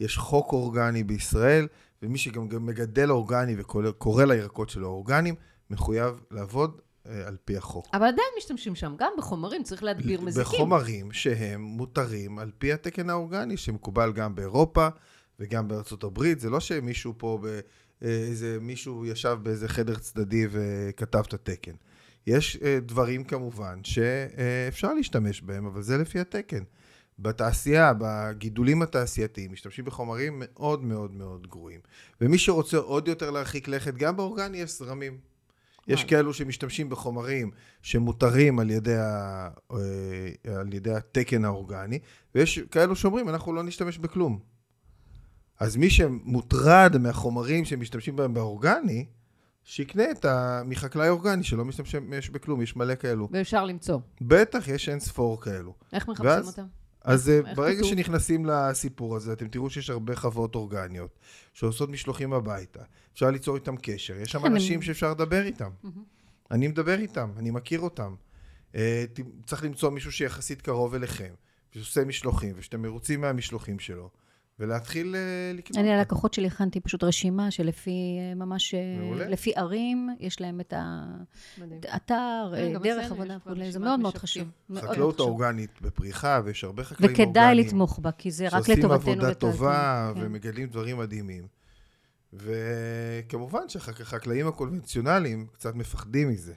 יש 0.00 0.18
חוק 0.18 0.52
אורגני 0.52 1.04
בישראל, 1.04 1.68
ומי 2.02 2.18
שגם 2.18 2.48
גם 2.48 2.66
מגדל 2.66 3.10
אורגני 3.10 3.54
וקורא 3.58 4.24
לירקות 4.24 4.70
שלו 4.70 4.88
אורגנים, 4.88 5.34
מחויב 5.70 6.20
לעבוד 6.30 6.80
אה, 7.06 7.26
על 7.26 7.36
פי 7.44 7.56
החוק. 7.56 7.86
אבל 7.92 8.06
עדיין 8.06 8.28
משתמשים 8.38 8.74
שם, 8.74 8.94
גם 8.98 9.12
בחומרים, 9.18 9.62
צריך 9.62 9.82
להדביר 9.82 10.20
מזיקים. 10.20 10.52
בחומרים 10.52 11.12
שהם 11.12 11.62
מותרים 11.62 12.38
על 12.38 12.50
פי 12.58 12.72
התקן 12.72 13.10
האורגני, 13.10 13.56
שמקובל 13.56 14.12
גם 14.12 14.34
באירופה 14.34 14.88
וגם 15.42 15.68
בארצות 15.68 16.04
הברית. 16.04 16.40
זה 16.40 16.50
לא 16.50 16.60
שמישהו 16.60 17.14
פה, 17.16 17.38
ב, 17.42 17.46
אה, 17.46 17.60
איזה, 18.02 18.58
מישהו 18.60 19.06
ישב 19.06 19.38
באיזה 19.42 19.68
חדר 19.68 19.98
צדדי 19.98 20.46
וכתב 20.50 21.22
את 21.28 21.34
התקן. 21.34 21.72
יש 22.26 22.58
אה, 22.62 22.78
דברים 22.82 23.24
כמובן 23.24 23.80
שאפשר 23.84 24.94
להשתמש 24.94 25.42
בהם, 25.42 25.66
אבל 25.66 25.82
זה 25.82 25.98
לפי 25.98 26.20
התקן. 26.20 26.62
בתעשייה, 27.18 27.92
בגידולים 27.98 28.82
התעשייתיים, 28.82 29.52
משתמשים 29.52 29.84
בחומרים 29.84 30.42
מאוד 30.44 30.84
מאוד 30.84 31.14
מאוד 31.14 31.46
גרועים. 31.46 31.80
ומי 32.20 32.38
שרוצה 32.38 32.76
עוד 32.76 33.08
יותר 33.08 33.30
להרחיק 33.30 33.68
לכת, 33.68 33.94
גם 33.94 34.16
באורגני 34.16 34.58
יש 34.58 34.78
זרמים. 34.78 35.18
יש 35.88 36.00
וואי. 36.00 36.10
כאלו 36.10 36.34
שמשתמשים 36.34 36.88
בחומרים 36.88 37.50
שמותרים 37.82 38.58
על 38.58 38.70
ידי, 38.70 38.96
ה, 38.96 39.48
אה, 39.72 40.58
על 40.60 40.74
ידי 40.74 40.94
התקן 40.94 41.44
האורגני, 41.44 41.98
ויש 42.34 42.58
כאלו 42.58 42.96
שאומרים, 42.96 43.28
אנחנו 43.28 43.52
לא 43.52 43.62
נשתמש 43.62 43.98
בכלום. 43.98 44.51
אז 45.62 45.76
מי 45.76 45.90
שמוטרד 45.90 46.96
מהחומרים 46.98 47.64
שמשתמשים 47.64 48.16
בהם 48.16 48.34
באורגני, 48.34 49.06
שיקנה 49.64 50.10
את 50.10 50.24
ה... 50.24 50.62
מחקלאי 50.66 51.08
אורגני 51.08 51.44
שלא 51.44 51.64
משתמש 51.64 52.30
בכלום, 52.30 52.62
יש 52.62 52.76
מלא 52.76 52.94
כאלו. 52.94 53.28
ואפשר 53.32 53.64
למצוא. 53.64 53.98
בטח, 54.20 54.68
יש 54.68 54.88
אין 54.88 55.00
ספור 55.00 55.40
כאלו. 55.40 55.74
איך 55.92 56.08
מחפשים 56.08 56.26
ואז- 56.30 56.48
אותם? 56.48 56.66
אז 57.04 57.28
אה, 57.28 57.38
איך 57.46 57.56
ברגע 57.58 57.78
כתוב? 57.78 57.90
שנכנסים 57.90 58.46
לסיפור 58.46 59.16
הזה, 59.16 59.32
אתם 59.32 59.48
תראו 59.48 59.70
שיש 59.70 59.90
הרבה 59.90 60.16
חוות 60.16 60.54
אורגניות 60.54 61.18
שעושות 61.52 61.90
משלוחים 61.90 62.32
הביתה. 62.32 62.80
אפשר 63.14 63.30
ליצור 63.30 63.54
איתם 63.56 63.76
קשר. 63.76 64.16
יש 64.16 64.32
שם 64.32 64.38
כן, 64.38 64.46
אנשים 64.46 64.82
שאפשר 64.82 65.10
לדבר 65.10 65.42
איתם. 65.42 65.70
אני 66.50 66.68
מדבר 66.68 66.98
איתם, 66.98 67.30
אני 67.36 67.50
מכיר 67.50 67.80
אותם. 67.80 68.14
אה, 68.74 69.04
צריך 69.46 69.64
למצוא 69.64 69.90
מישהו 69.90 70.12
שיחסית 70.12 70.62
קרוב 70.62 70.94
אליכם, 70.94 71.34
שעושה 71.70 72.04
משלוחים, 72.04 72.52
ושאתם 72.56 72.82
מרוצים 72.82 73.20
מהמשלוחים 73.20 73.78
שלו, 73.78 74.10
ולהתחיל 74.62 75.14
אה, 75.14 75.52
לקנות. 75.54 75.78
אני 75.78 75.88
ללקוחות 75.88 76.34
שלי 76.34 76.46
הכנתי 76.46 76.80
פשוט 76.80 77.04
רשימה 77.04 77.50
שלפי 77.50 78.18
אה, 78.18 78.34
ממש, 78.34 78.74
אה, 78.74 78.96
מעולה. 79.00 79.28
לפי 79.28 79.52
ערים, 79.56 80.08
יש 80.20 80.40
להם 80.40 80.60
את. 80.60 80.74
האתר, 81.88 82.54
דרך 82.82 83.12
עבודה 83.12 83.36
וכולי, 83.36 83.72
זה 83.72 83.78
מאוד 83.78 84.00
מאוד. 84.00 84.16
חשוב. 84.16 84.48
חקלאות. 84.74 85.20
האורגנית 85.20 85.70
בפריחה, 85.82 86.40
ויש 86.44 86.64
הרבה 86.64 86.84
חקלאים 86.84 87.10
אורגניים. 87.10 87.30
וכדאי 87.30 87.54
לתמוך 87.54 87.98
בה, 87.98 88.12
כי 88.12 88.30
זה 88.30 88.46
רק 88.46 88.52
שעושים 88.52 88.78
לטובתנו 88.78 89.12
עבודה 89.12 89.34
טובה 89.34 90.12
כן. 90.14 90.20
ומגדלים 90.22 90.68
דברים 90.68 90.98
מדהימים. 90.98 91.46
וכמובן 92.32 93.68
שהחקלאים 93.68 94.46
הקונבנציונליים 94.46 95.46
קצת 95.52 95.74
מפחדים 95.74 96.28
מזה. 96.28 96.54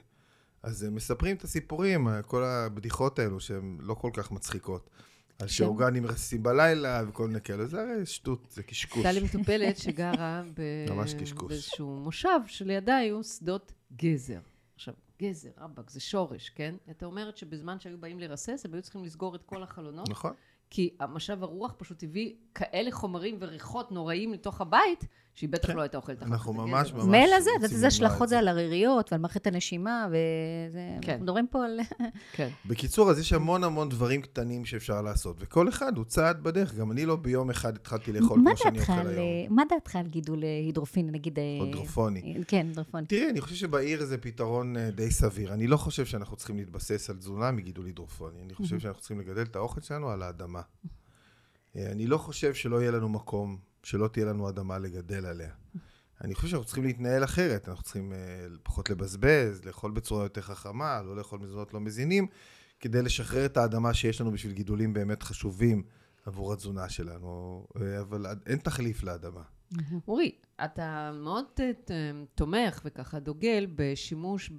אז 0.62 0.82
הם 0.82 0.94
מספרים 0.94 1.36
את 1.36 1.44
הסיפורים, 1.44 2.08
כל 2.26 2.44
הבדיחות 2.44 3.18
האלו 3.18 3.40
שהן 3.40 3.78
לא 3.80 3.94
כל 3.94 4.10
כך 4.14 4.32
מצחיקות. 4.32 4.90
על 5.38 5.48
שאורגנים 5.48 6.06
רסים 6.06 6.42
בלילה 6.42 7.02
וכל 7.08 7.26
מיני 7.26 7.40
כאלה, 7.40 7.66
זה 7.66 7.80
הרי 7.80 8.06
שטות, 8.06 8.46
זה 8.50 8.62
קשקוש. 8.62 8.96
הייתה 8.96 9.12
לי 9.12 9.26
מטופלת 9.26 9.76
שגרה. 9.76 10.42
באיזשהו 11.48 11.96
מושב 11.96 12.40
שלידה 12.46 12.96
היו 12.96 13.24
שדות 13.24 13.72
גזר. 13.96 14.40
עכשיו, 14.74 14.94
גזר, 15.22 15.50
רבאק, 15.58 15.90
זה 15.90 16.00
שורש, 16.00 16.48
כן? 16.48 16.74
אתה 16.90 17.06
אומרת 17.06 17.36
שבזמן 17.36 17.80
שהיו 17.80 17.98
באים 17.98 18.18
לרסס, 18.18 18.62
הם 18.64 18.74
היו 18.74 18.82
צריכים 18.82 19.04
לסגור 19.04 19.34
את 19.34 19.42
כל 19.42 19.62
החלונות, 19.62 20.08
נכון. 20.08 20.32
כי 20.70 20.96
המשב 21.00 21.42
הרוח 21.42 21.74
פשוט 21.78 22.02
הביא 22.02 22.34
כאלה 22.54 22.90
חומרים 22.90 23.36
וריחות 23.40 23.92
נוראים 23.92 24.32
לתוך 24.32 24.60
הבית, 24.60 25.04
שהיא 25.36 25.50
בטח 25.50 25.68
כן. 25.68 25.76
לא 25.76 25.82
הייתה 25.82 25.96
אוכלת 25.96 26.22
אחר 26.22 26.26
אנחנו 26.26 26.52
כך 26.54 26.60
את 26.60 26.66
ממש. 26.66 26.92
ממש 26.92 27.04
מילא 27.04 27.40
זה, 27.40 27.50
את 27.50 27.54
יודעת 27.54 27.72
איזה 27.72 27.86
השלכות 27.86 28.28
זה 28.28 28.38
על 28.38 28.48
הריריות 28.48 29.12
ועל 29.12 29.20
מערכת 29.20 29.46
הנשימה, 29.46 30.06
וזה... 30.08 30.80
כן. 31.00 31.12
אנחנו 31.12 31.24
מדברים 31.24 31.46
פה 31.46 31.64
על... 31.64 31.80
כן. 32.32 32.48
בקיצור, 32.66 33.10
אז 33.10 33.18
יש 33.18 33.32
המון 33.32 33.64
המון 33.64 33.88
דברים 33.88 34.22
קטנים 34.22 34.64
שאפשר 34.64 35.02
לעשות, 35.02 35.36
וכל 35.40 35.68
אחד 35.68 35.96
הוא 35.96 36.04
צעד 36.04 36.42
בדרך. 36.42 36.74
גם 36.74 36.92
אני 36.92 37.06
לא 37.06 37.16
ביום 37.16 37.50
אחד 37.50 37.76
התחלתי 37.76 38.12
לאכול 38.12 38.40
מה 38.40 38.50
כמו 38.50 38.56
שאני 38.56 38.80
אוכל 38.80 38.92
על, 38.92 39.08
היום. 39.08 39.18
אה, 39.18 39.24
מה 39.50 39.62
דעתך 39.68 39.96
על 39.96 40.06
גידול 40.06 40.44
אה, 40.44 40.48
הידרופיני, 40.64 41.10
נגיד... 41.10 41.38
אה, 41.38 41.44
הידרופוני. 41.64 42.42
כן, 42.48 42.66
הידרופוני. 42.68 43.06
תראי, 43.06 43.30
אני 43.30 43.40
חושב 43.40 43.56
שבעיר 43.56 44.04
זה 44.04 44.18
פתרון 44.18 44.76
אה, 44.76 44.90
די 44.90 45.10
סביר. 45.10 45.54
אני 45.54 45.66
לא 45.66 45.76
חושב 45.76 46.06
שאנחנו 46.06 46.36
צריכים 46.36 46.56
להתבסס 46.56 47.10
על 47.10 47.16
תזונה 47.16 47.50
מגידול 47.50 47.86
הידרופוני. 47.86 48.42
אני 48.44 48.54
חושב 48.54 48.78
שאנחנו 48.78 49.00
צריכים 49.00 49.20
לגדל 49.20 49.42
את 49.42 49.56
האוכל 49.56 49.80
שלנו 49.80 50.10
על 50.10 50.22
האדמה. 50.22 50.60
אה, 51.76 51.92
אני 51.92 52.06
לא 52.06 52.18
חושב 52.18 52.54
שלא 52.54 52.80
יהיה 52.80 52.90
לנו 52.90 53.08
מקום, 53.08 53.58
שלא 53.86 54.08
תהיה 54.08 54.26
לנו 54.26 54.48
אדמה 54.48 54.78
לגדל 54.78 55.26
עליה. 55.26 55.50
אני 56.24 56.34
חושב 56.34 56.48
שאנחנו 56.48 56.66
צריכים 56.66 56.84
להתנהל 56.84 57.24
אחרת. 57.24 57.68
אנחנו 57.68 57.84
צריכים 57.84 58.12
אה, 58.12 58.18
פחות 58.62 58.90
לבזבז, 58.90 59.64
לאכול 59.64 59.90
בצורה 59.90 60.24
יותר 60.24 60.40
חכמה, 60.40 61.02
לא 61.02 61.16
לאכול 61.16 61.40
מזונות 61.40 61.74
לא 61.74 61.80
מזינים, 61.80 62.26
כדי 62.80 63.02
לשחרר 63.02 63.46
את 63.46 63.56
האדמה 63.56 63.94
שיש 63.94 64.20
לנו 64.20 64.32
בשביל 64.32 64.52
גידולים 64.52 64.92
באמת 64.92 65.22
חשובים 65.22 65.82
עבור 66.26 66.52
התזונה 66.52 66.88
שלנו, 66.88 67.66
אה, 67.80 68.00
אבל 68.00 68.26
אין 68.46 68.58
תחליף 68.58 69.02
לאדמה. 69.02 69.42
אורי, 70.08 70.32
אתה 70.64 71.12
מאוד 71.14 71.44
אה, 71.60 71.70
תומך 72.34 72.80
וככה 72.84 73.18
דוגל 73.18 73.66
בשימוש 73.74 74.50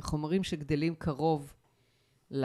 בחומרים 0.00 0.44
שגדלים 0.44 0.94
קרוב 0.94 1.52
ל... 2.30 2.44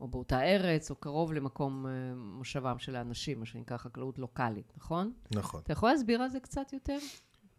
או 0.00 0.08
באותה 0.08 0.42
ארץ, 0.42 0.90
או 0.90 0.96
קרוב 0.96 1.32
למקום 1.32 1.86
אה, 1.86 1.90
מושבם 2.14 2.78
של 2.78 2.96
האנשים, 2.96 3.40
מה 3.40 3.46
שנקרא 3.46 3.76
חקלאות 3.76 4.18
לוקאלית, 4.18 4.72
נכון? 4.76 5.12
נכון. 5.30 5.60
אתה 5.64 5.72
יכול 5.72 5.90
להסביר 5.90 6.22
על 6.22 6.28
זה 6.28 6.40
קצת 6.40 6.72
יותר? 6.72 6.98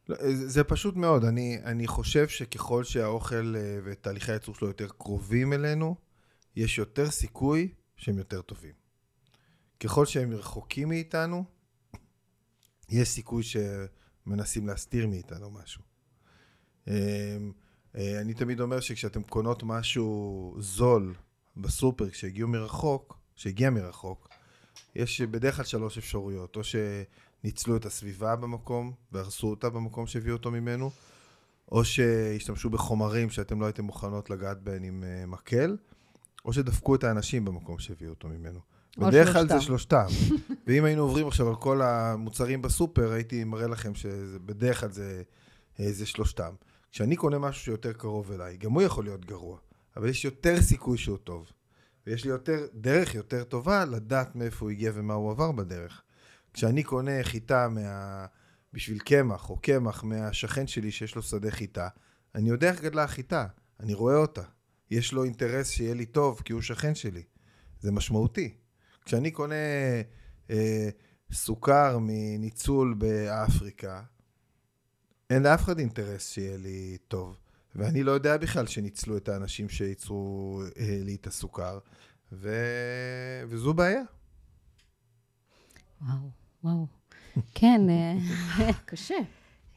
לא, 0.09 0.15
זה 0.15 0.49
זה 0.49 0.63
פשוט 0.63 0.95
מאוד, 0.95 1.23
אני, 1.23 1.59
אני 1.63 1.87
חושב 1.87 2.27
שככל 2.27 2.83
שהאוכל 2.83 3.55
אה, 3.57 3.79
ותהליכי 3.83 4.31
הייצור 4.31 4.55
שלו 4.55 4.67
יותר 4.67 4.87
קרובים 4.87 5.53
אלינו, 5.53 5.95
יש 6.55 6.77
יותר 6.77 7.11
סיכוי 7.11 7.73
שהם 7.95 8.17
יותר 8.17 8.41
טובים. 8.41 8.73
ככל 9.79 10.05
שהם 10.05 10.33
רחוקים 10.33 10.89
מאיתנו, 10.89 11.43
יש 12.89 13.09
סיכוי 13.09 13.43
שמנסים 13.43 14.67
להסתיר 14.67 15.07
מאיתנו 15.07 15.51
משהו. 15.51 15.83
אה, 16.87 17.37
אה, 17.95 18.21
אני 18.21 18.33
תמיד 18.33 18.59
אומר 18.59 18.79
שכשאתם 18.79 19.23
קונות 19.23 19.63
משהו 19.63 20.55
זול 20.59 21.15
בסופר, 21.61 22.09
כשהגיעו 22.09 22.47
מרחוק, 22.47 23.17
שהגיע 23.35 23.69
מרחוק, 23.69 24.29
יש 24.95 25.21
בדרך 25.21 25.55
כלל 25.55 25.65
שלוש 25.65 25.97
אפשרויות, 25.97 26.55
או 26.55 26.61
שניצלו 26.63 27.75
את 27.75 27.85
הסביבה 27.85 28.35
במקום 28.35 28.93
והרסו 29.11 29.49
אותה 29.49 29.69
במקום 29.69 30.07
שהביאו 30.07 30.35
אותו 30.35 30.51
ממנו, 30.51 30.91
או 31.71 31.85
שהשתמשו 31.85 32.69
בחומרים 32.69 33.29
שאתם 33.29 33.61
לא 33.61 33.65
הייתם 33.65 33.83
מוכנות 33.83 34.29
לגעת 34.29 34.61
בהם 34.61 34.83
עם 34.83 35.03
אה, 35.03 35.25
מקל, 35.25 35.77
או 36.45 36.53
שדפקו 36.53 36.95
את 36.95 37.03
האנשים 37.03 37.45
במקום 37.45 37.79
שהביאו 37.79 38.09
אותו 38.09 38.27
ממנו. 38.27 38.59
בדרך 38.97 39.33
כלל. 39.33 39.47
זה 39.47 39.61
שלושתם. 39.61 40.05
ואם 40.67 40.83
היינו 40.83 41.01
עוברים 41.01 41.27
עכשיו 41.27 41.49
על 41.49 41.55
כל 41.55 41.81
המוצרים 41.81 42.61
בסופר, 42.61 43.11
הייתי 43.11 43.43
מראה 43.43 43.67
לכם 43.67 43.95
שבדרך 43.95 44.79
כלל 44.79 44.91
זה, 44.91 45.23
אה, 45.79 45.91
זה 45.91 46.05
שלושתם. 46.05 46.53
כשאני 46.91 47.15
קונה 47.15 47.39
משהו 47.39 47.63
שיותר 47.63 47.93
קרוב 47.93 48.31
אליי, 48.31 48.57
גם 48.57 48.71
הוא 48.71 48.81
יכול 48.81 49.03
להיות 49.03 49.25
גרוע, 49.25 49.57
אבל 49.97 50.09
יש 50.09 50.25
יותר 50.25 50.61
סיכוי 50.61 50.97
שהוא 50.97 51.17
טוב. 51.17 51.51
ויש 52.07 52.23
לי 52.23 52.29
יותר, 52.29 52.67
דרך 52.73 53.15
יותר 53.15 53.43
טובה 53.43 53.85
לדעת 53.85 54.35
מאיפה 54.35 54.65
הוא 54.65 54.71
הגיע 54.71 54.91
ומה 54.93 55.13
הוא 55.13 55.31
עבר 55.31 55.51
בדרך. 55.51 56.01
כשאני 56.53 56.83
קונה 56.83 57.23
חיטה 57.23 57.67
מה... 57.69 58.25
בשביל 58.73 58.99
קמח, 58.99 59.49
או 59.49 59.57
קמח 59.57 60.03
מהשכן 60.03 60.67
שלי 60.67 60.91
שיש 60.91 61.15
לו 61.15 61.21
שדה 61.21 61.51
חיטה, 61.51 61.87
אני 62.35 62.49
יודע 62.49 62.69
איך 62.69 62.81
גדלה 62.81 63.03
החיטה, 63.03 63.47
אני 63.79 63.93
רואה 63.93 64.15
אותה. 64.15 64.43
יש 64.91 65.13
לו 65.13 65.23
אינטרס 65.23 65.69
שיהיה 65.69 65.93
לי 65.93 66.05
טוב, 66.05 66.41
כי 66.45 66.53
הוא 66.53 66.61
שכן 66.61 66.95
שלי. 66.95 67.23
זה 67.79 67.91
משמעותי. 67.91 68.53
כשאני 69.05 69.31
קונה 69.31 69.55
אה, 70.49 70.89
סוכר 71.31 71.97
מניצול 72.01 72.93
באפריקה, 72.93 74.01
אין 75.29 75.43
לאף 75.43 75.61
אחד 75.61 75.79
אינטרס 75.79 76.31
שיהיה 76.31 76.57
לי 76.57 76.97
טוב. 77.07 77.37
ואני 77.75 78.03
לא 78.03 78.11
יודע 78.11 78.37
בכלל 78.37 78.67
שניצלו 78.67 79.17
את 79.17 79.29
האנשים 79.29 79.69
שייצרו 79.69 80.61
אה, 80.79 80.99
לי 81.03 81.15
את 81.15 81.27
הסוכר, 81.27 81.79
ו... 82.31 82.49
וזו 83.49 83.73
בעיה. 83.73 84.01
וואו, 86.01 86.29
וואו. 86.63 86.87
כן, 87.55 87.81
אה, 87.89 88.73
קשה. 88.85 89.15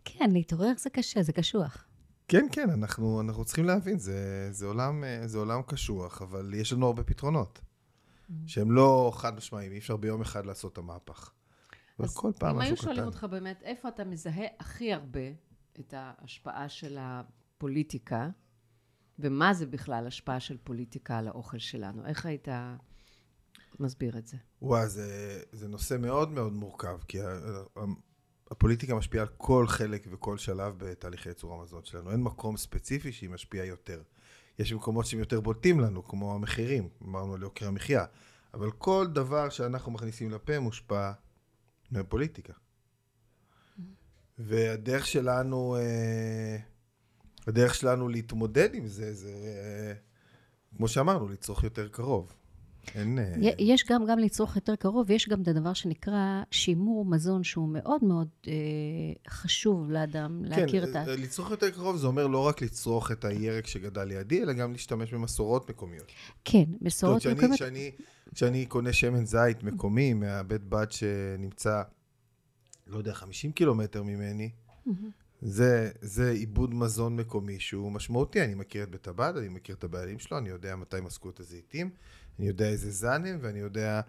כן, 0.04 0.30
להתעורר 0.30 0.72
זה 0.78 0.90
קשה, 0.90 1.22
זה 1.22 1.32
קשוח. 1.32 1.84
כן, 2.28 2.46
כן, 2.52 2.70
אנחנו, 2.70 3.20
אנחנו 3.20 3.44
צריכים 3.44 3.64
להבין, 3.64 3.98
זה, 3.98 4.48
זה, 4.50 4.66
עולם, 4.66 5.04
אה, 5.04 5.28
זה 5.28 5.38
עולם 5.38 5.62
קשוח, 5.62 6.22
אבל 6.22 6.54
יש 6.54 6.72
לנו 6.72 6.86
הרבה 6.86 7.04
פתרונות, 7.04 7.60
שהם 8.46 8.72
לא 8.72 9.12
חד 9.14 9.36
משמעיים, 9.36 9.72
אי 9.72 9.78
אפשר 9.78 9.96
ביום 9.96 10.20
אחד 10.20 10.46
לעשות 10.46 10.72
את 10.72 10.78
המהפך. 10.78 11.30
אבל 11.98 12.08
אז 12.08 12.16
כל 12.16 12.30
פעם 12.38 12.56
אם 12.56 12.60
היו 12.60 12.72
משהו 12.72 12.84
שואלים 12.84 13.00
קטן. 13.00 13.06
אותך 13.06 13.24
באמת, 13.24 13.62
איפה 13.62 13.88
אתה 13.88 14.04
מזהה 14.04 14.46
הכי 14.58 14.92
הרבה 14.92 15.20
את 15.80 15.94
ההשפעה 15.96 16.68
של 16.68 16.98
הפוליטיקה, 17.60 18.28
ומה 19.18 19.54
זה 19.54 19.66
בכלל 19.66 20.06
השפעה 20.06 20.40
של 20.40 20.56
פוליטיקה 20.64 21.18
על 21.18 21.28
האוכל 21.28 21.58
שלנו? 21.58 22.06
איך 22.06 22.26
היית 22.26 22.48
מסביר 23.80 24.18
את 24.18 24.26
זה? 24.26 24.36
וואי, 24.62 24.88
זה, 24.88 25.40
זה 25.52 25.68
נושא 25.68 25.96
מאוד 26.00 26.30
מאוד 26.30 26.52
מורכב, 26.52 26.98
כי 27.08 27.18
הפוליטיקה 28.50 28.94
משפיעה 28.94 29.24
על 29.24 29.28
כל 29.36 29.66
חלק 29.66 30.06
וכל 30.10 30.38
שלב 30.38 30.74
בתהליכי 30.78 31.28
ייצור 31.28 31.54
המזון 31.54 31.84
שלנו. 31.84 32.10
אין 32.10 32.22
מקום 32.22 32.56
ספציפי 32.56 33.12
שהיא 33.12 33.30
משפיעה 33.30 33.66
יותר. 33.66 34.02
יש 34.58 34.72
מקומות 34.72 35.06
שהם 35.06 35.20
יותר 35.20 35.40
בולטים 35.40 35.80
לנו, 35.80 36.04
כמו 36.04 36.34
המחירים, 36.34 36.88
אמרנו 37.02 37.34
על 37.34 37.42
יוקר 37.42 37.68
המחיה, 37.68 38.04
אבל 38.54 38.70
כל 38.70 39.06
דבר 39.12 39.48
שאנחנו 39.48 39.92
מכניסים 39.92 40.30
לפה 40.30 40.58
מושפע 40.58 41.12
מהפוליטיקה. 41.90 42.52
והדרך 44.38 45.06
שלנו, 45.06 45.76
אה, 45.76 46.69
הדרך 47.46 47.74
שלנו 47.74 48.08
להתמודד 48.08 48.74
עם 48.74 48.86
זה, 48.86 49.14
זה, 49.14 49.28
אה, 49.28 49.92
כמו 50.76 50.88
שאמרנו, 50.88 51.28
לצרוך 51.28 51.64
יותר 51.64 51.88
קרוב. 51.88 52.32
אין... 52.94 53.18
אה, 53.18 53.50
יש 53.58 53.84
גם, 53.88 54.06
גם 54.06 54.18
לצרוך 54.18 54.56
יותר 54.56 54.76
קרוב, 54.76 55.06
ויש 55.08 55.28
גם 55.28 55.42
את 55.42 55.48
הדבר 55.48 55.72
שנקרא 55.72 56.42
שימור 56.50 57.04
מזון, 57.04 57.44
שהוא 57.44 57.68
מאוד 57.68 58.04
מאוד 58.04 58.28
אה, 58.48 58.52
חשוב 59.28 59.90
לאדם 59.90 60.44
להכיר 60.44 60.84
את 60.84 60.96
ה... 60.96 61.04
כן, 61.04 61.22
לצרוך 61.22 61.50
יותר 61.50 61.70
קרוב 61.70 61.96
זה 61.96 62.06
אומר 62.06 62.26
לא 62.26 62.46
רק 62.46 62.62
לצרוך 62.62 63.12
את 63.12 63.24
הירק 63.24 63.66
שגדל 63.66 64.04
לידי, 64.04 64.42
אלא 64.42 64.52
גם 64.52 64.72
להשתמש 64.72 65.14
במסורות 65.14 65.70
מקומיות. 65.70 66.12
כן, 66.44 66.64
מסורות 66.80 67.26
אומרת, 67.26 67.38
מקומיות. 67.38 67.58
שאני, 67.58 67.90
כשאני 68.34 68.66
קונה 68.66 68.92
שמן 68.92 69.26
זית 69.26 69.62
מקומי 69.62 70.14
מהבית 70.14 70.64
בד 70.64 70.92
שנמצא, 70.92 71.82
לא 72.86 72.98
יודע, 72.98 73.14
50 73.14 73.52
קילומטר 73.52 74.02
ממני, 74.02 74.50
זה, 75.42 75.90
זה 76.00 76.30
עיבוד 76.30 76.74
מזון 76.74 77.16
מקומי 77.16 77.60
שהוא 77.60 77.92
משמעותי. 77.92 78.44
אני 78.44 78.54
מכיר 78.54 78.82
את 78.82 78.90
בית 78.90 79.08
הבד, 79.08 79.32
אני 79.36 79.48
מכיר 79.48 79.74
את 79.74 79.84
הבעלים 79.84 80.18
שלו, 80.18 80.38
אני 80.38 80.48
יודע 80.48 80.76
מתי 80.76 81.00
מסקו 81.00 81.30
את 81.30 81.40
הזיתים, 81.40 81.90
אני 82.38 82.48
יודע 82.48 82.68
איזה 82.68 82.90
זן 82.90 83.26
הם, 83.26 83.38
ואני 83.40 83.58
יודע 83.58 84.00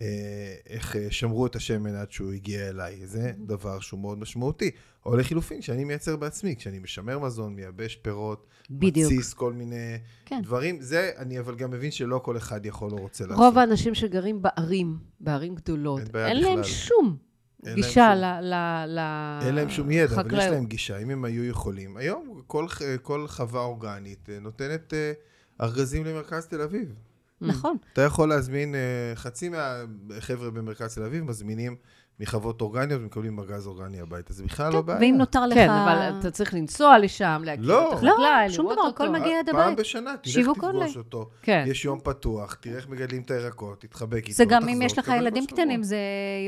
אה, 0.00 0.54
איך 0.66 0.96
אה, 0.96 1.06
שמרו 1.10 1.46
את 1.46 1.56
השמן 1.56 1.94
עד 1.94 2.12
שהוא 2.12 2.32
הגיע 2.32 2.68
אליי. 2.68 3.06
זה 3.06 3.32
דבר 3.46 3.80
שהוא 3.80 4.00
מאוד 4.00 4.18
משמעותי. 4.18 4.70
או 5.06 5.16
לחילופין, 5.16 5.62
שאני 5.62 5.84
מייצר 5.84 6.16
בעצמי, 6.16 6.56
כשאני 6.56 6.78
משמר 6.78 7.18
מזון, 7.18 7.54
מייבש 7.54 7.96
פירות, 7.96 8.46
בדיוק. 8.70 9.12
מתסיס 9.12 9.34
כל 9.34 9.52
מיני 9.52 9.96
כן. 10.26 10.40
דברים. 10.42 10.80
זה, 10.80 11.10
אני 11.16 11.38
אבל 11.38 11.54
גם 11.54 11.70
מבין 11.70 11.90
שלא 11.90 12.20
כל 12.24 12.36
אחד 12.36 12.66
יכול 12.66 12.90
או 12.90 12.96
רוצה 12.96 13.26
לעשות. 13.26 13.38
רוב 13.38 13.58
האנשים 13.58 13.94
שגרים 13.94 14.42
בערים, 14.42 14.98
בערים 15.20 15.54
גדולות, 15.54 16.00
אין 16.00 16.26
אין 16.26 16.42
להם. 16.42 16.64
שום 16.64 17.27
גישה 17.74 17.90
שום- 18.14 18.22
ל- 18.24 18.40
ל- 18.54 18.98
ל- 18.98 19.38
אין 19.46 19.54
להם 19.54 19.70
שום 19.70 19.90
ידע, 19.90 20.14
אבל 20.14 20.38
יש. 20.38 20.44
להם 20.50 20.66
גישה, 20.66 20.98
אם 20.98 21.10
הם 21.10 21.24
היו 21.24 21.44
יכולים. 21.44 21.96
היום 21.96 22.40
כל, 22.46 22.66
כל 23.02 23.28
חווה 23.28 23.60
אורגנית 23.60 24.28
אה, 24.30 24.38
נותנת 24.40 24.94
אה, 24.94 25.12
ארגזים 25.60 26.04
למרכז 26.04 26.46
תל 26.46 26.60
אביב. 26.60 26.94
נכון. 27.40 27.76
אתה 27.92 28.02
יכול 28.02 28.28
להזמין, 28.28 28.74
אה, 28.74 28.80
חצי 29.14 29.48
מהחבר'ה 29.48 30.50
במרכז 30.50 30.94
תל 30.94 31.02
אביב 31.02 31.24
מזמינים 31.24 31.76
מחוות 32.20 32.60
אורגניות 32.60 33.00
ומקבלים 33.02 33.38
ארגז 33.38 33.66
אורגני 33.66 34.00
הביתה. 34.00 34.32
זה 34.32 34.44
בכלל 34.44 34.72
לא 34.72 34.82
בעיה. 34.82 34.98
ואם 35.00 35.14
נותר 35.18 35.46
לך... 35.46 35.54
כן, 35.54 35.70
אבל 35.70 36.18
אתה 36.20 36.30
צריך 36.30 36.54
לנסוע 36.54 36.98
לשם, 36.98 37.42
להכיר 37.44 37.64
לא. 37.66 37.88
את 37.88 37.92
החקלאי, 37.92 38.10
לא, 38.46 38.48
שום 38.48 38.64
לראות 38.66 38.78
דבר, 38.78 38.86
אותו. 38.86 39.04
הכל 39.04 39.12
מגיע 39.20 39.38
עד 39.38 39.50
פעם 39.50 39.56
הבית. 39.60 39.78
בשנה, 39.78 40.14
תלך 40.22 40.48
תפגוש. 40.50 40.96
אותו. 40.96 41.28
כן. 41.42 41.64
יש 41.66 41.84
יום 41.84 42.00
פתוח, 42.00 42.54
תראה 42.54 42.76
איך 42.76 42.88
מגדלים 42.88 43.22
את 43.22 43.30
הירקות, 43.30 43.80
תתחבק 43.80 44.16
איתו, 44.26 44.32
זה 44.32 44.44
גם 44.44 44.60
תחזור, 44.60 44.74
אם 44.76 44.82
יש 44.82 44.98
לך 44.98 45.12
ילדים. 45.18 45.46
קטנים, 45.46 45.82
זה 45.82 45.98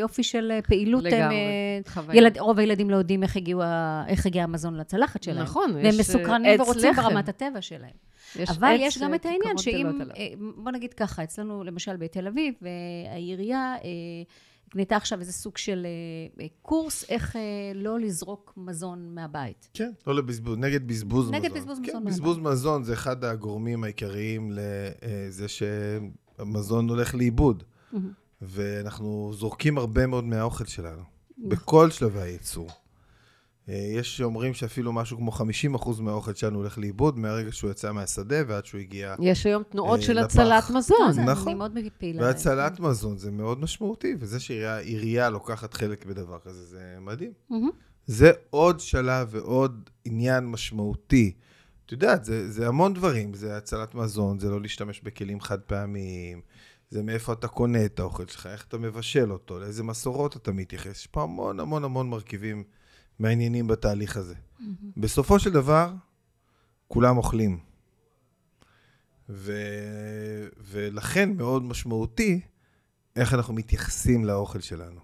יופי 0.00 0.22
של 0.22 0.50
אה, 0.54 0.62
פעילות. 0.62 1.04
הם, 1.04 1.12
לגמרי, 1.12 1.36
אה, 1.36 1.92
חוויה. 1.92 2.18
ילד, 2.18 2.38
רוב 2.38 2.58
הילדים 2.58 2.90
לא 2.90 2.96
יודעים 2.96 3.22
איך, 3.22 3.36
הגיעו, 3.36 3.62
ה- 3.62 4.04
איך 4.08 4.26
הגיע 4.26 4.44
המזון 4.44 4.76
לצלחת 4.76 5.22
שלהם. 5.22 5.42
נכון, 5.42 5.70
והם 5.74 5.86
יש, 5.86 5.94
אה, 5.94 6.00
מסוקרנים 6.00 6.60
ורוצים. 6.60 6.92
ברמת 6.94 7.28
הטבע 7.28 7.60
שלהם. 7.60 7.90
יש 8.36 8.50
אבל 8.50 8.74
יש 8.78 8.98
גם 8.98 9.10
אה, 9.10 9.16
את 9.16 9.26
העניין 9.26 9.58
שאם. 9.58 10.00
אה, 10.16 10.26
בוא 10.56 10.70
נגיד 10.72 10.94
ככה, 10.94 11.22
אצלנו 11.22 11.64
למשל 11.64 11.96
בתל 11.96 12.26
אביב, 12.26 12.54
אה, 12.64 12.68
העירייה 13.12 13.74
הקנתה 14.70 14.96
עכשיו 14.96 15.20
איזה 15.20 15.32
סוג 15.32 15.56
של 15.56 15.86
אה, 15.86 16.42
אה, 16.42 16.48
קורס 16.62 17.04
איך 17.08 17.36
אה, 17.36 17.40
לא 17.74 18.00
לזרוק 18.00 18.52
מזון 18.56 19.14
מהבית. 19.14 19.68
כן, 19.74 19.90
לא 20.06 20.14
לבזבוז, 20.14 20.58
נגד 20.58 20.86
בזבוז 20.86 21.24
מזון. 21.24 21.34
נגד 21.34 21.52
בזבוז 21.54 21.78
כן, 21.78 21.90
מזון 21.90 22.04
בזבוז 22.04 22.38
מזון 22.38 22.84
זה 22.84 22.92
אחד 22.92 23.24
הגורמים 23.24 23.84
העיקריים 23.84 24.52
לזה 24.52 25.48
שהמזון 25.48 26.88
הולך 26.88 27.14
לאיבוד. 27.14 27.62
ואנחנו 28.42 29.30
זורקים 29.34 29.78
הרבה 29.78 30.06
מאוד 30.06 30.24
מהאוכל 30.24 30.64
שלנו, 30.64 31.02
בכל 31.38 31.90
שלבי 31.90 32.20
הייצור. 32.20 32.70
אה, 33.68 33.74
יש 33.74 34.16
שאומרים 34.16 34.54
שאפילו 34.54 34.92
משהו 34.92 35.16
כמו 35.16 35.30
50% 35.76 36.00
מהאוכל 36.00 36.34
שלנו 36.34 36.58
הולך 36.58 36.78
לאיבוד 36.78 37.18
מהרגע 37.18 37.52
שהוא 37.52 37.70
יצא 37.70 37.92
מהשדה 37.92 38.36
ועד 38.46 38.66
שהוא 38.66 38.80
הגיע... 38.80 39.14
יש 39.20 39.46
היום 39.46 39.62
תנועות 39.62 40.00
אה, 40.00 40.04
של 40.04 40.12
לפח. 40.12 40.24
הצלת 40.24 40.70
מזון. 40.70 41.20
נכון. 41.26 41.48
אני 41.48 41.54
מאוד 41.54 41.78
פעילה. 41.98 42.22
והצלת 42.22 42.80
מזון 42.80 43.18
זה 43.18 43.30
מאוד 43.30 43.60
משמעותי, 43.60 44.14
וזה 44.18 44.40
שעירייה 44.40 45.30
לוקחת 45.30 45.74
חלק 45.74 46.06
בדבר 46.06 46.38
כזה, 46.38 46.64
זה 46.64 46.96
מדהים. 47.00 47.32
זה 48.06 48.32
עוד 48.50 48.80
שלב 48.80 49.28
ועוד 49.30 49.90
עניין 50.04 50.46
משמעותי. 50.46 51.32
את 51.86 51.92
יודעת, 51.92 52.24
זה, 52.24 52.50
זה 52.50 52.68
המון 52.68 52.94
דברים, 52.94 53.34
זה 53.34 53.56
הצלת 53.56 53.94
מזון, 53.94 54.38
זה 54.38 54.50
לא 54.50 54.60
להשתמש 54.60 55.00
בכלים 55.00 55.40
חד 55.40 55.60
פעמיים, 55.60 56.40
זה 56.90 57.02
מאיפה 57.02 57.32
אתה 57.32 57.48
קונה 57.48 57.84
את 57.84 58.00
האוכל 58.00 58.26
שלך, 58.26 58.46
איך 58.46 58.64
אתה 58.68 58.78
מבשל 58.78 59.32
אותו, 59.32 59.58
לאיזה 59.58 59.82
מסורות 59.82 60.36
אתה 60.36 60.52
מתייחס. 60.52 61.00
יש 61.00 61.06
פה 61.06 61.22
המון 61.22 61.60
המון 61.60 61.84
המון 61.84 62.10
מרכיבים 62.10 62.64
מעניינים 63.20 63.66
בתהליך 63.66 64.16
הזה. 64.16 64.34
בסופו 64.96 65.38
של 65.38 65.50
דבר, 65.50 65.92
כולם 66.88 67.16
אוכלים. 67.16 67.58
ו... 69.28 69.52
ולכן 70.58 71.36
מאוד 71.36 71.62
משמעותי 71.62 72.40
איך 73.16 73.34
אנחנו 73.34 73.54
מתייחסים 73.54 74.24
לאוכל 74.24 74.60
שלנו. 74.60 75.00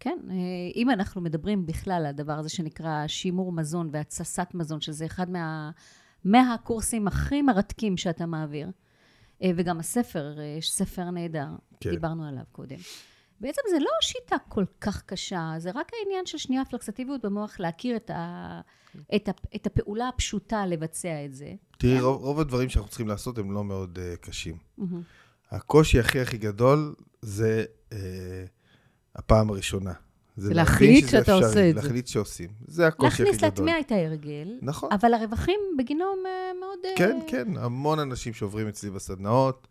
כן, 0.00 0.18
אה, 0.30 0.34
אם 0.76 0.90
אנחנו 0.90 1.20
מדברים 1.20 1.66
בכלל 1.66 1.92
על 1.92 2.06
הדבר 2.06 2.32
הזה 2.32 2.48
שנקרא 2.48 3.06
שימור 3.06 3.52
מזון 3.52 3.88
והתססת 3.92 4.48
מזון, 4.54 4.80
שזה 4.80 5.06
אחד 5.06 5.30
מה, 5.30 5.70
מהקורסים 6.24 7.08
הכי 7.08 7.42
מרתקים 7.42 7.96
שאתה 7.96 8.26
מעביר, 8.26 8.70
אה, 9.42 9.50
וגם 9.56 9.78
הספר, 9.78 10.38
אה, 10.38 10.44
יש 10.44 10.72
ספר 10.72 11.10
נהדר, 11.10 11.48
כן. 11.80 11.90
דיברנו 11.90 12.28
עליו 12.28 12.44
קודם. 12.52 12.76
בעצם 13.40 13.62
זה 13.70 13.78
לא 13.78 13.90
שיטה 14.00 14.36
כל 14.48 14.64
כך 14.80 15.02
קשה, 15.02 15.54
זה 15.58 15.70
רק 15.74 15.90
העניין 16.00 16.26
של 16.26 16.38
שנייה 16.38 16.64
פלקסטיביות 16.64 17.24
במוח, 17.24 17.60
להכיר 17.60 17.96
את, 17.96 18.10
ה, 18.10 18.60
את, 19.16 19.28
ה, 19.28 19.32
את 19.56 19.66
הפעולה 19.66 20.08
הפשוטה 20.08 20.66
לבצע 20.66 21.24
את 21.24 21.34
זה. 21.34 21.52
תראי, 21.78 22.00
רוב, 22.00 22.22
רוב 22.22 22.40
הדברים 22.40 22.68
שאנחנו 22.68 22.88
צריכים 22.88 23.08
לעשות 23.08 23.38
הם 23.38 23.52
לא 23.52 23.64
מאוד 23.64 23.98
uh, 23.98 24.16
קשים. 24.16 24.56
מהמם. 24.78 25.02
הקושי 25.50 26.00
הכי 26.00 26.20
הכי 26.20 26.38
גדול 26.38 26.94
זה 27.22 27.64
uh, 27.90 27.94
הפעם 29.14 29.50
הראשונה. 29.50 29.92
זה 30.36 30.54
להחליט 30.54 31.08
שאתה 31.08 31.18
אפשרי, 31.20 31.34
עושה 31.34 31.70
את 31.70 31.74
זה. 31.74 31.82
להחליט 31.82 32.06
שעושים. 32.06 32.50
זה 32.66 32.86
הקושי 32.86 33.08
הכי 33.08 33.22
להכניס, 33.22 33.36
גדול. 33.36 33.48
להטמיע 33.48 33.80
את 33.80 33.92
ההרגל, 33.92 34.58
נכון. 34.62 34.92
אבל 34.92 35.14
הרווחים 35.14 35.60
בגינו 35.78 36.04
הם 36.04 36.26
אה, 36.26 36.52
מאוד... 36.60 36.78
כן, 36.96 37.18
כן, 37.26 37.56
המון 37.56 37.98
אנשים 37.98 38.34
שעוברים 38.34 38.68
אצלי 38.68 38.90
בסדנאות, 38.90 39.68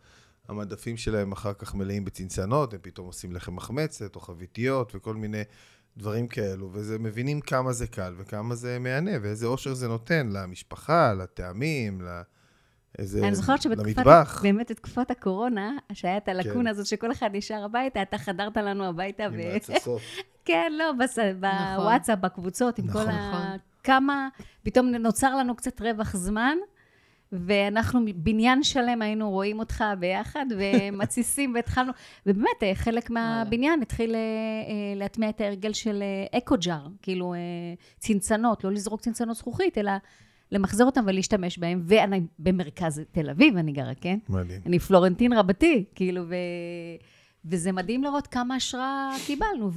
המדפים 0.47 0.97
שלהם 0.97 1.31
אחר 1.31 1.53
כך 1.53 1.75
מלאים 1.75 2.05
בצנצנות, 2.05 2.73
הם 2.73 2.79
פתאום 2.81 3.07
עושים 3.07 3.33
לחם 3.33 3.55
מחמצת 3.55 4.15
או 4.15 4.21
חביתיות 4.21 4.95
וכל 4.95 5.15
מיני 5.15 5.41
דברים 5.97 6.27
כאלו, 6.27 6.69
וזה 6.73 6.99
מבינים 6.99 7.41
כמה 7.41 7.73
זה 7.73 7.87
קל 7.87 8.13
וכמה 8.17 8.55
זה 8.55 8.79
מהנה 8.79 9.11
ואיזה 9.21 9.45
אושר 9.45 9.73
זה 9.73 9.87
נותן 9.87 10.29
למשפחה, 10.31 11.13
לטעמים, 11.13 12.01
ל... 12.01 12.21
איזה... 12.97 13.27
אני 13.27 13.35
זוכרת 13.35 13.61
שבתקופת. 13.61 14.05
באמת 14.43 14.71
בתקופת 14.71 15.11
הקורונה, 15.11 15.77
שהיה 15.93 16.17
את 16.17 16.27
הלקונה 16.27 16.69
הזאת 16.69 16.85
שכל 16.85 17.11
אחד 17.11 17.29
נשאר 17.33 17.63
הביתה, 17.65 18.01
אתה 18.01 18.17
חדרת 18.17 18.57
לנו 18.57 18.85
הביתה, 18.85 19.25
עם 19.25 19.33
ו... 19.33 19.37
ההתססות. 19.37 20.01
כן, 20.45 20.71
לא, 20.77 20.91
בס... 20.99 21.17
בוואטסאפ, 21.75 22.19
בקבוצות, 22.19 22.79
עם 22.79 22.87
כל 22.87 23.03
נכון. 23.03 23.09
ה... 23.09 23.55
כמה, 23.83 24.27
פתאום 24.63 24.87
נוצר 24.87 25.35
לנו 25.35 25.55
קצת 25.55 25.81
רווח 25.81 26.15
זמן, 26.15 26.57
ואנחנו, 27.31 27.99
בניין 28.15 28.63
שלם 28.63 29.01
היינו 29.01 29.29
רואים 29.29 29.59
אותך 29.59 29.83
ביחד, 29.99 30.45
ומתסיסים, 30.57 31.53
והתחלנו, 31.55 31.91
ובאמת, 32.25 32.63
אה, 32.63 32.75
חלק 32.75 33.09
מהבניין 33.09 33.81
התחיל 33.81 34.15
אה, 34.15 34.19
אה, 34.19 34.95
להטמיע 34.95 35.29
את 35.29 35.41
ההרגל 35.41 35.73
של 35.73 36.03
אקו-ג'אר, 36.37 36.87
כאילו 37.01 37.33
צנצנות, 37.99 38.63
לא 38.63 38.71
לזרוק 38.71 39.01
צנצנות 39.01 39.37
זכוכית, 39.37 39.77
אלא 39.77 39.91
למחזר 40.51 40.85
אותם 40.85 41.03
ולהשתמש 41.07 41.57
בהם, 41.57 41.81
ואני 41.85 42.21
במרכז 42.39 43.01
תל 43.11 43.29
אביב, 43.29 43.57
אני 43.57 43.71
גרה, 43.71 43.95
כן? 43.95 44.17
מדהים. 44.29 44.61
אני 44.65 44.79
פלורנטין 44.79 45.33
רבתי, 45.33 45.85
כאילו, 45.95 46.23
ו... 46.27 46.35
וזה 47.45 47.71
מדהים 47.71 48.03
לראות 48.03 48.27
כמה 48.27 48.55
השראה 48.55 49.09
קיבלנו, 49.25 49.71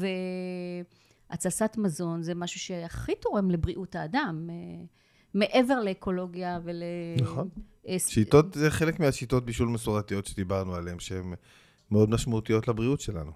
והתססת 1.30 1.76
מזון 1.78 2.22
זה 2.22 2.34
משהו 2.34 2.61
שהכי 2.61 3.12
תורם 3.14 3.51
לבריאות 3.51 3.96
האדם, 3.96 4.49
מעבר 5.35 5.81
לאקולוגיה 5.81 6.59
ול... 6.64 6.83
נכון. 7.22 7.49
אה, 7.89 7.99
שיטות, 7.99 8.55
זה 8.55 8.70
חלק 8.70 9.01
מהשיטות 9.01 9.45
בישול 9.45 9.68
מסורתיות 9.68 10.26
שדיברנו 10.26 10.74
עליהן, 10.74 10.99
שהן 10.99 11.35
מאוד 11.91 12.11
משמעותיות 12.11 12.68
לבריאות 12.68 13.01
שלנו. 13.01 13.33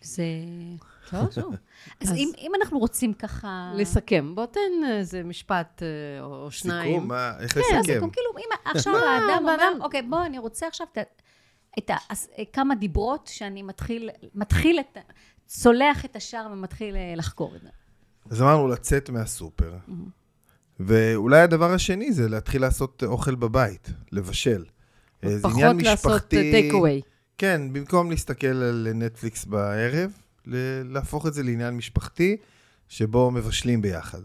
זה... 0.00 0.22
טוב, 1.10 1.26
טוב. 1.42 1.54
אז 2.00 2.10
אז- 2.10 2.16
אם, 2.16 2.30
אם 2.38 2.50
אנחנו 2.62 2.78
רוצים 2.78 3.12
ככה... 3.14 3.72
לסכם. 3.76 4.34
בוא 4.34 4.46
תן 4.46 4.60
איזה 4.90 5.22
משפט 5.24 5.82
אה, 5.82 6.24
או 6.24 6.50
שניים. 6.50 6.92
סיכום, 6.94 7.08
מה, 7.08 7.32
איך 7.40 7.54
כן, 7.54 7.60
לסכם? 7.60 7.82
סיכום, 7.94 8.10
כאילו, 8.10 8.28
אם 8.38 8.70
עכשיו 8.76 8.94
האדם 8.96 9.38
אומר, 9.48 9.84
אוקיי, 9.84 10.02
בוא, 10.02 10.26
אני 10.26 10.38
רוצה 10.38 10.66
עכשיו 10.66 10.86
את, 11.78 11.90
ה- 11.90 11.96
אה, 12.38 12.44
כמה 12.52 12.74
דיברות 12.74 13.26
שאני 13.26 13.62
מתחיל, 13.62 14.10
מתחיל 14.34 14.80
את, 14.80 14.98
צולח 15.46 16.04
את 16.04 16.16
השער 16.16 16.48
ומתחיל 16.52 16.96
לחקור 17.16 17.56
את 17.56 17.60
זה. 17.62 17.68
אז 18.30 18.42
אמרנו 18.42 18.68
לצאת 18.68 19.10
מהסופר. 19.10 19.76
ואולי 20.80 21.40
הדבר 21.40 21.72
השני 21.72 22.12
זה 22.12 22.28
להתחיל 22.28 22.62
לעשות 22.62 23.02
אוכל 23.06 23.34
בבית, 23.34 23.90
לבשל. 24.12 24.64
אה, 25.24 25.38
זה 25.38 25.48
עניין 25.48 25.70
פחות 25.72 25.82
לעשות 25.82 26.12
משפחתי. 26.12 26.50
take. 26.50 27.04
כן, 27.38 27.72
במקום 27.72 28.10
להסתכל 28.10 28.46
על 28.46 28.88
נטפליקס 28.94 29.44
בערב, 29.44 30.10
להפוך 30.84 31.26
את 31.26 31.34
זה 31.34 31.42
לעניין 31.42 31.74
משפחתי, 31.74 32.36
שבו 32.88 33.30
מבשלים 33.30 33.82
ביחד. 33.82 34.20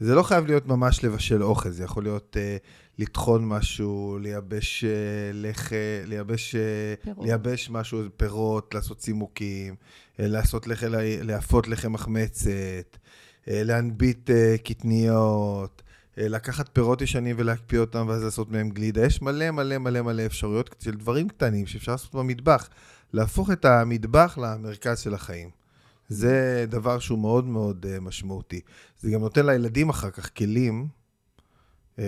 זה 0.00 0.14
לא 0.14 0.22
חייב 0.22 0.46
להיות 0.46 0.66
ממש 0.66 1.04
לבשל 1.04 1.42
אוכל, 1.42 1.70
זה 1.70 1.84
יכול 1.84 2.02
להיות 2.02 2.36
uh, 2.36 2.68
לטחון 2.98 3.48
משהו, 3.48 4.18
לייבש 4.20 4.84
uh, 4.84 4.86
לחם, 5.32 5.76
לייבש, 6.04 6.54
uh, 6.54 7.04
פירות. 7.04 7.26
לייבש 7.26 7.70
משהו, 7.70 8.02
פירות, 8.16 8.74
לעשות 8.74 8.98
צימוקים, 8.98 9.74
uh, 9.74 10.16
לעשות 10.18 10.66
לחם, 10.66 10.86
להפות 11.22 11.68
לחם 11.68 11.92
מחמצת, 11.92 12.48
uh, 12.94 12.98
להנביט 13.46 14.30
uh, 14.30 14.62
קטניות, 14.64 15.82
uh, 15.82 16.20
לקחת 16.22 16.68
פירות 16.72 17.02
ישנים 17.02 17.36
ולהקפיא 17.38 17.78
אותם 17.78 18.06
ואז 18.08 18.22
לעשות 18.24 18.50
מהם 18.50 18.70
גלידה. 18.70 19.04
יש 19.04 19.22
מלא 19.22 19.50
מלא 19.50 19.78
מלא 19.78 20.02
מלא 20.02 20.26
אפשרויות 20.26 20.76
של 20.78 20.94
דברים 20.94 21.28
קטנים 21.28 21.66
שאפשר 21.66 21.92
לעשות 21.92 22.14
במטבח. 22.14 22.68
להפוך 23.12 23.50
את 23.50 23.64
המטבח 23.64 24.38
למרכז 24.42 25.00
של 25.00 25.14
החיים. 25.14 25.50
זה 26.08 26.64
דבר 26.68 26.98
שהוא 26.98 27.18
מאוד 27.18 27.46
מאוד 27.46 27.86
משמעותי. 28.00 28.60
זה 29.00 29.10
גם 29.10 29.20
נותן 29.20 29.46
לילדים 29.46 29.88
אחר 29.88 30.10
כך 30.10 30.36
כלים 30.36 30.88
uh, 31.96 32.00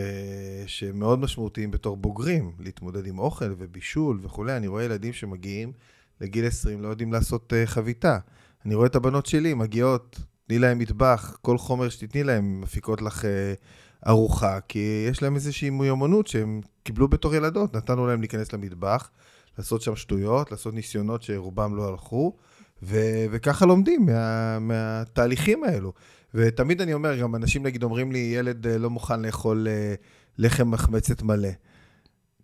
שהם 0.66 0.98
מאוד 0.98 1.18
משמעותיים 1.18 1.70
בתור 1.70 1.96
בוגרים, 1.96 2.52
להתמודד 2.58 3.06
עם 3.06 3.18
אוכל 3.18 3.54
ובישול 3.58 4.18
וכולי. 4.22 4.56
אני 4.56 4.66
רואה 4.66 4.84
ילדים 4.84 5.12
שמגיעים 5.12 5.72
לגיל 6.20 6.46
20, 6.46 6.82
לא 6.82 6.88
יודעים 6.88 7.12
לעשות 7.12 7.52
חביתה. 7.66 8.18
אני 8.66 8.74
רואה 8.74 8.86
את 8.86 8.96
הבנות 8.96 9.26
שלי 9.26 9.54
מגיעות, 9.54 10.20
תני 10.52 10.58
להם 10.58 10.78
מטבח, 10.78 11.36
כל 11.42 11.58
חומר 11.58 11.88
שתתני 11.88 12.24
להם, 12.24 12.60
מפיקות 12.60 13.02
לך 13.02 13.22
uh, 13.24 14.08
ארוחה, 14.08 14.58
כי 14.68 15.06
יש 15.10 15.22
להם 15.22 15.34
איזושהי 15.34 15.70
מיומנות 15.70 16.26
שהם 16.26 16.60
קיבלו 16.82 17.08
בתור 17.08 17.34
ילדות. 17.34 17.76
נתנו 17.76 18.06
להם 18.06 18.20
להיכנס 18.20 18.52
למטבח, 18.52 19.10
לעשות 19.58 19.82
שם 19.82 19.96
שטויות, 19.96 20.50
לעשות 20.50 20.74
ניסיונות 20.74 21.22
שרובם 21.22 21.76
לא 21.76 21.88
הלכו. 21.88 22.36
ו- 22.82 23.24
וככה 23.30 23.66
לומדים 23.66 24.06
מה- 24.06 24.58
מהתהליכים 24.58 25.64
האלו. 25.64 25.92
ותמיד 26.34 26.80
אני 26.80 26.94
אומר, 26.94 27.16
גם 27.16 27.34
אנשים 27.34 27.62
נגיד 27.62 27.82
אומרים 27.82 28.12
לי, 28.12 28.18
ילד 28.18 28.66
אה, 28.66 28.78
לא 28.78 28.90
מוכן 28.90 29.20
לאכול 29.22 29.66
אה, 29.70 29.94
לחם 30.38 30.70
מחמצת 30.70 31.22
מלא. 31.22 31.48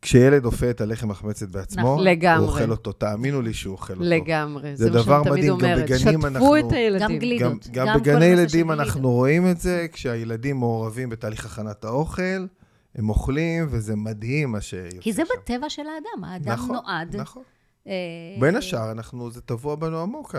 כשילד 0.02 0.44
אופה 0.44 0.70
את 0.70 0.80
הלחם 0.80 1.08
מחמצת 1.08 1.48
בעצמו, 1.48 1.82
נכון, 1.82 2.04
לגמרי. 2.04 2.38
הוא 2.46 2.52
אוכל 2.52 2.70
אותו, 2.70 2.92
תאמינו 2.92 3.42
לי 3.42 3.52
שהוא 3.54 3.72
אוכל 3.72 3.92
אותו. 3.92 4.04
לגמרי. 4.04 4.76
זה 4.76 4.84
זה 4.84 4.90
מה 4.90 4.96
דבר 5.02 5.22
שאני 5.24 5.30
תמיד 5.30 5.32
מדהים, 5.52 5.58
גם 5.58 5.70
אומרת. 5.70 5.84
בגנים 5.84 5.98
שתפו 6.20 6.26
אנחנו- 6.26 6.56
את 6.56 6.72
הילדים. 6.72 7.08
גם 7.08 7.18
גלידות. 7.18 7.66
גם, 7.68 7.86
גם, 7.86 7.86
גם 7.86 8.00
בגני 8.00 8.24
ילדים 8.24 8.66
גלידות. 8.66 8.86
אנחנו 8.86 9.10
רואים 9.10 9.50
את 9.50 9.60
זה, 9.60 9.86
כשהילדים 9.92 10.56
מעורבים 10.56 11.08
בתהליך 11.08 11.46
הכנת 11.46 11.84
האוכל, 11.84 12.46
הם 12.94 13.08
אוכלים, 13.08 13.66
וזה 13.70 13.96
מדהים 13.96 14.52
מה 14.52 14.60
שיוצא 14.60 14.98
כי 15.00 15.12
זה 15.12 15.22
שם. 15.28 15.34
בטבע 15.42 15.70
של 15.70 15.82
האדם, 15.82 16.24
האדם 16.24 16.52
נכון, 16.52 16.76
נועד. 16.76 17.16
נכון. 17.16 17.42
אה, 17.86 17.92
בין 18.40 18.56
השאר, 18.56 18.90
אנחנו, 18.90 19.30
זה 19.30 19.40
טבוע 19.40 19.74
בנו 19.76 20.00
עמוק, 20.02 20.34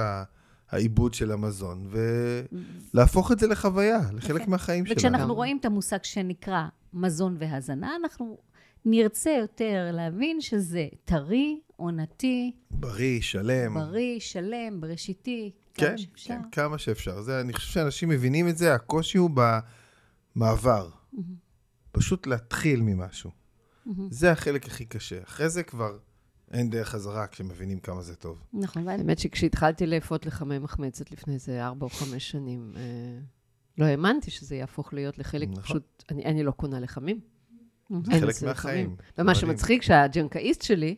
העיבוד 0.72 1.14
של 1.14 1.32
המזון, 1.32 1.88
ולהפוך 2.94 3.32
את 3.32 3.40
זה 3.40 3.48
לחוויה, 3.48 4.00
לחלק. 4.14 4.48
מהחיים 4.48 4.86
שלנו. 4.86 4.96
וכשאנחנו. 4.98 5.34
רואים 5.36 5.58
את 5.60 5.66
המושג 5.66 5.98
שנקרא 6.04 6.64
מזון 6.94 7.36
והזנה, 7.40 7.92
אנחנו 8.04 8.38
נרצה 8.86 9.30
יותר 9.32 9.90
להבין 9.94 10.42
שזה 10.42 10.88
טרי, 11.06 11.60
עונתי, 11.76 12.52
בריא, 12.72 13.22
שלם. 13.22 13.74
בריא, 13.74 14.20
שלם, 14.20 14.82
בראשיתי, 14.82 15.52
כן, 15.74 15.86
כמה 15.88 15.98
שאפשר. 15.98 16.34
כן, 16.34 16.42
כמה 16.52 16.78
שאפשר. 16.78 17.22
זה, 17.22 17.42
אני 17.42 17.54
חושב 17.54 17.74
שאנשים 17.74 18.10
מבינים 18.10 18.48
את 18.48 18.58
זה, 18.58 18.74
הקושי 18.76 19.18
הוא 19.18 19.30
במעבר. 20.36 20.90
פשוט 21.92 22.28
להתחיל 22.28 22.82
ממשהו. 22.82 23.32
זה 24.10 24.32
החלק 24.32 24.66
הכי 24.66 24.86
קשה. 24.86 25.24
אחרי 25.24 25.50
זה 25.50 25.64
כבר 25.64 25.98
אין 26.52 26.70
דרך 26.70 26.90
חזרה 26.90 27.28
כשמבינים 27.28 27.80
כמה 27.80 28.02
זה 28.02 28.16
טוב. 28.16 28.44
נכון, 28.54 28.88
ואני- 28.88 29.02
האמת 29.02 29.20
שכשהתחלתי 29.20 29.86
לאפות 29.88 30.26
לחמי 30.26 30.60
מחמצת 30.60 31.12
לפני 31.12 31.34
איזה 31.34 31.66
ארבע 31.66 31.86
או 31.86 31.90
חמש 31.90 32.32
שנים, 32.32 32.74
אה, 32.76 32.82
לא 33.78 33.86
האמנתי 33.86 34.32
שזה 34.32 34.56
יהפוך 34.56 34.94
להיות 34.94 35.18
לחלק, 35.18 35.48
נכון. 35.50 35.64
פשוט, 35.64 36.04
אני, 36.12 36.26
אני 36.26 36.44
לא 36.44 36.52
קונה 36.52 36.80
לחמים. 36.80 37.20
זה 38.04 38.12
חלק 38.20 38.44
מהחיים. 38.44 38.96
ומה. 39.18 39.36
שמצחיק, 39.36 39.82
שהג'נקאיסט 39.82 40.62
שלי, 40.62 40.96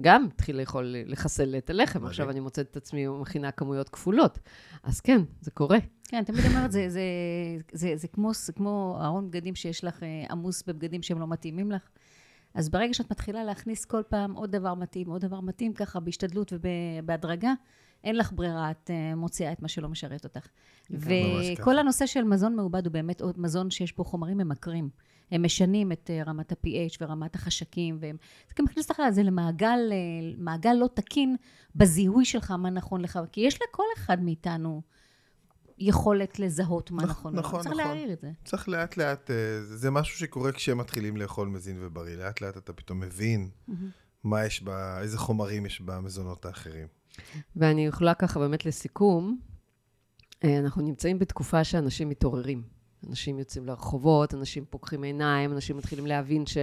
גם 0.00 0.28
התחיל 0.34 0.60
לאכול, 0.60 0.94
לחסל 1.06 1.54
את 1.58 1.70
הלחם. 1.70 1.98
מדהים. 1.98 2.08
עכשיו 2.10 2.30
אני 2.30 2.40
מוצאת 2.40 2.70
את 2.70 2.76
עצמי 2.76 3.06
מכינה 3.08 3.50
כמויות 3.50 3.88
כפולות. 3.88 4.38
אז 4.82 5.00
כן, 5.00 5.20
זה 5.40 5.50
קורה. 5.50 5.78
כן, 6.08 6.24
תמיד 6.24 6.44
אומרת, 6.44 6.72
זה, 6.72 6.88
זה, 6.88 7.02
זה, 7.72 7.92
זה 7.96 8.08
כמו, 8.08 8.34
זה 8.34 8.52
כמו 8.52 8.98
ארון 9.02 9.30
בגדים 9.30 9.54
שיש 9.54 9.84
לך 9.84 10.02
אה, 10.02 10.24
עמוס 10.30 10.62
בבגדים 10.66 11.02
שהם 11.02 11.20
לא 11.20 11.26
מתאימים 11.26 11.72
לך. 11.72 11.88
אז 12.54 12.68
ברגע 12.68 12.94
שאת 12.94 13.10
מתחילה 13.10 13.44
להכניס 13.44 13.84
כל 13.84 14.02
פעם 14.08 14.32
עוד 14.32 14.52
דבר 14.52 14.74
מתאים, 14.74 15.10
עוד 15.10 15.20
דבר 15.20 15.40
מתאים, 15.40 15.72
ככה 15.72 16.00
בהשתדלות 16.00 16.52
ובהדרגה, 16.52 17.52
אין 18.04 18.16
לך 18.16 18.32
ברירה, 18.32 18.70
את 18.70 18.90
אה, 18.90 19.14
מוציאה 19.14 19.52
את 19.52 19.62
מה 19.62 19.68
שלא 19.68 19.88
משרת 19.88 20.24
אותך. 20.24 20.48
וכל. 20.90 21.78
הנושא 21.78 22.06
של 22.06 22.24
מזון 22.24 22.56
מעובד 22.56 22.86
הוא 22.86 22.92
באמת 22.92 23.20
עוד 23.20 23.40
מזון 23.40 23.70
שיש 23.70 23.96
בו 23.96 24.04
חומרים 24.04 24.38
ממכרים. 24.38 24.88
הם 25.30 25.44
משנים 25.44 25.92
את 25.92 26.10
אה, 26.10 26.22
רמת 26.26 26.52
ה-pH 26.52 26.96
ורמת 27.00 27.34
החשקים, 27.34 27.98
והם... 28.00 28.16
זה 28.48 28.54
גם 28.58 28.64
מכניס 28.64 28.90
לך 28.90 29.02
את 29.08 29.14
זה 29.14 29.22
למעגל 29.22 29.78
אה, 29.92 29.96
מעגל 30.38 30.72
לא 30.72 30.88
תקין 30.94 31.36
בזיהוי 31.74 32.24
שלך, 32.24 32.50
מה 32.50 32.70
נכון 32.70 33.00
לך, 33.00 33.18
כי 33.32 33.40
יש 33.40 33.58
לכל 33.68 33.84
אחד 33.96 34.22
מאיתנו 34.22 34.82
יכולת 35.78 36.38
לזהות 36.38 36.90
מה 36.90 37.02
נכ- 37.02 37.06
נכון. 37.06 37.32
ולא. 37.32 37.42
נכון, 37.42 37.62
צריך 37.62 37.74
נכון. 37.80 37.84
להעיר 37.86 38.12
את 38.12 38.20
זה. 38.20 38.30
צריך 38.44 38.68
לאט 38.68 38.96
לאט, 38.96 39.30
אה, 39.30 39.36
זה 39.62 39.76
זה 39.76 39.90
משהו 39.90 40.18
שקורה 40.18 40.52
כשמתחילים 40.52 41.16
לאכול 41.16 41.48
מזין 41.48 41.76
ובריא. 41.80 42.16
לאט 42.16 42.40
לאט 42.40 42.56
אתה 42.56 42.72
פתאום 42.72 43.00
מבין 43.00 43.50
מה 44.24 44.44
יש 44.44 44.62
בה, 44.62 45.00
איזה 45.00 45.18
חומרים 45.18 45.66
יש 45.66 45.80
במזונות 45.80 46.44
האחרים. 46.46 46.86
ואני 47.56 47.86
יכולה 47.86 48.14
ככה 48.14 48.38
באמת 48.40 48.66
לסיכום, 48.66 49.38
אנחנו 50.44 50.82
נמצאים 50.82 51.18
בתקופה 51.18 51.64
שאנשים 51.64 52.08
מתעוררים. 52.08 52.77
אנשים 53.08 53.38
יוצאים 53.38 53.66
לרחובות, 53.66 54.34
אנשים 54.34 54.64
פוקחים 54.70 55.02
עיניים, 55.02 55.52
אנשים 55.52 55.76
מתחילים 55.76 56.06
להבין 56.06 56.46
ש... 56.46 56.56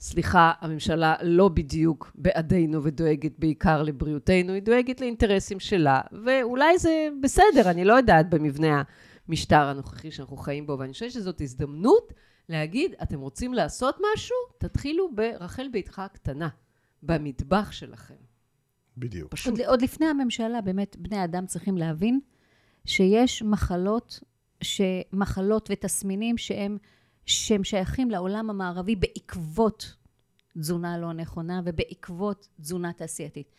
סליחה, 0.00 0.52
הממשלה 0.60 1.14
לא 1.22 1.48
בדיוק 1.48 2.12
בעדינו 2.14 2.82
ודואגת 2.82 3.38
בעיקר 3.38 3.82
לבריאותנו, 3.82 4.52
היא 4.52 4.62
דואגת 4.62 5.00
לאינטרסים 5.00 5.60
שלה, 5.60 6.00
ואולי 6.24 6.78
זה 6.78 7.08
בסדר, 7.22 7.70
אני 7.70 7.84
לא 7.84 7.94
יודעת, 7.94 8.30
במבנה 8.30 8.82
המשטר 9.28 9.62
הנוכחי 9.62 10.10
שאנחנו 10.10 10.36
חיים 10.36 10.66
בו, 10.66 10.78
ואני 10.78 10.92
חושבת 10.92 11.10
שזאת 11.10 11.40
הזדמנות 11.40 12.12
להגיד, 12.48 12.94
אתם 13.02 13.20
רוצים 13.20 13.54
לעשות 13.54 13.98
משהו? 14.14 14.36
תתחילו 14.58 15.14
ברחל 15.14 15.68
ביתך 15.72 15.98
הקטנה, 15.98 16.48
במטבח 17.02 17.72
שלכם. 17.72 18.14
בדיוק. 18.96 19.32
פשוט. 19.32 19.58
עוד, 19.58 19.68
עוד 19.68 19.82
לפני 19.82 20.06
הממשלה, 20.06 20.60
באמת, 20.60 20.96
בני 20.98 21.24
אדם 21.24 21.46
צריכים 21.46 21.78
להבין 21.78 22.20
שיש 22.84 23.42
מחלות, 23.42 24.20
מחלות 25.12 25.68
ותסמינים 25.72 26.38
שהם, 26.38 26.78
שהם 27.26 27.64
שייכים 27.64 28.10
לעולם 28.10 28.50
המערבי 28.50 28.96
בעקבות 28.96 29.94
תזונה 30.58 30.98
לא 30.98 31.12
נכונה 31.12 31.60
ובעקבות 31.64 32.48
תזונה 32.60 32.92
תעשייתית. 32.92 33.54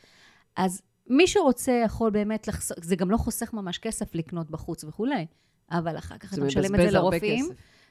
אז 0.56 0.82
מי 1.08 1.28
שרוצה 1.28 1.72
יכול 1.86 2.10
באמת 2.10 2.48
לחסוך, 2.48 2.78
זה 2.82 2.96
גם 2.96 3.12
לא 3.12 3.18
חוסך 3.18 3.54
ממש 3.54 3.78
כסף 3.78 4.16
לקנות 4.16 4.52
בחוץ 4.52 4.84
וכולי, 4.84 5.26
אבל 5.72 5.98
אחר 5.98 6.18
כך 6.18 6.34
אתה 6.34 6.42
משלם 6.42 6.76
את 6.76 6.80
זה 6.82 6.92
לרופאים. 6.92 7.50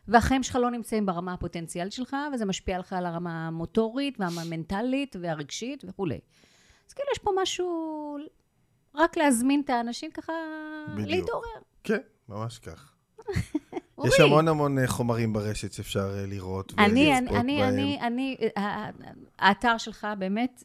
והחיים 0.08 0.42
שלך 0.42 0.56
לא 0.56 0.70
נמצאים 0.70 1.06
ברמה 1.06 1.32
הפוטנציאלית 1.32 1.92
שלך, 1.92 2.16
וזה 2.34 2.44
משפיע 2.44 2.78
לך 2.78 2.92
על 2.92 3.06
הרמה 3.06 3.46
המוטורית 3.46 4.20
והמנטלית 4.20 5.16
והרגשית 5.20 5.84
וכולי. 5.88 6.20
אז 6.88 6.92
כאילו 6.92 7.08
יש 7.12 7.18
פה 7.18 7.30
משהו, 7.42 8.18
רק 8.94 9.16
להזמין 9.16 9.60
את 9.64 9.70
האנשים 9.70 10.10
ככה, 10.10 10.32
בדיוק. 10.94 11.08
להתעורר. 11.08 11.60
כן, 11.84 12.00
ממש 12.28 12.58
כך. 12.58 12.89
אורי, 13.98 14.08
יש 14.08 14.20
המון 14.20 14.48
המון 14.48 14.78
אה, 14.78 14.86
חומרים 14.86 15.32
ברשת 15.32 15.72
שאפשר 15.72 16.18
אה, 16.18 16.26
לראות 16.26 16.72
אני, 16.78 17.10
ולצפות 17.10 17.36
אני, 17.36 17.40
אני, 17.40 17.60
בהם. 17.60 17.74
אני, 17.74 18.00
אני, 18.00 18.36
ה- 18.56 18.90
האתר 19.38 19.78
שלך 19.78 20.06
באמת 20.18 20.64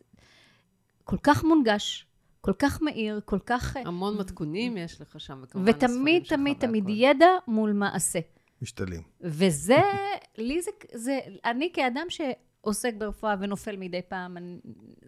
כל 1.03 1.17
כך 1.23 1.43
מונגש, 1.43 2.05
כל 2.41 2.53
כך 2.59 2.81
מהיר, 2.81 3.21
כל 3.25 3.39
כך... 3.45 3.77
המון 3.85 4.17
מתכונים 4.17 4.77
יש 4.77 5.01
לך 5.01 5.19
שם, 5.19 5.39
וכמובן 5.43 5.69
ותמיד, 5.69 5.83
הספרים 5.91 6.23
שלך 6.25 6.33
תמיד, 6.33 6.57
תמיד 6.57 6.83
והכל. 6.83 6.95
ידע 6.97 7.27
מול 7.47 7.73
מעשה. 7.73 8.19
משתדלים. 8.61 9.01
וזה, 9.21 9.81
לי 10.37 10.61
זה, 10.61 10.71
זה, 10.93 11.19
אני 11.45 11.69
כאדם 11.73 12.05
שעוסק 12.09 12.93
ברפואה 12.97 13.35
ונופל 13.39 13.77
מדי 13.77 14.01
פעם, 14.07 14.37
אני, 14.37 14.59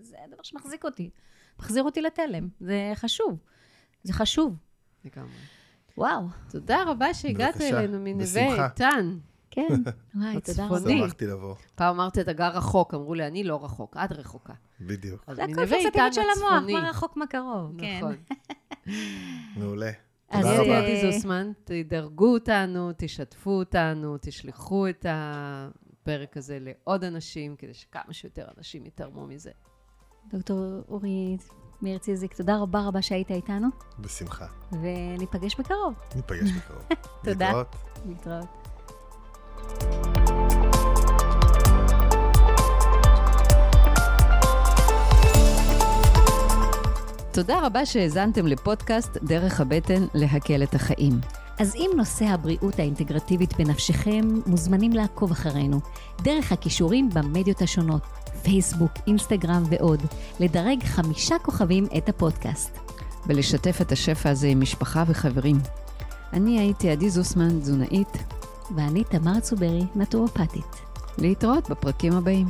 זה 0.01 0.15
הדבר 0.23 0.43
שמחזיק 0.43 0.85
אותי. 0.85 1.09
מחזיר 1.59 1.83
אותי 1.83 2.01
לתלם. 2.01 2.47
זה 2.59 2.91
חשוב. 2.95 3.37
זה 4.03 4.13
חשוב. 4.13 4.55
לגמרי. 5.05 5.29
וואו. 5.97 6.21
תודה 6.51 6.83
רבה 6.87 7.13
שהגעת 7.13 7.61
אלינו 7.61 7.99
מנווה. 7.99 8.65
איתן. 8.65 9.17
כן. 9.51 9.67
וואי, 10.15 10.41
תודה 10.41 10.65
רבה. 10.65 10.79
שמחתי 10.79 11.25
לבוא, 11.27 11.55
פעם 11.75 11.95
אמרתי, 11.95 12.21
אתה 12.21 12.33
גר 12.33 12.57
רחוק, 12.57 12.93
אמרו 12.93 13.13
לי, 13.13 13.27
אני 13.27 13.43
לא 13.43 13.63
רחוק, 13.63 13.97
את 13.97 14.11
רחוקה. 14.11 14.53
בדיוק. 14.81 15.25
זה 15.31 15.43
הכל 15.43 15.53
פרסטיביות 15.55 16.13
של 16.13 16.21
המוח. 16.37 16.81
מה 16.81 16.89
רחוק, 16.89 17.17
מה 17.17 17.27
קרוב. 17.27 17.71
כן. 17.79 17.97
נכון. 17.97 18.15
מעולה. 19.57 19.91
אז, 20.29 20.45
תודה 20.45 20.61
רבה. 20.61 20.79
אדי 20.79 21.05
אה, 21.05 21.11
זוסמן, 21.11 21.51
תדרגו 21.63 22.33
אותנו, 22.33 22.91
תשתפו 22.97 23.51
אותנו, 23.51 24.17
תשלחו 24.21 24.89
את 24.89 25.05
הפרק 25.09 26.37
הזה 26.37 26.57
לעוד 26.61 27.03
אנשים, 27.03 27.55
כדי 27.55 27.73
שכמה 27.73 28.13
שיותר 28.13 28.47
אנשים 28.57 28.85
יתרמו 28.85 29.27
מזה. 29.27 29.51
דוקטור 30.29 30.81
אורי 30.89 31.37
מאיר 31.81 31.97
ציזיק, 31.97 32.33
תודה 32.33 32.57
רבה 32.57 32.87
רבה 32.87 33.01
שהיית 33.01 33.31
איתנו, 33.31 33.67
בשמחה. 33.99 34.45
וניפגש 34.71 35.55
בקרוב. 35.59 35.93
ניפגש 36.15 36.51
בקרוב. 36.51 36.83
תודה. 37.23 37.45
להתראות. 37.45 37.75
להתראות. 38.05 38.45
תודה 47.33 47.65
רבה 47.65 47.85
שהאזנתם 47.85 48.47
לפודקאסט 48.47 49.17
דרך 49.23 49.61
הבטן 49.61 50.05
להקל 50.13 50.63
את 50.63 50.75
החיים. 50.75 51.13
אז 51.59 51.75
אם 51.75 51.89
נושא 51.97 52.25
הבריאות 52.25 52.79
האינטגרטיבית 52.79 53.53
בנפשכם, 53.57 54.21
מוזמנים 54.45 54.91
לעקוב 54.91 55.31
אחרינו, 55.31 55.79
דרך 56.21 56.51
הכישורים 56.51 57.09
במדיות 57.09 57.61
השונות, 57.61 58.01
פייסבוק, 58.43 58.91
אינסטגרם 59.07 59.63
ועוד, 59.69 60.01
לדרג 60.39 60.83
חמישה 60.83 61.35
כוכבים 61.39 61.87
את 61.97 62.09
הפודקאסט. 62.09 62.77
ולשתף 63.27 63.77
את 63.81 63.91
השפע 63.91 64.29
הזה 64.29 64.47
עם 64.47 64.61
משפחה 64.61 65.03
וחברים. 65.07 65.59
אני 66.33 66.59
הייתי 66.59 66.89
עדי 66.89 67.09
זוסמן, 67.09 67.59
תזונאית. 67.59 68.17
ואני 68.75 69.03
תמר 69.03 69.39
צוברי, 69.39 69.83
נטורופטית. 69.95 70.75
להתראות 71.17 71.69
בפרקים 71.69 72.13
הבאים. 72.13 72.47